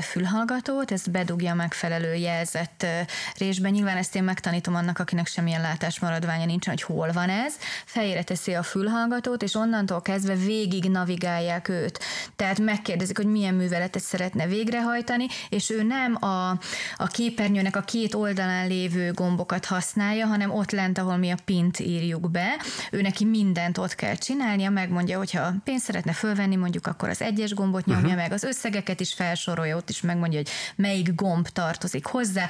fülhallgatót, 0.58 0.92
ezt 0.92 1.12
bedugja 1.12 1.52
a 1.52 1.56
megfelelő 1.56 2.14
jelzett 2.14 2.84
ö, 2.84 3.00
részbe. 3.38 3.70
Nyilván 3.70 3.98
ezt 3.98 4.16
én 4.16 4.24
megtanítom 4.24 4.76
annak, 4.76 5.00
akinek 5.00 5.28
semmilyen 5.28 5.62
látásmaradványa 5.62 6.46
nincsen, 6.46 6.74
hogy 6.74 6.96
hol 6.96 7.12
van 7.12 7.30
ez. 7.30 7.54
Fejére 7.86 8.24
teszi 8.24 8.54
a 8.54 8.64
fülhallgatót, 8.64 9.44
és 9.44 9.56
onnantól 9.56 10.02
kezdve 10.02 10.36
végig 10.36 10.84
navigálják 10.84 11.70
őt. 11.70 12.00
Tehát 12.36 12.60
megkérdezik, 12.60 13.18
hogy 13.18 13.26
milyen 13.26 13.54
műveletet 13.54 14.02
szeretne 14.02 14.48
végrehajtani, 14.48 15.26
és 15.50 15.70
ő 15.70 15.84
nem 15.84 16.24
a, 16.24 16.50
a 16.98 17.08
képernyőnek 17.08 17.76
a 17.76 17.82
két 17.82 18.14
oldalán 18.14 18.68
lévő 18.68 19.12
gombokat 19.12 19.66
használja, 19.66 20.26
hanem 20.26 20.52
ott 20.52 20.72
lent, 20.72 20.98
ahol 20.98 21.18
mi 21.18 21.30
a 21.30 21.38
pint 21.46 21.80
írjuk 21.80 22.32
be. 22.32 22.56
Ő 22.92 23.02
neki 23.02 23.26
mindent 23.26 23.78
ott 23.78 23.96
kell 23.96 24.16
csinálnia, 24.16 24.70
megmondja, 24.70 25.18
hogyha 25.18 25.54
pénzt 25.64 25.86
szeretne 25.86 26.12
fölvenni, 26.12 26.56
mondjuk 26.56 26.88
akkor 26.88 27.10
az 27.10 27.22
egyes 27.22 27.54
gombot 27.54 27.86
nyomja 27.86 28.04
uh-huh. 28.04 28.22
meg, 28.22 28.32
az 28.32 28.44
összegeket 28.44 29.00
is 29.00 29.14
felsorolja, 29.14 29.78
ott 29.78 29.90
is 29.90 30.02
megmondja, 30.02 30.42
hogy 30.48 30.86
melyik 30.86 31.16
gomb 31.16 31.48
tartozik 31.48 32.06
hozzá. 32.06 32.48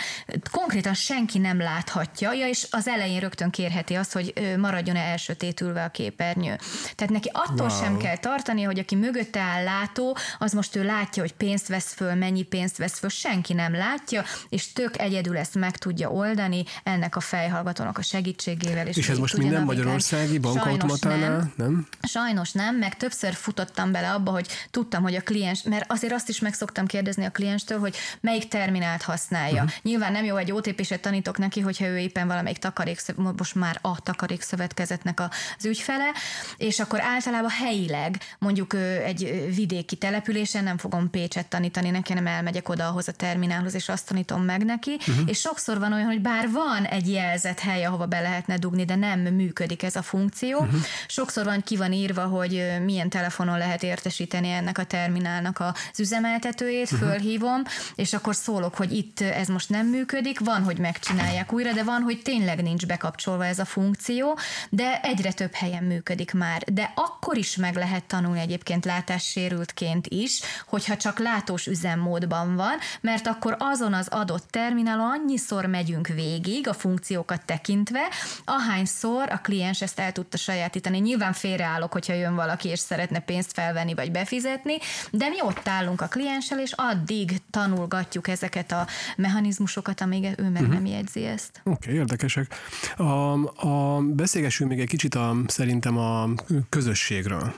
Konkrétan 0.52 0.94
senki 0.94 1.38
nem 1.38 1.60
láthatja, 1.60 2.34
ja, 2.34 2.48
és 2.48 2.68
az 2.72 2.88
elején 2.88 3.20
rögtön 3.20 3.50
kérheti 3.50 3.94
azt, 3.94 4.14
hogy 4.14 4.56
maradjon-e 4.58 5.00
elsötétülve 5.00 5.84
a 5.84 5.90
képernyő. 5.90 6.58
Tehát 6.96 7.14
neki 7.14 7.30
attól 7.34 7.68
Wow. 7.68 7.80
sem 7.82 7.98
kell 7.98 8.18
tartani, 8.18 8.62
hogy 8.64 8.80
aki 8.80 8.96
mögötte 8.96 9.40
áll 9.40 9.64
látó, 9.64 10.18
az 10.40 10.54
most 10.54 10.76
ő 10.76 10.84
látja, 10.84 11.22
hogy 11.22 11.34
pénzt 11.34 11.68
vesz 11.68 11.94
föl, 11.94 12.14
mennyi 12.14 12.44
pénzt 12.44 12.78
vesz 12.78 13.00
föl, 13.00 13.10
senki 13.10 13.54
nem 13.54 13.74
látja, 13.74 14.24
és 14.50 14.74
tök 14.74 15.00
egyedül 15.00 15.38
ezt 15.38 15.56
meg 15.56 15.78
tudja 15.78 16.10
oldani 16.12 16.64
ennek 16.84 17.16
a 17.16 17.20
fejhallgatónak 17.20 17.98
a 17.98 18.02
segítségével. 18.02 18.88
És, 18.88 18.98
És 18.98 19.10
ez 19.10 19.18
most 19.18 19.38
minden 19.38 19.64
magyarországi 19.64 20.38
bankautomatánál, 20.38 21.30
nem. 21.30 21.54
nem? 21.56 21.88
Sajnos 22.02 22.52
nem, 22.52 22.76
meg 22.76 22.98
többször 22.98 23.34
futottam 23.34 23.92
bele 23.92 24.12
abba, 24.12 24.32
hogy 24.32 24.48
tudtam, 24.72 25.04
hogy 25.04 25.16
a 25.16 25.22
kliens, 25.22 25.64
mert 25.64 25.92
azért 25.92 26.14
azt 26.14 26.30
is 26.30 26.40
meg 26.40 26.54
szoktam 26.54 26.86
kérdezni 26.86 27.26
a 27.26 27.32
klienstől, 27.32 27.80
hogy 27.80 27.87
melyik 28.22 28.48
terminált 28.48 29.02
használja. 29.02 29.64
Uh-huh. 29.64 29.78
Nyilván 29.82 30.12
nem 30.12 30.26
jó, 30.26 30.36
egy 30.36 30.52
OTP-set 30.52 31.02
tanítok 31.02 31.38
neki, 31.38 31.60
hogyha 31.60 31.86
ő 31.86 31.98
éppen 31.98 32.28
valamelyik 32.28 32.58
takarék, 32.58 33.02
most 33.38 33.56
már 33.56 33.80
a 33.82 34.02
takarékszövetkezetnek 34.02 35.20
az 35.20 35.66
ügyfele, 35.66 36.12
és 36.58 36.80
akkor 36.80 37.02
általában 37.02 37.50
helyileg, 37.50 38.18
mondjuk 38.40 38.74
egy 39.06 39.52
vidéki 39.56 39.96
településen 39.96 40.64
nem 40.64 40.78
fogom 40.78 41.10
Pécset 41.10 41.48
tanítani 41.48 41.90
neki, 41.90 42.14
hanem 42.14 42.28
elmegyek 42.28 42.70
oda 42.70 42.88
ahhoz 42.88 43.08
a 43.08 43.12
terminálhoz, 43.12 43.74
és 43.74 43.90
azt 43.90 44.08
tanítom 44.08 44.44
meg 44.44 44.66
neki, 44.66 44.98
uh-huh. 45.00 45.30
és 45.30 45.40
sokszor 45.40 45.80
van 45.80 45.94
olyan, 45.94 46.06
hogy 46.06 46.22
bár 46.22 46.52
van 46.52 46.86
egy 46.86 47.12
jelzett 47.12 47.60
hely, 47.60 47.86
ahova 47.86 48.06
be 48.06 48.20
lehetne 48.20 48.58
dugni, 48.58 48.86
de 48.86 48.96
nem 48.96 49.20
működik 49.20 49.84
ez 49.84 49.96
a 49.96 50.02
funkció. 50.02 50.60
Uh-huh. 50.60 50.82
Sokszor 51.08 51.46
van, 51.46 51.62
ki 51.64 51.78
van 51.78 51.94
írva, 51.94 52.26
hogy 52.26 52.66
milyen 52.84 53.10
telefonon 53.10 53.58
lehet 53.58 53.84
értesíteni 53.84 54.50
ennek 54.50 54.78
a 54.78 54.84
terminálnak 54.84 55.60
az 55.60 56.00
üzemeltetőjét, 56.00 56.92
uh-huh. 56.92 57.10
fölhívom, 57.10 57.62
és 57.96 58.14
akkor 58.14 58.36
szólok, 58.36 58.76
hogy 58.76 58.92
itt 58.92 59.22
ez 59.22 59.48
most 59.48 59.70
nem 59.70 59.88
működik, 59.88 60.40
van, 60.40 60.64
hogy 60.64 60.78
megcsinálják 60.78 61.54
újra, 61.54 61.72
de 61.74 61.84
van, 61.84 62.02
hogy 62.02 62.22
tényleg 62.22 62.62
nincs 62.62 62.86
bekapcsolva 62.86 63.46
ez 63.46 63.60
a 63.60 63.66
funkció, 63.66 64.38
de 64.70 65.00
egyre 65.02 65.32
több 65.32 65.54
helyen 65.54 65.84
működik 65.84 66.34
már. 66.34 66.64
De 66.74 66.92
akkor 66.96 67.38
is 67.38 67.56
meg 67.56 67.76
lehet 67.76 68.04
tanulni 68.04 68.40
egyébként 68.40 68.86
látássérültként 68.86 70.08
is, 70.08 70.42
hogyha 70.68 70.98
csak 70.98 71.20
látós 71.20 71.68
üzemmódban 71.68 72.56
van, 72.56 72.78
mert 73.02 73.28
akkor 73.28 73.56
azon 73.60 73.94
az 73.94 74.08
adott 74.08 74.48
terminálon 74.50 75.12
annyiszor 75.12 75.66
megyünk 75.66 76.08
végig 76.08 76.68
a 76.68 76.74
funkciókat 76.74 77.46
tekintve, 77.46 78.02
ahányszor 78.46 79.30
a 79.32 79.38
kliens 79.38 79.82
ezt 79.82 80.00
el 80.00 80.12
tudta 80.12 80.38
sajátítani. 80.38 80.98
Nyilván 80.98 81.34
félreállok, 81.34 81.92
hogyha 81.92 82.14
jön 82.14 82.36
valaki 82.36 82.70
és 82.70 82.80
szeretne 82.80 83.20
pénzt 83.20 83.54
felvenni 83.54 83.94
vagy 83.94 84.12
befizetni, 84.12 84.78
de 85.12 85.28
mi 85.28 85.42
ott 85.42 85.68
állunk 85.68 86.02
a 86.02 86.08
klienssel, 86.08 86.60
és 86.60 86.72
addig 86.76 87.42
tanulgatjuk 87.68 88.28
ezeket 88.28 88.72
a 88.72 88.88
mechanizmusokat, 89.18 90.02
amíg 90.02 90.24
ő 90.38 90.44
meg 90.44 90.62
uh-huh. 90.62 90.74
nem 90.74 90.86
jegyzi 90.86 91.26
ezt. 91.26 91.62
Oké, 91.64 91.76
okay, 91.90 91.94
érdekesek. 91.94 92.56
A, 92.98 93.34
a, 93.68 94.02
beszélgessünk 94.02 94.70
még 94.70 94.80
egy 94.80 94.88
kicsit 94.88 95.16
a, 95.16 95.36
szerintem 95.48 95.98
a 95.98 96.30
közösségről. 96.70 97.54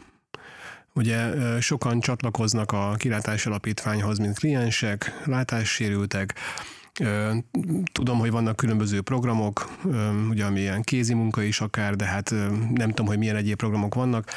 Ugye 0.94 1.32
sokan 1.60 2.00
csatlakoznak 2.00 2.72
a 2.72 2.96
kilátás 2.98 3.46
alapítványhoz, 3.46 4.18
mint 4.18 4.40
kliensek, 4.40 5.22
látássérültek. 5.26 6.34
Tudom, 7.92 8.20
hogy 8.20 8.32
vannak 8.32 8.56
különböző 8.56 9.02
programok, 9.02 9.70
ugye 10.30 10.46
ami 10.46 10.60
ilyen 10.60 10.82
kézi 10.82 11.14
munka 11.14 11.42
is 11.42 11.62
akár, 11.62 11.96
de 11.96 12.06
hát 12.06 12.30
nem 12.74 12.90
tudom, 12.90 13.06
hogy 13.06 13.18
milyen 13.18 13.36
egyéb 13.36 13.58
programok 13.58 13.96
vannak. 13.96 14.30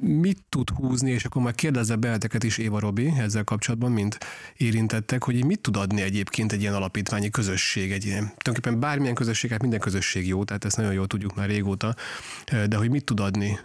Mit 0.00 0.38
tud 0.48 0.70
húzni, 0.70 1.10
és 1.10 1.24
akkor 1.24 1.42
már 1.42 1.54
kérdezze 1.54 1.96
beleteket 1.96 2.44
is 2.44 2.58
Éva 2.58 2.78
Robi 2.78 3.12
ezzel 3.18 3.44
kapcsolatban, 3.44 3.92
mint 3.92 4.18
érintettek, 4.56 5.22
hogy 5.22 5.44
mit 5.44 5.60
tud 5.60 5.76
adni 5.76 6.02
egyébként 6.02 6.52
egy 6.52 6.60
ilyen 6.60 6.74
alapítványi 6.74 7.30
közösség, 7.30 7.92
egy 7.92 8.04
ilyen, 8.04 8.32
tulajdonképpen 8.36 8.80
bármilyen 8.80 9.14
közösség, 9.14 9.50
hát 9.50 9.60
minden 9.60 9.80
közösség 9.80 10.26
jó, 10.26 10.44
tehát 10.44 10.64
ezt 10.64 10.76
nagyon 10.76 10.92
jól 10.92 11.06
tudjuk 11.06 11.34
már 11.34 11.48
régóta, 11.48 11.94
de 12.66 12.76
hogy 12.76 12.90
mit 12.90 13.04
tud 13.04 13.20
adni 13.20 13.58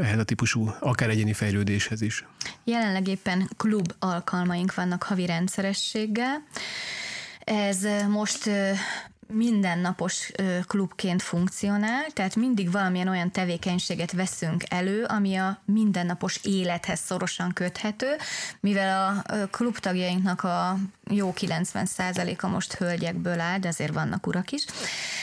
ehhez 0.00 0.18
a 0.18 0.24
típusú, 0.24 0.70
akár 0.80 1.08
egyéni 1.08 1.32
fejlődéshez 1.32 2.00
is. 2.00 2.24
Jelenleg 2.64 3.08
éppen 3.08 3.48
klub 3.56 3.92
alkalmaink 3.98 4.74
vannak 4.74 5.02
havi 5.02 5.26
rendszerességgel. 5.26 6.42
Ez 7.44 7.86
most 8.08 8.50
mindennapos 9.26 10.30
klubként 10.66 11.22
funkcionál, 11.22 12.04
tehát 12.12 12.36
mindig 12.36 12.70
valamilyen 12.70 13.08
olyan 13.08 13.30
tevékenységet 13.30 14.12
veszünk 14.12 14.62
elő, 14.68 15.04
ami 15.04 15.36
a 15.36 15.60
mindennapos 15.64 16.40
élethez 16.42 17.00
szorosan 17.00 17.52
köthető, 17.52 18.16
mivel 18.60 19.22
a 19.26 19.46
klubtagjainknak 19.46 20.42
a 20.42 20.76
jó 21.10 21.32
90%-a 21.36 22.46
most 22.46 22.72
hölgyekből 22.72 23.40
áll, 23.40 23.58
de 23.58 23.68
azért 23.68 23.92
vannak 23.92 24.26
urak 24.26 24.50
is, 24.50 24.64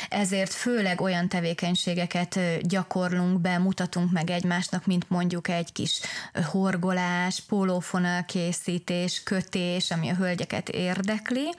ezért 0.10 0.54
főleg 0.54 1.02
olyan 1.02 1.28
tevékenységeket 1.28 2.40
gyakorlunk 2.62 3.40
be, 3.40 3.58
mutatunk 3.58 4.12
meg 4.12 4.30
egymásnak, 4.30 4.86
mint 4.86 5.10
mondjuk 5.10 5.48
egy 5.48 5.72
kis 5.72 6.00
horgolás, 6.46 7.40
pólófonal 7.48 8.26
készítés, 8.26 9.24
kötés, 9.24 9.92
ami 9.92 10.10
a 10.10 10.16
hölgyeket 10.16 10.70
érdekli, 10.70 11.54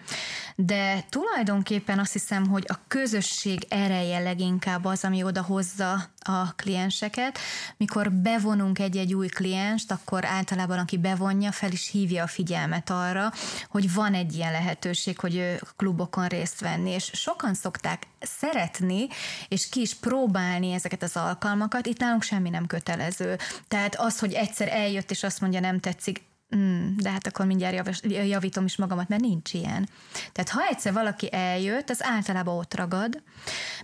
de 0.56 1.04
tulajdonképpen 1.08 1.98
azt 1.98 2.12
hiszem, 2.12 2.46
hogy 2.46 2.64
a 2.68 2.78
közösség 2.88 3.66
ereje 3.68 4.18
leginkább 4.18 4.84
az, 4.84 5.04
ami 5.04 5.22
oda 5.22 5.42
hozza 5.42 5.92
a 6.18 6.54
klienseket. 6.54 7.38
Mikor 7.76 8.12
bevonunk 8.12 8.78
egy-egy 8.78 9.14
új 9.14 9.26
klienst, 9.26 9.90
akkor 9.90 10.24
általában 10.24 10.78
aki 10.78 10.98
bevonja, 10.98 11.52
fel 11.52 11.70
is 11.70 11.90
hívja 11.90 12.22
a 12.22 12.26
figyelmet 12.26 12.90
arra, 12.90 13.32
hogy 13.68 13.94
van 13.94 14.14
egy 14.14 14.34
ilyen 14.34 14.52
lehetőség, 14.52 15.18
hogy 15.18 15.58
klubokon 15.76 16.26
részt 16.26 16.60
venni, 16.60 16.90
és 16.90 17.10
sokan 17.14 17.54
szokták 17.54 18.02
szeretni, 18.20 19.06
és 19.48 19.68
ki 19.68 19.80
is 19.80 19.94
próbálni 19.94 20.72
ezeket 20.72 21.02
az 21.02 21.16
alkalmakat. 21.16 21.86
Itt 21.86 21.98
nálunk 21.98 22.22
semmi 22.22 22.50
nem 22.50 22.66
kötelező. 22.66 23.38
Tehát 23.68 23.94
az, 23.94 24.18
hogy 24.18 24.32
egyszer 24.32 24.68
eljött, 24.68 25.10
és 25.10 25.22
azt 25.22 25.40
mondja, 25.40 25.60
nem 25.60 25.80
tetszik, 25.80 26.22
Mm, 26.56 26.96
de 26.96 27.10
hát 27.10 27.26
akkor 27.26 27.46
mindjárt 27.46 28.04
javítom 28.04 28.64
is 28.64 28.76
magamat, 28.76 29.08
mert 29.08 29.22
nincs 29.22 29.54
ilyen. 29.54 29.88
Tehát 30.32 30.50
ha 30.50 30.66
egyszer 30.66 30.92
valaki 30.92 31.32
eljött, 31.32 31.90
az 31.90 32.02
általában 32.02 32.58
ott 32.58 32.74
ragad, 32.74 33.22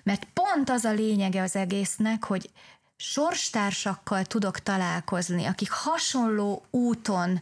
mert 0.02 0.26
pont 0.32 0.70
az 0.70 0.84
a 0.84 0.92
lényege 0.92 1.42
az 1.42 1.56
egésznek, 1.56 2.24
hogy 2.24 2.50
sorstársakkal 2.96 4.24
tudok 4.24 4.58
találkozni, 4.58 5.44
akik 5.44 5.70
hasonló 5.70 6.64
úton 6.70 7.40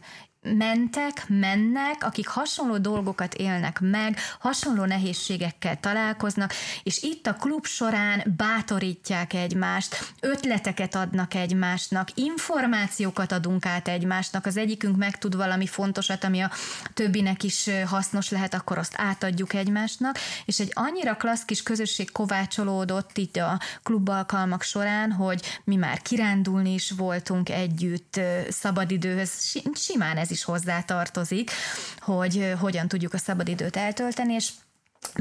mentek, 0.55 1.25
mennek, 1.27 2.03
akik 2.03 2.27
hasonló 2.27 2.77
dolgokat 2.77 3.33
élnek 3.33 3.79
meg, 3.79 4.19
hasonló 4.39 4.85
nehézségekkel 4.85 5.79
találkoznak, 5.79 6.53
és 6.83 7.03
itt 7.03 7.27
a 7.27 7.33
klub 7.33 7.65
során 7.65 8.33
bátorítják 8.37 9.33
egymást, 9.33 10.13
ötleteket 10.19 10.95
adnak 10.95 11.33
egymásnak, 11.33 12.09
információkat 12.13 13.31
adunk 13.31 13.65
át 13.65 13.87
egymásnak, 13.87 14.45
az 14.45 14.57
egyikünk 14.57 14.97
megtud 14.97 15.35
valami 15.35 15.67
fontosat, 15.67 16.23
ami 16.23 16.39
a 16.39 16.51
többinek 16.93 17.43
is 17.43 17.69
hasznos 17.85 18.29
lehet, 18.29 18.53
akkor 18.53 18.77
azt 18.77 18.93
átadjuk 18.97 19.53
egymásnak, 19.53 20.17
és 20.45 20.59
egy 20.59 20.71
annyira 20.73 21.15
klassz 21.15 21.45
kis 21.45 21.63
közösség 21.63 22.11
kovácsolódott 22.11 23.17
itt 23.17 23.35
a 23.35 23.59
klubalkalmak 23.83 24.61
során, 24.61 25.11
hogy 25.11 25.41
mi 25.63 25.75
már 25.75 26.01
kirándulni 26.01 26.73
is 26.73 26.91
voltunk 26.91 27.49
együtt, 27.49 28.19
szabadidőhöz, 28.49 29.55
simán 29.73 30.17
ez 30.17 30.31
is 30.31 30.36
is 30.37 30.43
hozzátartozik, 30.43 31.51
hogy 31.99 32.53
hogyan 32.59 32.87
tudjuk 32.87 33.13
a 33.13 33.17
szabadidőt 33.17 33.75
eltölteni, 33.75 34.33
és 34.33 34.49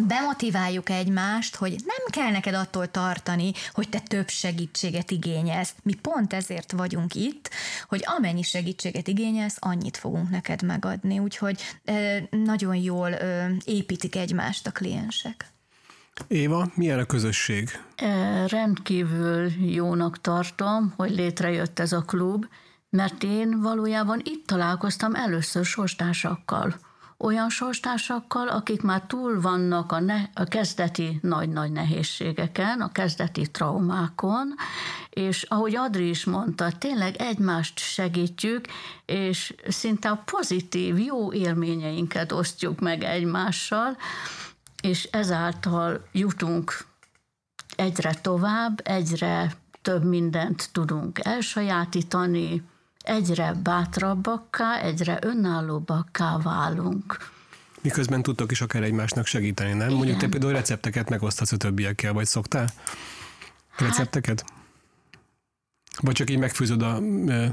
bemotiváljuk 0.04 0.90
egymást, 0.90 1.56
hogy 1.56 1.70
nem 1.70 2.10
kell 2.10 2.30
neked 2.30 2.54
attól 2.54 2.90
tartani, 2.90 3.52
hogy 3.72 3.88
te 3.88 4.00
több 4.00 4.28
segítséget 4.28 5.10
igényelsz. 5.10 5.74
Mi 5.82 5.94
pont 5.94 6.32
ezért 6.32 6.72
vagyunk 6.72 7.14
itt, 7.14 7.50
hogy 7.88 8.02
amennyi 8.16 8.42
segítséget 8.42 9.08
igényelsz, 9.08 9.56
annyit 9.60 9.96
fogunk 9.96 10.30
neked 10.30 10.62
megadni. 10.62 11.18
Úgyhogy 11.18 11.60
nagyon 12.30 12.76
jól 12.76 13.10
építik 13.64 14.16
egymást 14.16 14.66
a 14.66 14.70
kliensek. 14.72 15.46
Éva, 16.28 16.70
milyen 16.74 16.98
a 16.98 17.04
közösség? 17.04 17.70
Rendkívül 18.46 19.52
jónak 19.60 20.20
tartom, 20.20 20.92
hogy 20.96 21.10
létrejött 21.10 21.78
ez 21.78 21.92
a 21.92 22.02
klub, 22.02 22.46
mert 22.96 23.22
én 23.22 23.60
valójában 23.60 24.20
itt 24.24 24.46
találkoztam 24.46 25.14
először 25.14 25.64
sorstársakkal. 25.64 26.74
Olyan 27.18 27.48
sorstársakkal, 27.48 28.48
akik 28.48 28.82
már 28.82 29.02
túl 29.06 29.40
vannak 29.40 29.92
a, 29.92 30.00
ne, 30.00 30.20
a 30.34 30.44
kezdeti 30.44 31.18
nagy-nagy 31.22 31.72
nehézségeken, 31.72 32.80
a 32.80 32.92
kezdeti 32.92 33.50
traumákon, 33.50 34.54
és 35.10 35.42
ahogy 35.42 35.76
Adri 35.76 36.08
is 36.08 36.24
mondta, 36.24 36.72
tényleg 36.78 37.16
egymást 37.16 37.78
segítjük, 37.78 38.66
és 39.06 39.54
szinte 39.68 40.08
a 40.08 40.22
pozitív, 40.24 40.98
jó 40.98 41.32
élményeinket 41.32 42.32
osztjuk 42.32 42.80
meg 42.80 43.02
egymással, 43.02 43.96
és 44.82 45.04
ezáltal 45.04 46.08
jutunk 46.12 46.84
egyre 47.76 48.14
tovább, 48.14 48.80
egyre 48.84 49.52
több 49.82 50.04
mindent 50.04 50.68
tudunk 50.72 51.24
elsajátítani, 51.24 52.62
egyre 53.06 53.52
bátrabbakká, 53.62 54.80
egyre 54.80 55.18
önállóbbakká 55.22 56.38
válunk. 56.38 57.34
Miközben 57.80 58.22
tudtok 58.22 58.50
is 58.50 58.60
akár 58.60 58.82
egymásnak 58.82 59.26
segíteni, 59.26 59.72
nem? 59.72 59.86
Igen. 59.86 59.92
Mondjuk 59.92 60.18
te 60.18 60.28
például 60.28 60.52
recepteket 60.52 61.08
megosztasz 61.08 61.52
a 61.52 61.56
többiekkel, 61.56 62.12
vagy 62.12 62.26
szoktál? 62.26 62.68
Hát- 63.70 63.88
recepteket? 63.88 64.40
Hát... 64.40 64.54
Vagy 66.00 66.14
csak 66.14 66.30
így 66.30 66.38
megfőzöd 66.38 66.82
a 66.82 66.98
ö, 67.26 67.46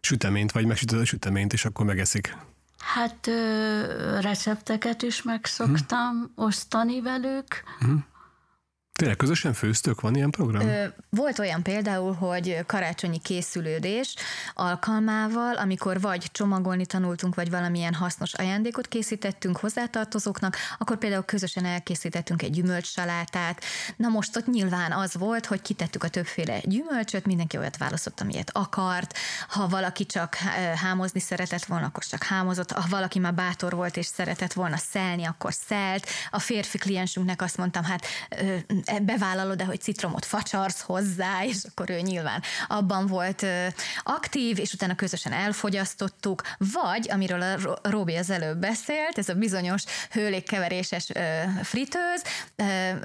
süteményt, 0.00 0.52
vagy 0.52 0.66
megsütöd 0.66 1.00
a 1.00 1.04
süteményt, 1.04 1.52
és 1.52 1.64
akkor 1.64 1.86
megeszik? 1.86 2.36
Hát 2.78 3.26
ö, 3.26 4.20
recepteket 4.20 5.02
is 5.02 5.22
megszoktam 5.22 6.10
hmm. 6.10 6.32
osztani 6.34 7.00
velük. 7.00 7.46
Hmm. 7.78 8.04
Tényleg 9.00 9.18
közösen 9.18 9.52
főztök? 9.52 10.00
Van 10.00 10.14
ilyen 10.14 10.30
program? 10.30 10.68
Ö, 10.68 10.84
volt 11.10 11.38
olyan 11.38 11.62
például, 11.62 12.12
hogy 12.12 12.58
karácsonyi 12.66 13.18
készülődés 13.18 14.14
alkalmával, 14.54 15.56
amikor 15.56 16.00
vagy 16.00 16.26
csomagolni 16.32 16.86
tanultunk, 16.86 17.34
vagy 17.34 17.50
valamilyen 17.50 17.94
hasznos 17.94 18.34
ajándékot 18.34 18.88
készítettünk 18.88 19.56
hozzátartozóknak, 19.56 20.56
akkor 20.78 20.98
például 20.98 21.22
közösen 21.22 21.64
elkészítettünk 21.64 22.42
egy 22.42 22.50
gyümölcssalátát. 22.50 23.64
Na 23.96 24.08
most 24.08 24.36
ott 24.36 24.46
nyilván 24.46 24.92
az 24.92 25.14
volt, 25.14 25.46
hogy 25.46 25.62
kitettük 25.62 26.04
a 26.04 26.08
többféle 26.08 26.60
gyümölcsöt, 26.62 27.26
mindenki 27.26 27.56
olyat 27.56 27.76
választott, 27.76 28.20
amilyet 28.20 28.50
akart. 28.52 29.16
Ha 29.48 29.68
valaki 29.68 30.06
csak 30.06 30.34
hámozni 30.74 31.20
szeretett 31.20 31.64
volna, 31.64 31.86
akkor 31.86 32.04
csak 32.04 32.22
hámozott. 32.22 32.72
Ha 32.72 32.86
valaki 32.88 33.18
már 33.18 33.34
bátor 33.34 33.74
volt 33.74 33.96
és 33.96 34.06
szeretett 34.06 34.52
volna 34.52 34.76
szelni, 34.76 35.24
akkor 35.24 35.52
szelt. 35.52 36.06
A 36.30 36.38
férfi 36.38 36.78
kliensünknek 36.78 37.42
azt 37.42 37.56
mondtam, 37.56 37.84
hát 37.84 38.06
bevállalod 39.02 39.58
de 39.60 39.66
hogy 39.66 39.80
citromot 39.80 40.24
facsarsz 40.24 40.80
hozzá, 40.80 41.44
és 41.44 41.56
akkor 41.68 41.90
ő 41.90 42.00
nyilván 42.00 42.42
abban 42.68 43.06
volt 43.06 43.46
aktív, 44.02 44.58
és 44.58 44.72
utána 44.72 44.94
közösen 44.94 45.32
elfogyasztottuk, 45.32 46.42
vagy, 46.58 47.10
amiről 47.10 47.42
a 47.42 47.78
Robi 47.82 48.16
az 48.16 48.30
előbb 48.30 48.58
beszélt, 48.58 49.18
ez 49.18 49.28
a 49.28 49.34
bizonyos 49.34 49.82
hőlékkeveréses 50.10 51.06
fritőz, 51.62 52.22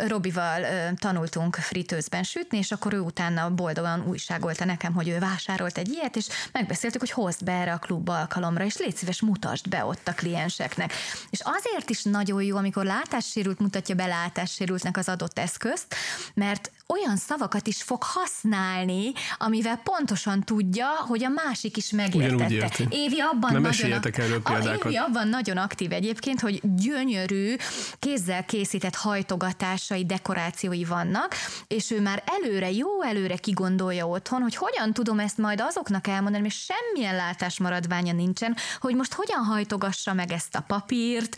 Robival 0.08 0.66
tanultunk 0.96 1.56
fritőzben 1.56 2.24
sütni, 2.24 2.58
és 2.58 2.72
akkor 2.72 2.94
ő 2.94 3.00
utána 3.00 3.50
boldogan 3.50 4.08
újságolta 4.08 4.66
nekem, 4.66 4.94
hogy 4.94 5.08
ő 5.08 5.20
vásárolt 5.20 5.78
egy 5.78 5.90
ilyet, 5.90 6.16
és 6.16 6.28
megbeszéltük, 6.52 7.00
hogy 7.00 7.12
hozd 7.12 7.44
be 7.44 7.52
erre 7.52 7.74
a 7.74 7.78
klub 7.78 8.10
alkalomra, 8.10 8.66
és 8.66 8.78
légy 8.78 8.96
szíves, 8.96 9.22
mutasd 9.22 9.70
be 9.70 9.86
ott 9.86 10.08
a 10.08 10.14
klienseknek. 10.14 10.94
És 11.30 11.40
azért 11.44 11.90
is 11.90 12.04
nagyon 12.04 12.44
jó, 12.44 12.58
amikor 12.58 12.86
látássérült 12.86 13.60
mutatja 13.60 13.96
be 13.96 14.06
látássérültnek 14.06 14.98
az 14.98 15.10
adott 15.10 15.40
eszköz, 15.40 15.75
közt, 15.76 15.96
mert 16.34 16.72
olyan 16.88 17.18
szavakat 17.18 17.68
is 17.68 17.84
fog 17.84 18.04
használni, 18.04 19.12
amivel 19.38 19.76
pontosan 19.76 20.44
tudja, 20.44 20.88
hogy 20.88 21.24
a 21.24 21.30
másik 21.30 21.78
is 21.78 21.90
megértette. 21.90 22.84
Évi 22.90 23.20
abban, 23.20 23.52
Nem 23.52 23.62
nagyon, 23.62 23.92
erről 23.92 24.42
példákat. 24.42 24.86
Évi 24.86 24.96
abban 24.96 25.28
nagyon 25.28 25.58
aktív 25.58 25.92
egyébként, 25.92 26.40
hogy 26.40 26.62
gyönyörű, 26.76 27.56
kézzel 28.00 28.46
készített 28.46 28.96
hajtogatásai, 28.96 30.06
dekorációi 30.06 30.84
vannak, 30.84 31.36
és 31.68 31.92
ő 31.92 32.02
már 32.02 32.24
előre, 32.26 32.72
jó 32.72 33.02
előre 33.04 33.36
kigondolja 33.36 34.08
otthon, 34.08 34.42
hogy 34.42 34.56
hogyan 34.56 34.94
tudom 34.94 35.20
ezt 35.20 35.38
majd 35.38 35.62
azoknak 35.62 36.08
elmondani, 36.08 36.42
mert 36.42 36.56
semmilyen 36.56 37.16
látásmaradványa 37.16 38.14
nincsen, 38.14 38.56
hogy 38.80 38.96
most 38.96 39.14
hogyan 39.14 39.44
hajtogassa 39.44 40.14
meg 40.14 40.32
ezt 40.32 40.56
a 40.56 40.62
papírt, 40.68 41.36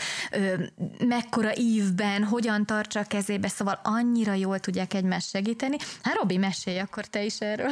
mekkora 1.05 1.55
ívben, 1.55 2.23
hogyan 2.23 2.65
tartsa 2.65 2.99
a 2.99 3.03
kezébe, 3.03 3.47
szóval 3.47 3.79
annyira 3.83 4.33
jól 4.33 4.59
tudják 4.59 4.93
egymást 4.93 5.35
segíteni. 5.37 5.77
Hát 6.03 6.15
Robi, 6.15 6.37
mesélj 6.37 6.79
akkor 6.79 7.05
te 7.05 7.23
is 7.23 7.39
erről. 7.39 7.71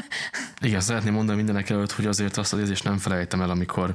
Igen, 0.61 0.80
szeretném 0.80 1.13
mondani 1.13 1.38
mindenek 1.38 1.70
előtt, 1.70 1.91
hogy 1.91 2.05
azért 2.05 2.38
azt 2.38 2.53
az 2.53 2.59
érzést 2.59 2.84
nem 2.84 2.97
felejtem 2.97 3.41
el, 3.41 3.49
amikor 3.49 3.91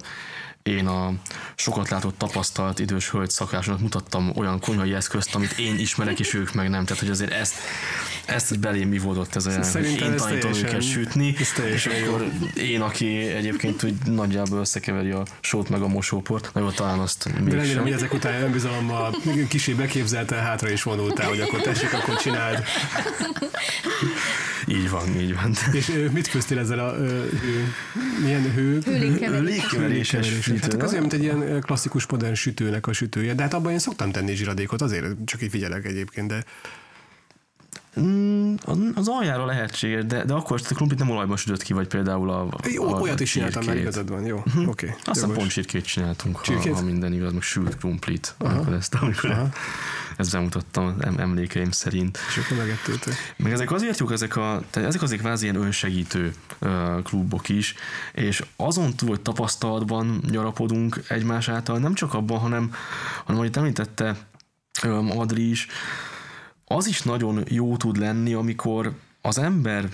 én 0.63 0.87
a 0.87 1.13
sokat 1.55 1.89
látott 1.89 2.19
tapasztalt 2.19 2.79
idős 2.79 3.11
hölgy 3.11 3.31
szakásnak 3.31 3.81
mutattam 3.81 4.33
olyan 4.35 4.61
konyhai 4.61 4.95
eszközt, 4.95 5.35
amit 5.35 5.59
én 5.59 5.79
ismerek, 5.79 6.21
és 6.21 6.35
ők 6.35 6.53
meg 6.53 6.71
nem. 6.71 6.85
Tehát, 6.85 7.03
hogy 7.03 7.11
azért 7.11 7.33
ezt, 7.33 7.55
ezt 8.27 8.59
belém 8.59 8.89
mi 8.89 8.99
volt 8.99 9.37
ez 9.37 9.47
a 9.47 9.63
hogy 9.73 9.85
én 9.85 10.17
tanítom 10.17 10.53
őket 10.55 10.83
sütni, 10.83 11.35
és 11.75 11.87
akkor 11.87 12.31
én, 12.55 12.81
aki 12.81 13.07
egyébként 13.17 13.83
úgy 13.83 13.95
nagyjából 14.05 14.59
összekeveri 14.59 15.11
a 15.11 15.25
sót 15.41 15.69
meg 15.69 15.83
a 15.83 15.89
mosóport, 15.89 16.51
na 16.55 16.61
jó, 16.61 16.71
talán 16.71 16.99
azt 16.99 17.31
De 17.45 17.55
remélem, 17.55 17.83
hogy 17.83 17.93
ezek 17.93 18.13
után 18.13 18.43
önbizalommal 18.43 19.17
kicsi 19.49 19.75
beképzelte, 19.75 20.35
hátra 20.35 20.71
is 20.71 20.83
vonultál, 20.83 21.29
hogy 21.29 21.41
akkor 21.41 21.61
tessék, 21.61 21.93
akkor 21.93 22.17
csináld. 22.17 22.65
Így 24.67 24.91
van, 24.91 25.21
így 25.21 25.35
van. 25.35 25.55
És 25.73 25.93
mit 26.13 26.29
köztél 26.29 26.59
ezzel 26.59 26.79
a 26.79 26.95
hő, 26.95 27.75
milyen 28.23 28.53
hő? 28.53 28.83
Légkeveréses 29.43 30.50
fűtő. 30.59 30.79
Hát 30.79 30.87
azért, 30.87 31.01
mint 31.01 31.13
egy 31.13 31.23
ilyen 31.23 31.61
klasszikus 31.61 32.07
modern 32.07 32.35
sütőnek 32.35 32.87
a 32.87 32.93
sütője, 32.93 33.35
de 33.35 33.43
hát 33.43 33.55
abban 33.55 33.73
én 33.73 33.79
szoktam 33.79 34.11
tenni 34.11 34.35
zsiradékot, 34.35 34.83
azért 34.83 35.25
csak 35.25 35.43
így 35.43 35.51
figyelek 35.51 35.85
egyébként, 35.85 36.29
de 36.29 36.45
Mm, 38.01 38.30
az 38.95 39.09
aljára 39.09 39.45
lehetséges, 39.45 40.05
de, 40.05 40.25
de 40.25 40.33
akkor 40.33 40.57
ezt 40.57 40.71
a 40.71 40.75
krumplit 40.75 40.99
nem 40.99 41.11
olajban 41.11 41.37
sütött 41.37 41.63
ki, 41.63 41.73
vagy 41.73 41.87
például 41.87 42.31
a, 42.31 42.49
jó, 42.69 42.95
a 42.95 43.01
olyat 43.01 43.21
is 43.21 43.31
csináltam, 43.31 43.65
mert 43.65 43.79
igazad 43.79 44.09
van, 44.09 44.27
jó, 44.27 44.37
uh-huh. 44.37 44.69
oké. 44.69 44.87
Okay, 44.87 44.99
Aztán 45.05 45.33
pont 45.33 45.51
csirkét 45.51 45.85
csináltunk, 45.85 46.37
ha, 46.37 46.75
ha, 46.75 46.83
minden 46.83 47.13
igaz, 47.13 47.33
meg 47.33 47.43
sült 47.43 47.77
krumplit, 47.77 48.35
amikor 48.39 48.73
ezt, 48.73 48.95
amikor 48.95 49.31
Aha. 49.31 49.49
ezt 50.17 50.33
bemutattam 50.33 50.97
emlékeim 51.17 51.71
szerint. 51.71 52.19
És 52.29 52.37
akkor 52.37 52.57
megettétek. 52.57 53.35
Meg 53.37 53.53
ezek 53.53 53.73
azért 53.73 53.99
jók, 53.99 54.13
ezek, 54.13 54.37
a, 54.37 54.63
ezek 54.71 55.03
azért 55.03 55.21
kvázi 55.21 55.45
ilyen 55.45 55.57
önsegítő 55.57 56.35
klubok 57.03 57.49
is, 57.49 57.75
és 58.13 58.45
azon 58.57 58.95
túl, 58.95 59.09
hogy 59.09 59.21
tapasztalatban 59.21 60.21
gyarapodunk 60.31 61.01
egymás 61.09 61.49
által, 61.49 61.79
nem 61.79 61.95
csak 61.95 62.15
abban, 62.15 62.39
hanem, 62.39 62.73
hanem 63.25 63.41
ahogy 63.41 63.57
említette 63.57 64.17
Adri 65.09 65.51
is, 65.51 65.67
az 66.75 66.87
is 66.87 67.03
nagyon 67.03 67.45
jó 67.49 67.77
tud 67.77 67.97
lenni, 67.97 68.35
amikor 68.35 68.93
az 69.21 69.39
ember 69.39 69.89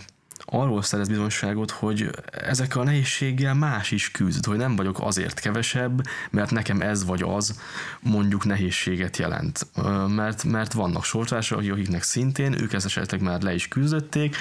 arról 0.44 0.82
szerez 0.82 1.08
bizonyságot, 1.08 1.70
hogy 1.70 2.10
ezekkel 2.30 2.80
a 2.80 2.84
nehézséggel 2.84 3.54
más 3.54 3.90
is 3.90 4.10
küzd, 4.10 4.46
hogy 4.46 4.56
nem 4.56 4.76
vagyok 4.76 5.00
azért 5.00 5.40
kevesebb, 5.40 6.02
mert 6.30 6.50
nekem 6.50 6.80
ez 6.80 7.04
vagy 7.04 7.22
az 7.22 7.60
mondjuk 8.00 8.44
nehézséget 8.44 9.16
jelent. 9.16 9.66
Mert, 10.06 10.44
mert 10.44 10.72
vannak 10.72 11.04
sortársak, 11.04 11.58
akiknek 11.58 12.02
szintén, 12.02 12.60
ők 12.60 12.72
ezt 12.72 12.86
esetleg 12.86 13.20
már 13.20 13.42
le 13.42 13.54
is 13.54 13.68
küzdötték, 13.68 14.36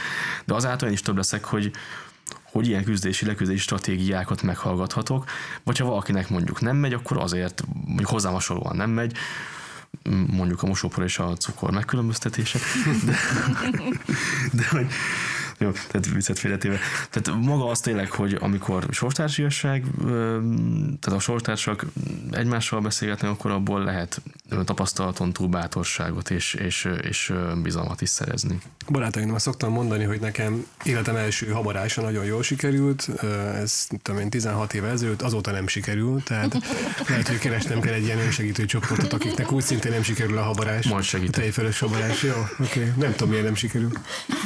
de 0.45 0.53
azáltal 0.53 0.88
én 0.88 0.93
is 0.93 1.01
több 1.01 1.17
leszek, 1.17 1.45
hogy, 1.45 1.71
hogy 2.43 2.67
ilyen 2.67 2.83
küzdési, 2.83 3.25
leküzdési 3.25 3.61
stratégiákat 3.61 4.41
meghallgathatok, 4.41 5.29
vagy 5.63 5.77
ha 5.77 5.86
valakinek 5.86 6.29
mondjuk 6.29 6.61
nem 6.61 6.75
megy, 6.75 6.93
akkor 6.93 7.17
azért, 7.17 7.63
mondjuk 7.86 8.09
hozzám 8.09 8.33
hasonlóan 8.33 8.75
nem 8.75 8.89
megy, 8.89 9.17
mondjuk 10.27 10.63
a 10.63 10.67
mosópor 10.67 11.03
és 11.03 11.19
a 11.19 11.33
cukor 11.33 11.71
megkülönböztetése, 11.71 12.59
de, 13.05 13.15
de 14.51 14.67
hogy, 14.69 14.87
jó, 15.58 15.72
tehát 15.72 16.12
viccet 16.14 16.39
félretéve. 16.39 16.78
Tehát 17.10 17.41
maga 17.41 17.70
az 17.70 17.80
tényleg, 17.80 18.12
hogy 18.12 18.38
amikor 18.39 18.88
sorstársiasság, 18.91 19.84
tehát 20.99 21.20
a 21.20 21.20
sorstársak 21.20 21.86
egymással 22.32 22.82
beszélgetnek, 22.82 23.32
akkor 23.32 23.51
abból 23.51 23.84
lehet 23.84 24.22
tapasztalaton 24.66 25.34
túl 25.34 25.47
bátorságot 25.47 26.30
és, 26.30 26.53
és, 26.53 26.89
és 27.01 27.34
bizalmat 27.64 28.01
is 28.01 28.10
szerezni. 28.10 28.60
Barátaim, 28.88 29.34
azt 29.34 29.43
szoktam 29.45 29.72
mondani, 29.72 30.03
hogy 30.03 30.20
nekem 30.20 30.66
életem 30.84 31.16
első 31.16 31.47
habarása 31.47 32.01
nagyon 32.01 32.26
jól 32.26 32.43
sikerült, 32.43 33.10
ez 33.56 33.88
tudom 34.01 34.22
én 34.22 34.30
16 34.30 34.74
éve 34.74 34.88
ezelőtt, 34.88 35.22
azóta 35.22 35.51
nem 35.51 35.68
sikerült, 35.68 36.24
tehát 36.24 36.58
lehet, 37.10 37.28
hogy 37.28 37.38
keresnem 37.38 37.80
kell 37.80 37.93
egy 37.93 38.03
ilyen 38.03 38.20
önsegítő 38.20 38.66
csoportot, 38.66 39.14
akiknek 39.14 39.51
úgy 39.51 39.64
szintén 39.64 39.91
nem 39.91 40.03
sikerül 40.03 40.38
a 40.38 40.43
habarás. 40.43 40.88
Majd 40.88 41.03
segítek. 41.03 41.41
Tejfölös 41.41 41.80
habarás, 41.80 42.24
jó, 42.24 42.34
oké, 42.60 42.80
okay. 42.80 42.91
nem 42.97 43.12
tudom, 43.12 43.30
miért 43.30 43.43
nem 43.43 43.56
sikerül. 43.56 43.91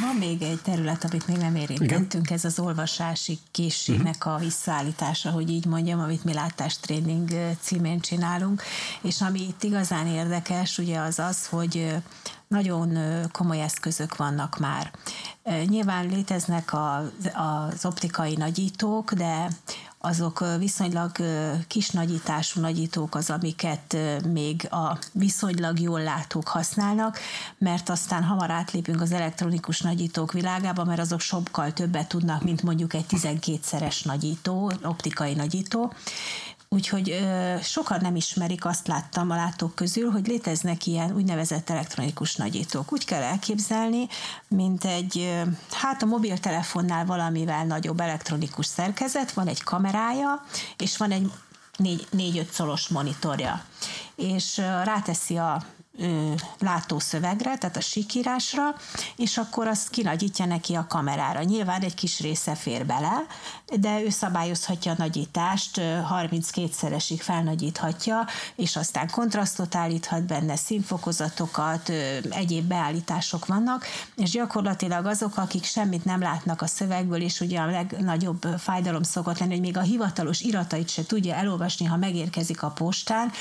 Van 0.02 0.16
még 0.20 0.42
egy 0.42 0.60
terület, 0.64 0.99
amit 1.04 1.28
még 1.28 1.38
nem 1.38 1.56
érintettünk, 1.56 2.26
Igen? 2.26 2.38
ez 2.38 2.46
az 2.46 2.60
olvasási 2.60 3.40
készségnek 3.52 4.16
uh-huh. 4.16 4.34
a 4.34 4.38
visszaállítása, 4.38 5.30
hogy 5.30 5.50
így 5.50 5.66
mondjam, 5.66 6.00
amit 6.00 6.24
mi 6.24 6.34
látástréning 6.34 7.30
címén 7.62 8.00
csinálunk, 8.00 8.62
és 9.02 9.22
ami 9.22 9.40
itt 9.40 9.64
igazán 9.64 10.08
érdekes, 10.08 10.78
ugye 10.78 11.00
az 11.00 11.20
az, 11.20 11.46
hogy 11.46 11.96
nagyon 12.50 12.98
komoly 13.32 13.62
eszközök 13.62 14.16
vannak 14.16 14.58
már. 14.60 14.92
Nyilván 15.66 16.06
léteznek 16.08 16.74
az 17.34 17.86
optikai 17.86 18.36
nagyítók, 18.36 19.14
de 19.14 19.48
azok 19.98 20.44
viszonylag 20.58 21.12
kis 21.68 21.90
nagyítású 21.90 22.62
nagyítók 22.62 23.16
az, 23.16 23.30
amiket 23.30 23.98
még 24.32 24.68
a 24.72 24.98
viszonylag 25.12 25.80
jól 25.80 26.02
látók 26.02 26.48
használnak, 26.48 27.20
mert 27.58 27.90
aztán 27.90 28.24
hamar 28.24 28.52
átlépünk 28.52 29.02
az 29.02 29.12
elektronikus 29.12 29.82
nagyítók 29.82 30.32
világába, 30.32 30.84
mert 30.84 31.00
azok 31.00 31.20
sokkal 31.20 31.74
többet 31.74 32.08
tudnak, 32.08 32.44
mint 32.44 32.64
mondjuk 32.64 32.94
egy 32.94 33.06
12-szeres 33.10 34.06
nagyító, 34.06 34.72
optikai 34.84 35.34
nagyító, 35.34 35.94
Úgyhogy 36.76 37.10
ö, 37.10 37.56
sokan 37.62 38.00
nem 38.02 38.16
ismerik, 38.16 38.66
azt 38.66 38.88
láttam 38.88 39.30
a 39.30 39.36
látók 39.36 39.76
közül, 39.76 40.12
hogy 40.12 40.28
léteznek 40.28 40.86
ilyen 40.86 41.12
úgynevezett 41.12 41.70
elektronikus 41.70 42.36
nagyítók. 42.36 42.92
Úgy 42.92 43.06
kell 43.06 43.22
elképzelni, 43.22 44.08
mint 44.48 44.86
egy, 44.86 45.44
hát 45.72 46.02
a 46.02 46.06
mobiltelefonnál 46.06 47.06
valamivel 47.06 47.66
nagyobb 47.66 48.00
elektronikus 48.00 48.66
szerkezet, 48.66 49.32
van 49.32 49.48
egy 49.48 49.64
kamerája, 49.64 50.46
és 50.78 50.98
van 50.98 51.12
egy 51.12 51.32
4-5 51.78 52.50
szolos 52.50 52.88
monitorja. 52.88 53.64
És 54.16 54.58
ráteszi 54.58 55.38
a 55.38 55.64
látószövegre, 56.60 57.58
tehát 57.58 57.78
a 57.78 57.82
sikírásra, 57.82 58.76
és 59.16 59.38
akkor 59.38 59.68
azt 59.68 59.90
kinagyítja 59.90 60.46
neki 60.46 60.76
a 60.76 60.86
kamerára. 60.88 61.44
Nyilván 61.44 61.82
egy 61.82 61.94
kis 61.94 62.20
része 62.20 62.56
fér 62.56 62.86
bele, 62.86 63.26
de 63.80 64.02
ő 64.02 64.10
szabályozhatja 64.10 64.92
a 64.92 64.96
nagyítást, 64.98 65.82
32-szeresig 66.12 67.20
felnagyíthatja, 67.20 68.28
és 68.56 68.76
aztán 68.76 69.10
kontrasztot 69.12 69.76
állíthat 69.76 70.24
benne, 70.24 70.56
színfokozatokat, 70.56 71.90
egyéb 72.30 72.66
beállítások 72.66 73.46
vannak, 73.46 73.86
és 74.16 74.30
gyakorlatilag 74.30 75.06
azok, 75.06 75.38
akik 75.38 75.64
semmit 75.64 76.06
nem 76.06 76.22
látnak 76.22 76.62
a 76.62 76.68
szövegből, 76.68 77.22
és 77.22 77.40
ugye 77.40 77.60
a 77.60 77.66
legnagyobb 77.66 78.48
fájdalom 78.58 79.04
szokott 79.04 79.40
lenni, 79.40 79.52
hogy 79.52 79.62
még 79.62 79.78
a 79.78 79.82
hivatalos 79.82 80.42
iratait 80.42 80.90
se 80.90 81.06
tudja 81.06 81.36
elolvasni, 81.36 81.86
ha 81.86 81.98
megérkezik 81.98 82.64
a 82.64 82.70
postán, 82.70 83.32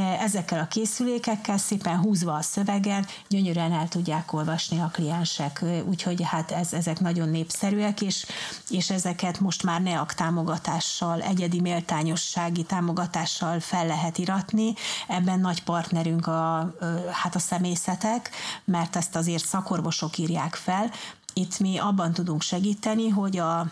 ezekkel 0.00 0.58
a 0.60 0.66
készülékekkel 0.66 1.58
szépen 1.58 1.96
húzva 1.98 2.34
a 2.34 2.42
szövegen 2.42 3.06
gyönyörűen 3.28 3.72
el 3.72 3.88
tudják 3.88 4.32
olvasni 4.32 4.80
a 4.80 4.90
kliensek, 4.92 5.64
úgyhogy 5.84 6.22
hát 6.22 6.50
ez, 6.50 6.72
ezek 6.72 7.00
nagyon 7.00 7.28
népszerűek, 7.28 8.00
és, 8.00 8.26
és 8.68 8.90
ezeket 8.90 9.40
most 9.40 9.62
már 9.62 9.82
NEAK 9.82 10.14
támogatással, 10.14 11.22
egyedi 11.22 11.60
méltányossági 11.60 12.62
támogatással 12.62 13.60
fel 13.60 13.86
lehet 13.86 14.18
iratni. 14.18 14.74
Ebben 15.08 15.40
nagy 15.40 15.62
partnerünk 15.62 16.26
a, 16.26 16.74
hát 17.10 17.34
a 17.34 17.38
szemészetek, 17.38 18.30
mert 18.64 18.96
ezt 18.96 19.16
azért 19.16 19.46
szakorvosok 19.46 20.18
írják 20.18 20.54
fel. 20.54 20.90
Itt 21.32 21.58
mi 21.58 21.78
abban 21.78 22.12
tudunk 22.12 22.42
segíteni, 22.42 23.08
hogy 23.08 23.38
a 23.38 23.66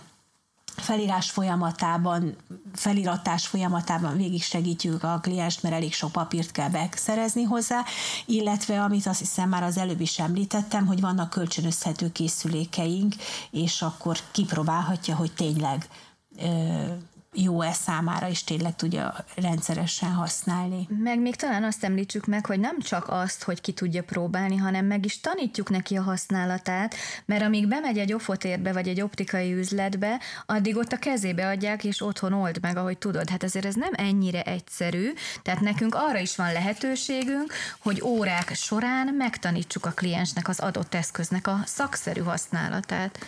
felírás 0.77 1.31
folyamatában, 1.31 2.37
feliratás 2.75 3.47
folyamatában 3.47 4.17
végig 4.17 4.43
segítjük 4.43 5.03
a 5.03 5.19
klienst, 5.23 5.63
mert 5.63 5.75
elég 5.75 5.95
sok 5.95 6.13
papírt 6.13 6.51
kell 6.51 6.69
beszerezni 6.69 7.43
hozzá, 7.43 7.85
illetve 8.27 8.83
amit 8.83 9.07
azt 9.07 9.19
hiszem 9.19 9.49
már 9.49 9.63
az 9.63 9.77
előbb 9.77 10.01
is 10.01 10.19
említettem, 10.19 10.87
hogy 10.87 11.01
vannak 11.01 11.31
kölcsönözhető 11.31 12.13
készülékeink, 12.13 13.15
és 13.51 13.83
akkor 13.83 14.19
kipróbálhatja, 14.33 15.17
hogy 15.17 15.33
tényleg 15.33 15.89
jó-e 17.35 17.73
számára, 17.73 18.29
és 18.29 18.45
tényleg 18.45 18.77
tudja 18.77 19.15
rendszeresen 19.37 20.13
használni. 20.13 20.89
Meg 20.99 21.21
még 21.21 21.37
talán 21.37 21.65
azt 21.65 21.85
említsük 21.85 22.27
meg, 22.27 22.47
hogy 22.47 22.61
nem 22.61 22.81
csak 22.81 23.09
azt, 23.09 23.43
hogy 23.43 23.61
ki 23.61 23.73
tudja 23.73 24.03
próbálni, 24.03 24.57
hanem 24.57 24.87
meg 24.87 25.05
is 25.05 25.21
tanítjuk 25.21 25.71
neki 25.71 25.97
a 25.97 26.03
használatát, 26.03 26.95
mert 27.25 27.43
amíg 27.43 27.69
bemegy 27.69 27.99
egy 27.99 28.13
ofotérbe 28.13 28.73
vagy 28.73 28.89
egy 28.89 29.01
optikai 29.01 29.53
üzletbe, 29.53 30.21
addig 30.47 30.77
ott 30.77 30.93
a 30.93 30.97
kezébe 30.97 31.49
adják, 31.49 31.85
és 31.85 32.03
otthon 32.03 32.33
old 32.33 32.59
meg, 32.61 32.77
ahogy 32.77 32.99
tudod. 32.99 33.31
Hát 33.31 33.43
azért 33.43 33.65
ez 33.65 33.75
nem 33.75 33.93
ennyire 33.93 34.43
egyszerű, 34.43 35.13
tehát 35.43 35.61
nekünk 35.61 35.95
arra 35.95 36.19
is 36.19 36.37
van 36.37 36.53
lehetőségünk, 36.53 37.53
hogy 37.79 38.03
órák 38.03 38.55
során 38.55 39.15
megtanítsuk 39.15 39.87
a 39.87 39.91
kliensnek 39.91 40.49
az 40.49 40.61
adott 40.61 40.95
eszköznek 40.95 41.47
a 41.47 41.61
szakszerű 41.65 42.21
használatát. 42.21 43.19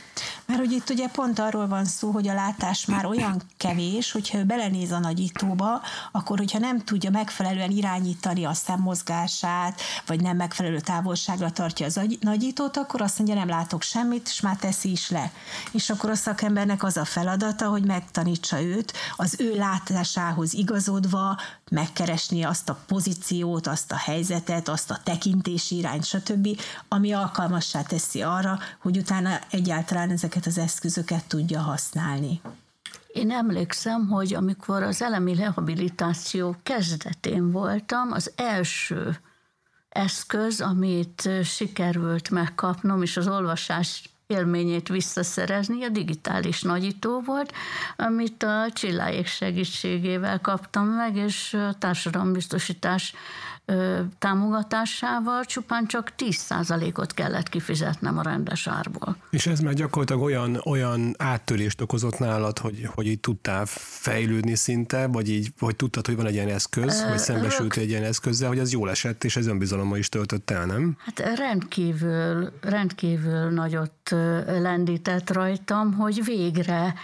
Mert 0.47 0.61
hogy 0.61 0.73
itt 0.73 0.91
ugye 0.91 1.09
pont 1.09 1.39
arról 1.39 1.69
van 1.69 1.85
szó, 1.85 2.11
hogy 2.11 2.29
a 2.29 2.35
látás 2.35 2.85
már 2.85 3.07
olyan 3.07 3.43
kevés, 3.57 4.05
és 4.05 4.13
hogyha 4.13 4.39
ő 4.39 4.45
belenéz 4.45 4.91
a 4.91 4.99
nagyítóba, 4.99 5.81
akkor 6.13 6.39
hogyha 6.39 6.59
nem 6.59 6.79
tudja 6.79 7.11
megfelelően 7.11 7.71
irányítani 7.71 8.45
a 8.45 8.53
szemmozgását, 8.53 9.81
vagy 10.07 10.21
nem 10.21 10.37
megfelelő 10.37 10.81
távolságra 10.81 11.51
tartja 11.51 11.87
az 11.87 12.01
nagyítót, 12.21 12.77
akkor 12.77 13.01
azt 13.01 13.19
mondja, 13.19 13.37
nem 13.37 13.49
látok 13.49 13.83
semmit, 13.83 14.29
és 14.29 14.41
már 14.41 14.57
teszi 14.57 14.91
is 14.91 15.11
le. 15.11 15.33
És 15.73 15.91
akkor 15.91 16.11
a 16.11 16.15
szakembernek 16.15 16.83
az 16.83 16.97
a 16.97 17.05
feladata, 17.05 17.69
hogy 17.69 17.85
megtanítsa 17.85 18.63
őt, 18.63 18.93
az 19.17 19.37
ő 19.39 19.57
látásához 19.57 20.55
igazodva 20.55 21.37
megkeresni 21.75 22.43
azt 22.43 22.69
a 22.69 22.79
pozíciót, 22.87 23.67
azt 23.67 23.93
a 23.93 23.97
helyzetet, 23.97 24.69
azt 24.69 24.91
a 24.91 25.01
tekintési 25.05 25.77
irányt, 25.77 26.05
stb., 26.05 26.49
ami 26.89 27.13
alkalmassá 27.13 27.83
teszi 27.83 28.23
arra, 28.23 28.59
hogy 28.79 28.97
utána 28.97 29.39
egyáltalán 29.51 30.11
ezeket 30.11 30.47
az 30.47 30.59
eszközöket 30.59 31.25
tudja 31.25 31.61
használni. 31.61 32.41
Én 33.13 33.31
emlékszem, 33.31 34.09
hogy 34.09 34.35
amikor 34.35 34.83
az 34.83 35.03
elemi 35.03 35.35
rehabilitáció 35.35 36.57
kezdetén 36.63 37.51
voltam, 37.51 38.13
az 38.13 38.33
első 38.37 39.17
eszköz, 39.89 40.61
amit 40.61 41.29
sikerült 41.45 42.31
megkapnom, 42.31 43.03
és 43.03 43.17
az 43.17 43.29
olvasás 43.29 44.14
élményét 44.27 44.89
visszaszerezni, 44.89 45.85
a 45.85 45.89
digitális 45.89 46.63
nagyító 46.63 47.21
volt, 47.21 47.53
amit 47.97 48.43
a 48.43 48.67
csilláék 48.73 49.27
segítségével 49.27 50.41
kaptam 50.41 50.87
meg, 50.87 51.17
és 51.17 51.57
társadalombiztosítás 51.79 53.15
támogatásával 54.19 55.45
csupán 55.45 55.87
csak 55.87 56.13
10%-ot 56.19 57.15
kellett 57.15 57.49
kifizetnem 57.49 58.19
a 58.19 58.23
rendes 58.23 58.67
árból. 58.67 59.17
És 59.31 59.47
ez 59.47 59.61
már 59.61 59.75
gyakorlatilag 59.75 60.23
olyan, 60.23 60.61
olyan 60.65 61.15
áttörést 61.19 61.81
okozott 61.81 62.19
nálad, 62.19 62.59
hogy, 62.59 62.89
hogy 62.95 63.07
így 63.07 63.21
tudtál 63.21 63.67
fejlődni 63.67 64.55
szinte, 64.55 65.07
vagy 65.07 65.31
így, 65.31 65.53
hogy 65.59 65.77
tudtad, 65.77 66.07
hogy 66.07 66.17
van 66.17 66.27
egy 66.27 66.35
ilyen 66.35 66.49
eszköz, 66.49 67.05
vagy 67.09 67.19
szembesült 67.19 67.77
egy 67.77 67.89
ilyen 67.89 68.05
eszközzel, 68.05 68.49
hogy 68.49 68.59
az 68.59 68.73
jól 68.73 68.91
esett, 68.91 69.25
és 69.25 69.37
ez 69.37 69.47
önbizalommal 69.47 69.99
is 69.99 70.09
töltött 70.09 70.51
el, 70.51 70.67
nem? 70.67 70.97
Hát 70.99 71.37
rendkívül, 71.37 72.53
rendkívül 72.61 73.51
nagyot 73.51 74.11
lendített 74.47 75.31
rajtam, 75.31 75.93
hogy 75.93 76.25
végre 76.25 76.95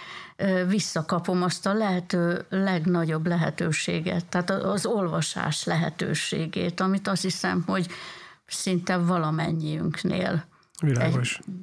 visszakapom 0.67 1.43
azt 1.43 1.65
a 1.65 1.73
lehető 1.73 2.45
legnagyobb 2.49 3.27
lehetőséget, 3.27 4.25
tehát 4.25 4.49
az 4.49 4.85
olvasás 4.85 5.63
lehetőségét, 5.63 6.79
amit 6.79 7.07
azt 7.07 7.21
hiszem, 7.21 7.63
hogy 7.65 7.87
szinte 8.47 8.97
valamennyiünknél 8.97 10.45
Világos. 10.81 11.37
egy 11.37 11.53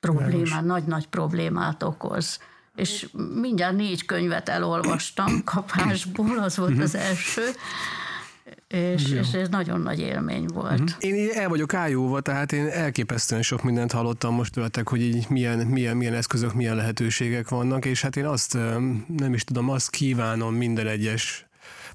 problémá, 0.00 0.60
nagy-nagy 0.60 1.06
problémát 1.06 1.82
okoz. 1.82 2.38
És 2.74 3.08
mindjárt 3.34 3.76
négy 3.76 4.04
könyvet 4.04 4.48
elolvastam 4.48 5.44
kapásból, 5.44 6.38
az 6.38 6.56
volt 6.56 6.78
az 6.78 6.94
első, 6.94 7.42
és, 8.68 9.10
és 9.10 9.32
ez 9.32 9.48
nagyon 9.48 9.80
nagy 9.80 10.00
élmény 10.00 10.46
volt. 10.46 10.80
Uh-huh. 10.80 10.96
Én 10.98 11.28
el 11.34 11.48
vagyok 11.48 11.74
ájúva, 11.74 12.20
tehát 12.20 12.52
én 12.52 12.66
elképesztően 12.66 13.42
sok 13.42 13.62
mindent 13.62 13.92
hallottam 13.92 14.34
most 14.34 14.52
tőletek, 14.52 14.88
hogy 14.88 15.00
így 15.00 15.26
milyen, 15.28 15.66
milyen, 15.66 15.96
milyen 15.96 16.14
eszközök, 16.14 16.54
milyen 16.54 16.76
lehetőségek 16.76 17.48
vannak, 17.48 17.84
és 17.84 18.02
hát 18.02 18.16
én 18.16 18.26
azt 18.26 18.58
nem 19.06 19.34
is 19.34 19.44
tudom, 19.44 19.70
azt 19.70 19.90
kívánom 19.90 20.54
minden 20.54 20.86
egyes 20.86 21.47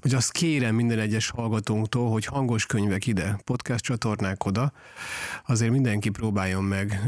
hogy 0.04 0.14
azt 0.14 0.32
kérem 0.32 0.74
minden 0.74 0.98
egyes 0.98 1.30
hallgatónktól, 1.30 2.10
hogy 2.10 2.24
hangos 2.24 2.66
könyvek 2.66 3.06
ide, 3.06 3.38
podcast 3.44 3.84
csatornák 3.84 4.44
oda, 4.44 4.72
azért 5.46 5.70
mindenki 5.70 6.08
próbáljon 6.08 6.64
meg 6.64 7.00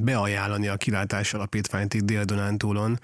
beajánlani 0.00 0.68
a 0.68 0.76
kilátás 0.76 1.34
alapítványt 1.34 1.94
itt 1.94 2.04
Dél-Dunántúlon 2.04 3.00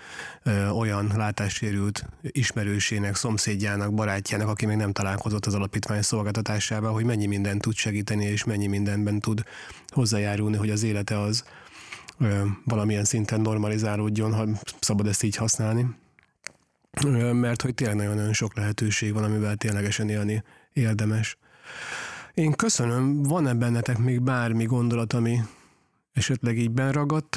olyan 0.72 1.12
látássérült 1.16 2.06
ismerősének, 2.22 3.16
szomszédjának, 3.16 3.94
barátjának, 3.94 4.48
aki 4.48 4.66
még 4.66 4.76
nem 4.76 4.92
találkozott 4.92 5.46
az 5.46 5.54
alapítvány 5.54 6.02
szolgáltatásával, 6.02 6.92
hogy 6.92 7.04
mennyi 7.04 7.26
mindent 7.26 7.60
tud 7.60 7.74
segíteni, 7.74 8.24
és 8.24 8.44
mennyi 8.44 8.66
mindenben 8.66 9.20
tud 9.20 9.42
hozzájárulni, 9.88 10.56
hogy 10.56 10.70
az 10.70 10.82
élete 10.82 11.20
az 11.20 11.44
valamilyen 12.64 13.04
szinten 13.04 13.40
normalizálódjon, 13.40 14.34
ha 14.34 14.46
szabad 14.80 15.06
ezt 15.06 15.22
így 15.22 15.36
használni 15.36 16.00
mert 17.32 17.62
hogy 17.62 17.74
tényleg 17.74 17.96
nagyon-nagyon 17.96 18.32
sok 18.32 18.56
lehetőség 18.56 19.12
van, 19.12 19.24
amivel 19.24 19.56
ténylegesen 19.56 20.08
élni 20.08 20.42
érdemes. 20.72 21.36
Én 22.34 22.52
köszönöm, 22.52 23.22
van-e 23.22 23.54
bennetek 23.54 23.98
még 23.98 24.22
bármi 24.22 24.64
gondolat, 24.64 25.12
ami 25.12 25.40
esetleg 26.12 26.58
így 26.58 26.70
benragadt? 26.70 27.36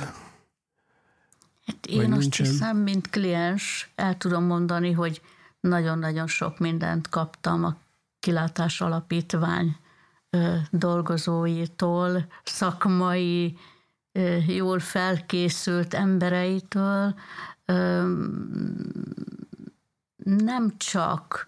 Hát 1.65 1.85
én 1.85 2.11
azt 2.11 2.21
nincsen? 2.21 2.45
hiszem, 2.45 2.77
mint 2.77 3.09
kliens 3.09 3.89
el 3.95 4.17
tudom 4.17 4.43
mondani, 4.43 4.91
hogy 4.91 5.21
nagyon-nagyon 5.59 6.27
sok 6.27 6.59
mindent 6.59 7.09
kaptam 7.09 7.63
a 7.63 7.77
kilátás 8.19 8.81
alapítvány 8.81 9.75
dolgozóitól, 10.69 12.25
szakmai, 12.43 13.57
jól 14.47 14.79
felkészült 14.79 15.93
embereitől, 15.93 17.15
nem 20.25 20.77
csak 20.77 21.47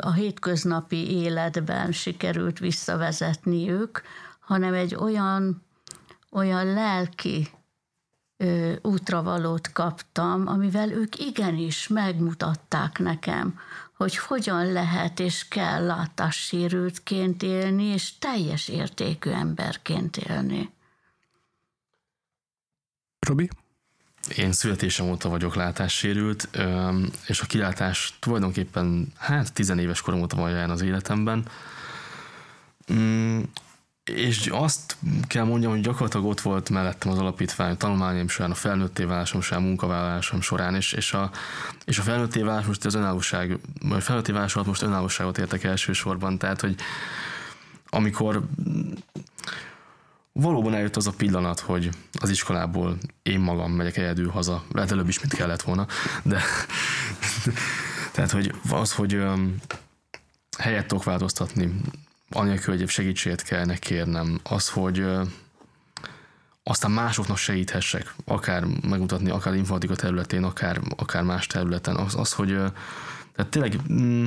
a 0.00 0.12
hétköznapi 0.12 1.10
életben 1.10 1.92
sikerült 1.92 2.58
visszavezetni 2.58 3.70
ők, 3.70 3.98
hanem 4.40 4.74
egy 4.74 4.94
olyan, 4.94 5.62
olyan 6.30 6.66
lelki 6.66 7.48
útravalót 8.82 9.72
kaptam, 9.72 10.46
amivel 10.46 10.90
ők 10.90 11.18
igenis 11.18 11.88
megmutatták 11.88 12.98
nekem, 12.98 13.58
hogy 13.96 14.16
hogyan 14.16 14.72
lehet 14.72 15.20
és 15.20 15.48
kell 15.48 15.86
látássérültként 15.86 17.42
élni, 17.42 17.84
és 17.84 18.18
teljes 18.18 18.68
értékű 18.68 19.30
emberként 19.30 20.16
élni. 20.16 20.72
Robi? 23.18 23.48
Én 24.36 24.52
születésem 24.52 25.06
óta 25.06 25.28
vagyok 25.28 25.54
látássérült, 25.54 26.48
és 27.26 27.40
a 27.40 27.46
kilátás 27.46 28.14
tulajdonképpen 28.18 29.12
hát 29.18 29.52
tizenéves 29.52 30.00
korom 30.00 30.20
óta 30.20 30.36
van 30.36 30.50
jelen 30.50 30.70
az 30.70 30.82
életemben. 30.82 31.46
Mm, 32.92 33.40
és 34.04 34.46
azt 34.46 34.96
kell 35.26 35.44
mondjam, 35.44 35.72
hogy 35.72 35.80
gyakorlatilag 35.80 36.26
ott 36.26 36.40
volt 36.40 36.70
mellettem 36.70 37.12
az 37.12 37.18
alapítvány 37.18 37.76
tanulmányom 37.76 38.28
során, 38.28 38.50
a 38.50 38.54
felnőtté 38.54 39.04
válásom 39.04 39.40
során, 39.40 39.62
munkavállalásom 39.62 40.40
során, 40.40 40.74
és, 40.74 40.92
és, 40.92 41.12
a, 41.12 41.30
és 41.84 41.98
a 41.98 42.02
felnőtté 42.02 42.42
válás 42.42 42.64
most 42.64 42.84
az 42.84 42.94
önállóság, 42.94 43.58
vagy 43.80 44.02
felnőtté 44.02 44.32
válás 44.32 44.54
alatt 44.54 44.66
most 44.66 44.82
önállóságot 44.82 45.38
értek 45.38 45.64
elsősorban, 45.64 46.38
tehát 46.38 46.60
hogy 46.60 46.74
amikor 47.88 48.42
valóban 50.32 50.74
eljött 50.74 50.96
az 50.96 51.06
a 51.06 51.12
pillanat, 51.16 51.60
hogy 51.60 51.90
az 52.20 52.30
iskolából 52.30 52.98
én 53.22 53.40
magam 53.40 53.72
megyek 53.72 53.96
egyedül 53.96 54.30
haza, 54.30 54.64
lehet 54.72 54.90
előbb 54.90 55.08
is, 55.08 55.20
mint 55.20 55.34
kellett 55.34 55.62
volna, 55.62 55.86
de 56.22 56.42
tehát, 58.12 58.30
hogy 58.30 58.54
az, 58.70 58.92
hogy 58.92 59.14
um, 59.14 59.56
helyet 60.58 60.86
tudok 60.86 61.04
változtatni, 61.04 61.80
anélkül, 62.30 62.76
hogy 62.76 62.88
segítséget 62.88 63.42
kellene 63.42 63.76
kérnem, 63.76 64.40
az, 64.42 64.68
hogy 64.68 65.00
uh, 65.00 65.28
aztán 66.62 66.90
másoknak 66.90 67.36
segíthessek, 67.36 68.14
akár 68.24 68.64
megmutatni, 68.64 69.30
akár 69.30 69.54
informatika 69.54 69.94
területén, 69.94 70.44
akár, 70.44 70.80
akár 70.96 71.22
más 71.22 71.46
területen, 71.46 71.96
az, 71.96 72.14
az 72.14 72.32
hogy 72.32 72.52
uh, 72.52 72.72
tehát 73.34 73.50
tényleg 73.50 73.92
mm, 73.92 74.26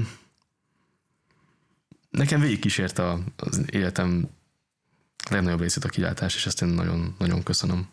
nekem 2.10 2.40
végig 2.40 2.60
kísérte 2.60 3.18
az 3.36 3.62
életem 3.72 4.30
legnagyobb 5.30 5.60
részét 5.60 5.84
a 5.84 5.90
kilátás, 5.90 6.36
és 6.36 6.46
ezt 6.46 6.62
én 6.62 6.68
nagyon, 6.68 7.16
nagyon 7.20 7.44
köszönöm. 7.44 7.88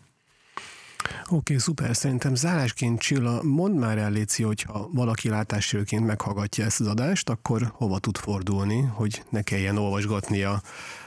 Oké, 1.23 1.35
okay, 1.35 1.57
szuper. 1.57 1.95
Szerintem 1.95 2.35
zárásként 2.35 2.99
Csilla, 2.99 3.43
mondd 3.43 3.75
már 3.75 3.97
el, 3.97 4.11
Léci, 4.11 4.43
hogyha 4.43 4.89
valaki 4.91 5.29
látássérőként 5.29 6.05
meghallgatja 6.05 6.65
ezt 6.65 6.79
az 6.79 6.87
adást, 6.87 7.29
akkor 7.29 7.71
hova 7.73 7.99
tud 7.99 8.17
fordulni, 8.17 8.81
hogy 8.81 9.23
ne 9.29 9.41
kelljen 9.41 9.77
olvasgatnia 9.77 10.61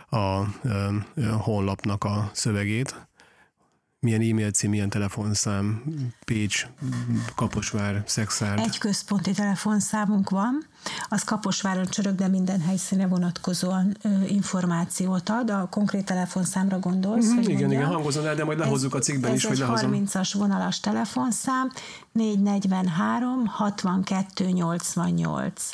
a, 0.09 0.17
a, 0.17 0.47
a 1.15 1.37
honlapnak 1.37 2.05
a 2.05 2.31
szövegét 2.33 3.07
milyen 4.01 4.21
e-mail 4.21 4.51
cím, 4.51 4.71
milyen 4.71 4.89
telefonszám, 4.89 5.83
Pécs, 6.25 6.67
Kaposvár, 7.35 8.03
Szexárd. 8.07 8.59
Egy 8.59 8.79
központi 8.79 9.33
telefonszámunk 9.33 10.31
van, 10.31 10.67
az 11.09 11.23
Kaposváron 11.25 11.87
csörög, 11.87 12.15
de 12.15 12.29
minden 12.29 12.61
helyszíne 12.61 13.07
vonatkozóan 13.07 13.97
ö, 14.03 14.09
információt 14.27 15.29
ad. 15.29 15.51
A 15.51 15.69
konkrét 15.71 16.05
telefonszámra 16.05 16.79
gondolsz, 16.79 17.25
mm-hmm, 17.27 17.35
hogy 17.35 17.45
Igen, 17.45 17.59
mondjam. 17.59 17.81
igen, 17.81 17.93
hangozom 17.93 18.25
el, 18.25 18.35
de 18.35 18.45
majd 18.45 18.59
lehozzuk 18.59 18.95
ez, 18.95 19.01
a 19.01 19.03
cikkben 19.03 19.31
ez 19.31 19.37
is, 19.37 19.45
hogy 19.45 19.59
lehozom. 19.59 19.93
Ez 19.93 19.99
egy 20.01 20.09
30-as 20.09 20.31
vonalas 20.35 20.81
telefonszám, 20.81 21.73
443 22.13 23.47
62 23.47 24.45
88 24.45 25.71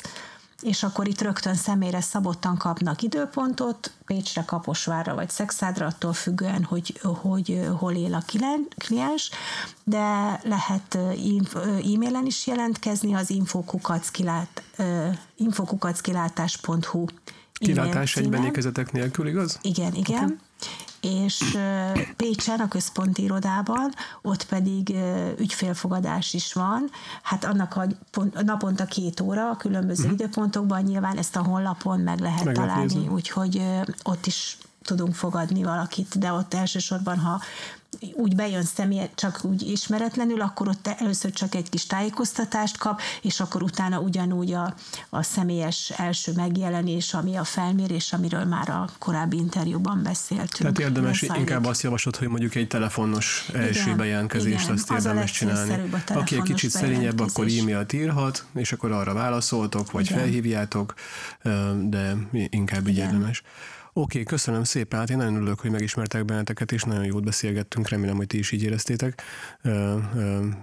és 0.61 0.83
akkor 0.83 1.07
itt 1.07 1.21
rögtön 1.21 1.55
személyre 1.55 2.01
szabottan 2.01 2.57
kapnak 2.57 3.01
időpontot, 3.01 3.91
Pécsre, 4.05 4.43
Kaposvárra 4.45 5.15
vagy 5.15 5.29
Szexádra, 5.29 5.85
attól 5.85 6.13
függően, 6.13 6.63
hogy, 6.63 6.99
hogy 7.21 7.69
hol 7.79 7.93
él 7.93 8.13
a 8.13 8.23
kliens, 8.77 9.29
de 9.83 10.39
lehet 10.43 10.95
e-mailen 11.93 12.25
is 12.25 12.47
jelentkezni 12.47 13.13
az 13.13 13.33
infokukackilátás.hu 15.35 17.05
Kilátás 17.53 18.15
egyben 18.15 18.43
ékezetek 18.43 18.91
nélkül, 18.91 19.27
igaz? 19.27 19.59
Igen, 19.61 19.93
igen. 19.93 20.23
Okay 20.23 20.37
és 21.03 21.57
Pécsen, 22.15 22.59
a 22.59 22.67
központi 22.67 23.23
irodában, 23.23 23.93
ott 24.21 24.45
pedig 24.45 24.95
ügyfélfogadás 25.37 26.33
is 26.33 26.53
van. 26.53 26.89
Hát 27.21 27.43
annak 27.43 27.75
a 27.75 27.85
pont, 28.11 28.43
naponta 28.43 28.85
két 28.85 29.19
óra 29.19 29.49
a 29.49 29.57
különböző 29.57 30.03
uh-huh. 30.03 30.19
időpontokban 30.19 30.81
nyilván 30.81 31.17
ezt 31.17 31.35
a 31.35 31.43
honlapon 31.43 31.99
meg 31.99 32.19
lehet 32.19 32.43
meg 32.43 32.53
találni, 32.53 33.07
úgyhogy 33.07 33.61
ott 34.03 34.25
is 34.25 34.57
tudunk 34.83 35.15
fogadni 35.15 35.63
valakit, 35.63 36.19
de 36.19 36.31
ott 36.31 36.53
elsősorban, 36.53 37.19
ha 37.19 37.41
úgy 38.13 38.35
bejön 38.35 38.63
személy, 38.63 39.09
csak 39.15 39.39
úgy 39.43 39.61
ismeretlenül, 39.61 40.41
akkor 40.41 40.67
ott 40.67 40.87
először 40.87 41.31
csak 41.31 41.55
egy 41.55 41.69
kis 41.69 41.85
tájékoztatást 41.85 42.77
kap, 42.77 43.01
és 43.21 43.39
akkor 43.39 43.63
utána 43.63 43.99
ugyanúgy 43.99 44.53
a, 44.53 44.75
a 45.09 45.23
személyes 45.23 45.89
első 45.89 46.31
megjelenés, 46.35 47.13
ami 47.13 47.35
a 47.35 47.43
felmérés, 47.43 48.13
amiről 48.13 48.45
már 48.45 48.69
a 48.69 48.89
korábbi 48.99 49.37
interjúban 49.37 50.03
beszéltünk. 50.03 50.75
Tehát 50.75 50.79
érdemes 50.79 51.21
inkább 51.21 51.65
azt 51.65 51.81
javaslod, 51.81 52.15
hogy 52.15 52.27
mondjuk 52.27 52.55
egy 52.55 52.67
telefonos 52.67 53.49
első 53.53 53.81
igen, 53.81 53.97
bejelentkezést 53.97 54.63
igen, 54.63 54.73
azt 54.73 54.91
érdemes 54.91 55.31
az 55.31 55.37
csinálni. 55.37 55.89
Aki 56.07 56.35
egy 56.35 56.41
kicsit 56.41 56.69
szerényebb, 56.69 57.19
akkor 57.19 57.45
e-mailt 57.45 57.93
írhat, 57.93 58.45
és 58.55 58.71
akkor 58.71 58.91
arra 58.91 59.13
válaszoltok, 59.13 59.91
vagy 59.91 60.05
igen. 60.05 60.17
felhívjátok, 60.17 60.93
de 61.89 62.15
inkább 62.49 62.87
így 62.87 62.95
igen. 62.95 63.13
érdemes. 63.13 63.43
Oké, 63.95 64.19
okay, 64.19 64.23
köszönöm 64.23 64.63
szépen. 64.63 64.99
Hát 64.99 65.09
én 65.09 65.17
nagyon 65.17 65.35
örülök, 65.35 65.59
hogy 65.59 65.71
megismertek 65.71 66.25
benneteket, 66.25 66.71
és 66.71 66.83
nagyon 66.83 67.05
jót 67.05 67.23
beszélgettünk. 67.23 67.89
Remélem, 67.89 68.15
hogy 68.15 68.27
ti 68.27 68.37
is 68.37 68.51
így 68.51 68.63
éreztétek. 68.63 69.21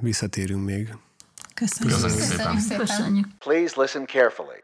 Visszatérünk 0.00 0.64
még. 0.64 0.94
Köszönjük, 1.54 2.00
köszönjük 2.00 2.58
szépen. 2.58 2.78
Köszönjük. 2.78 3.26
Please 3.38 3.80
listen 3.80 4.06
carefully. 4.06 4.58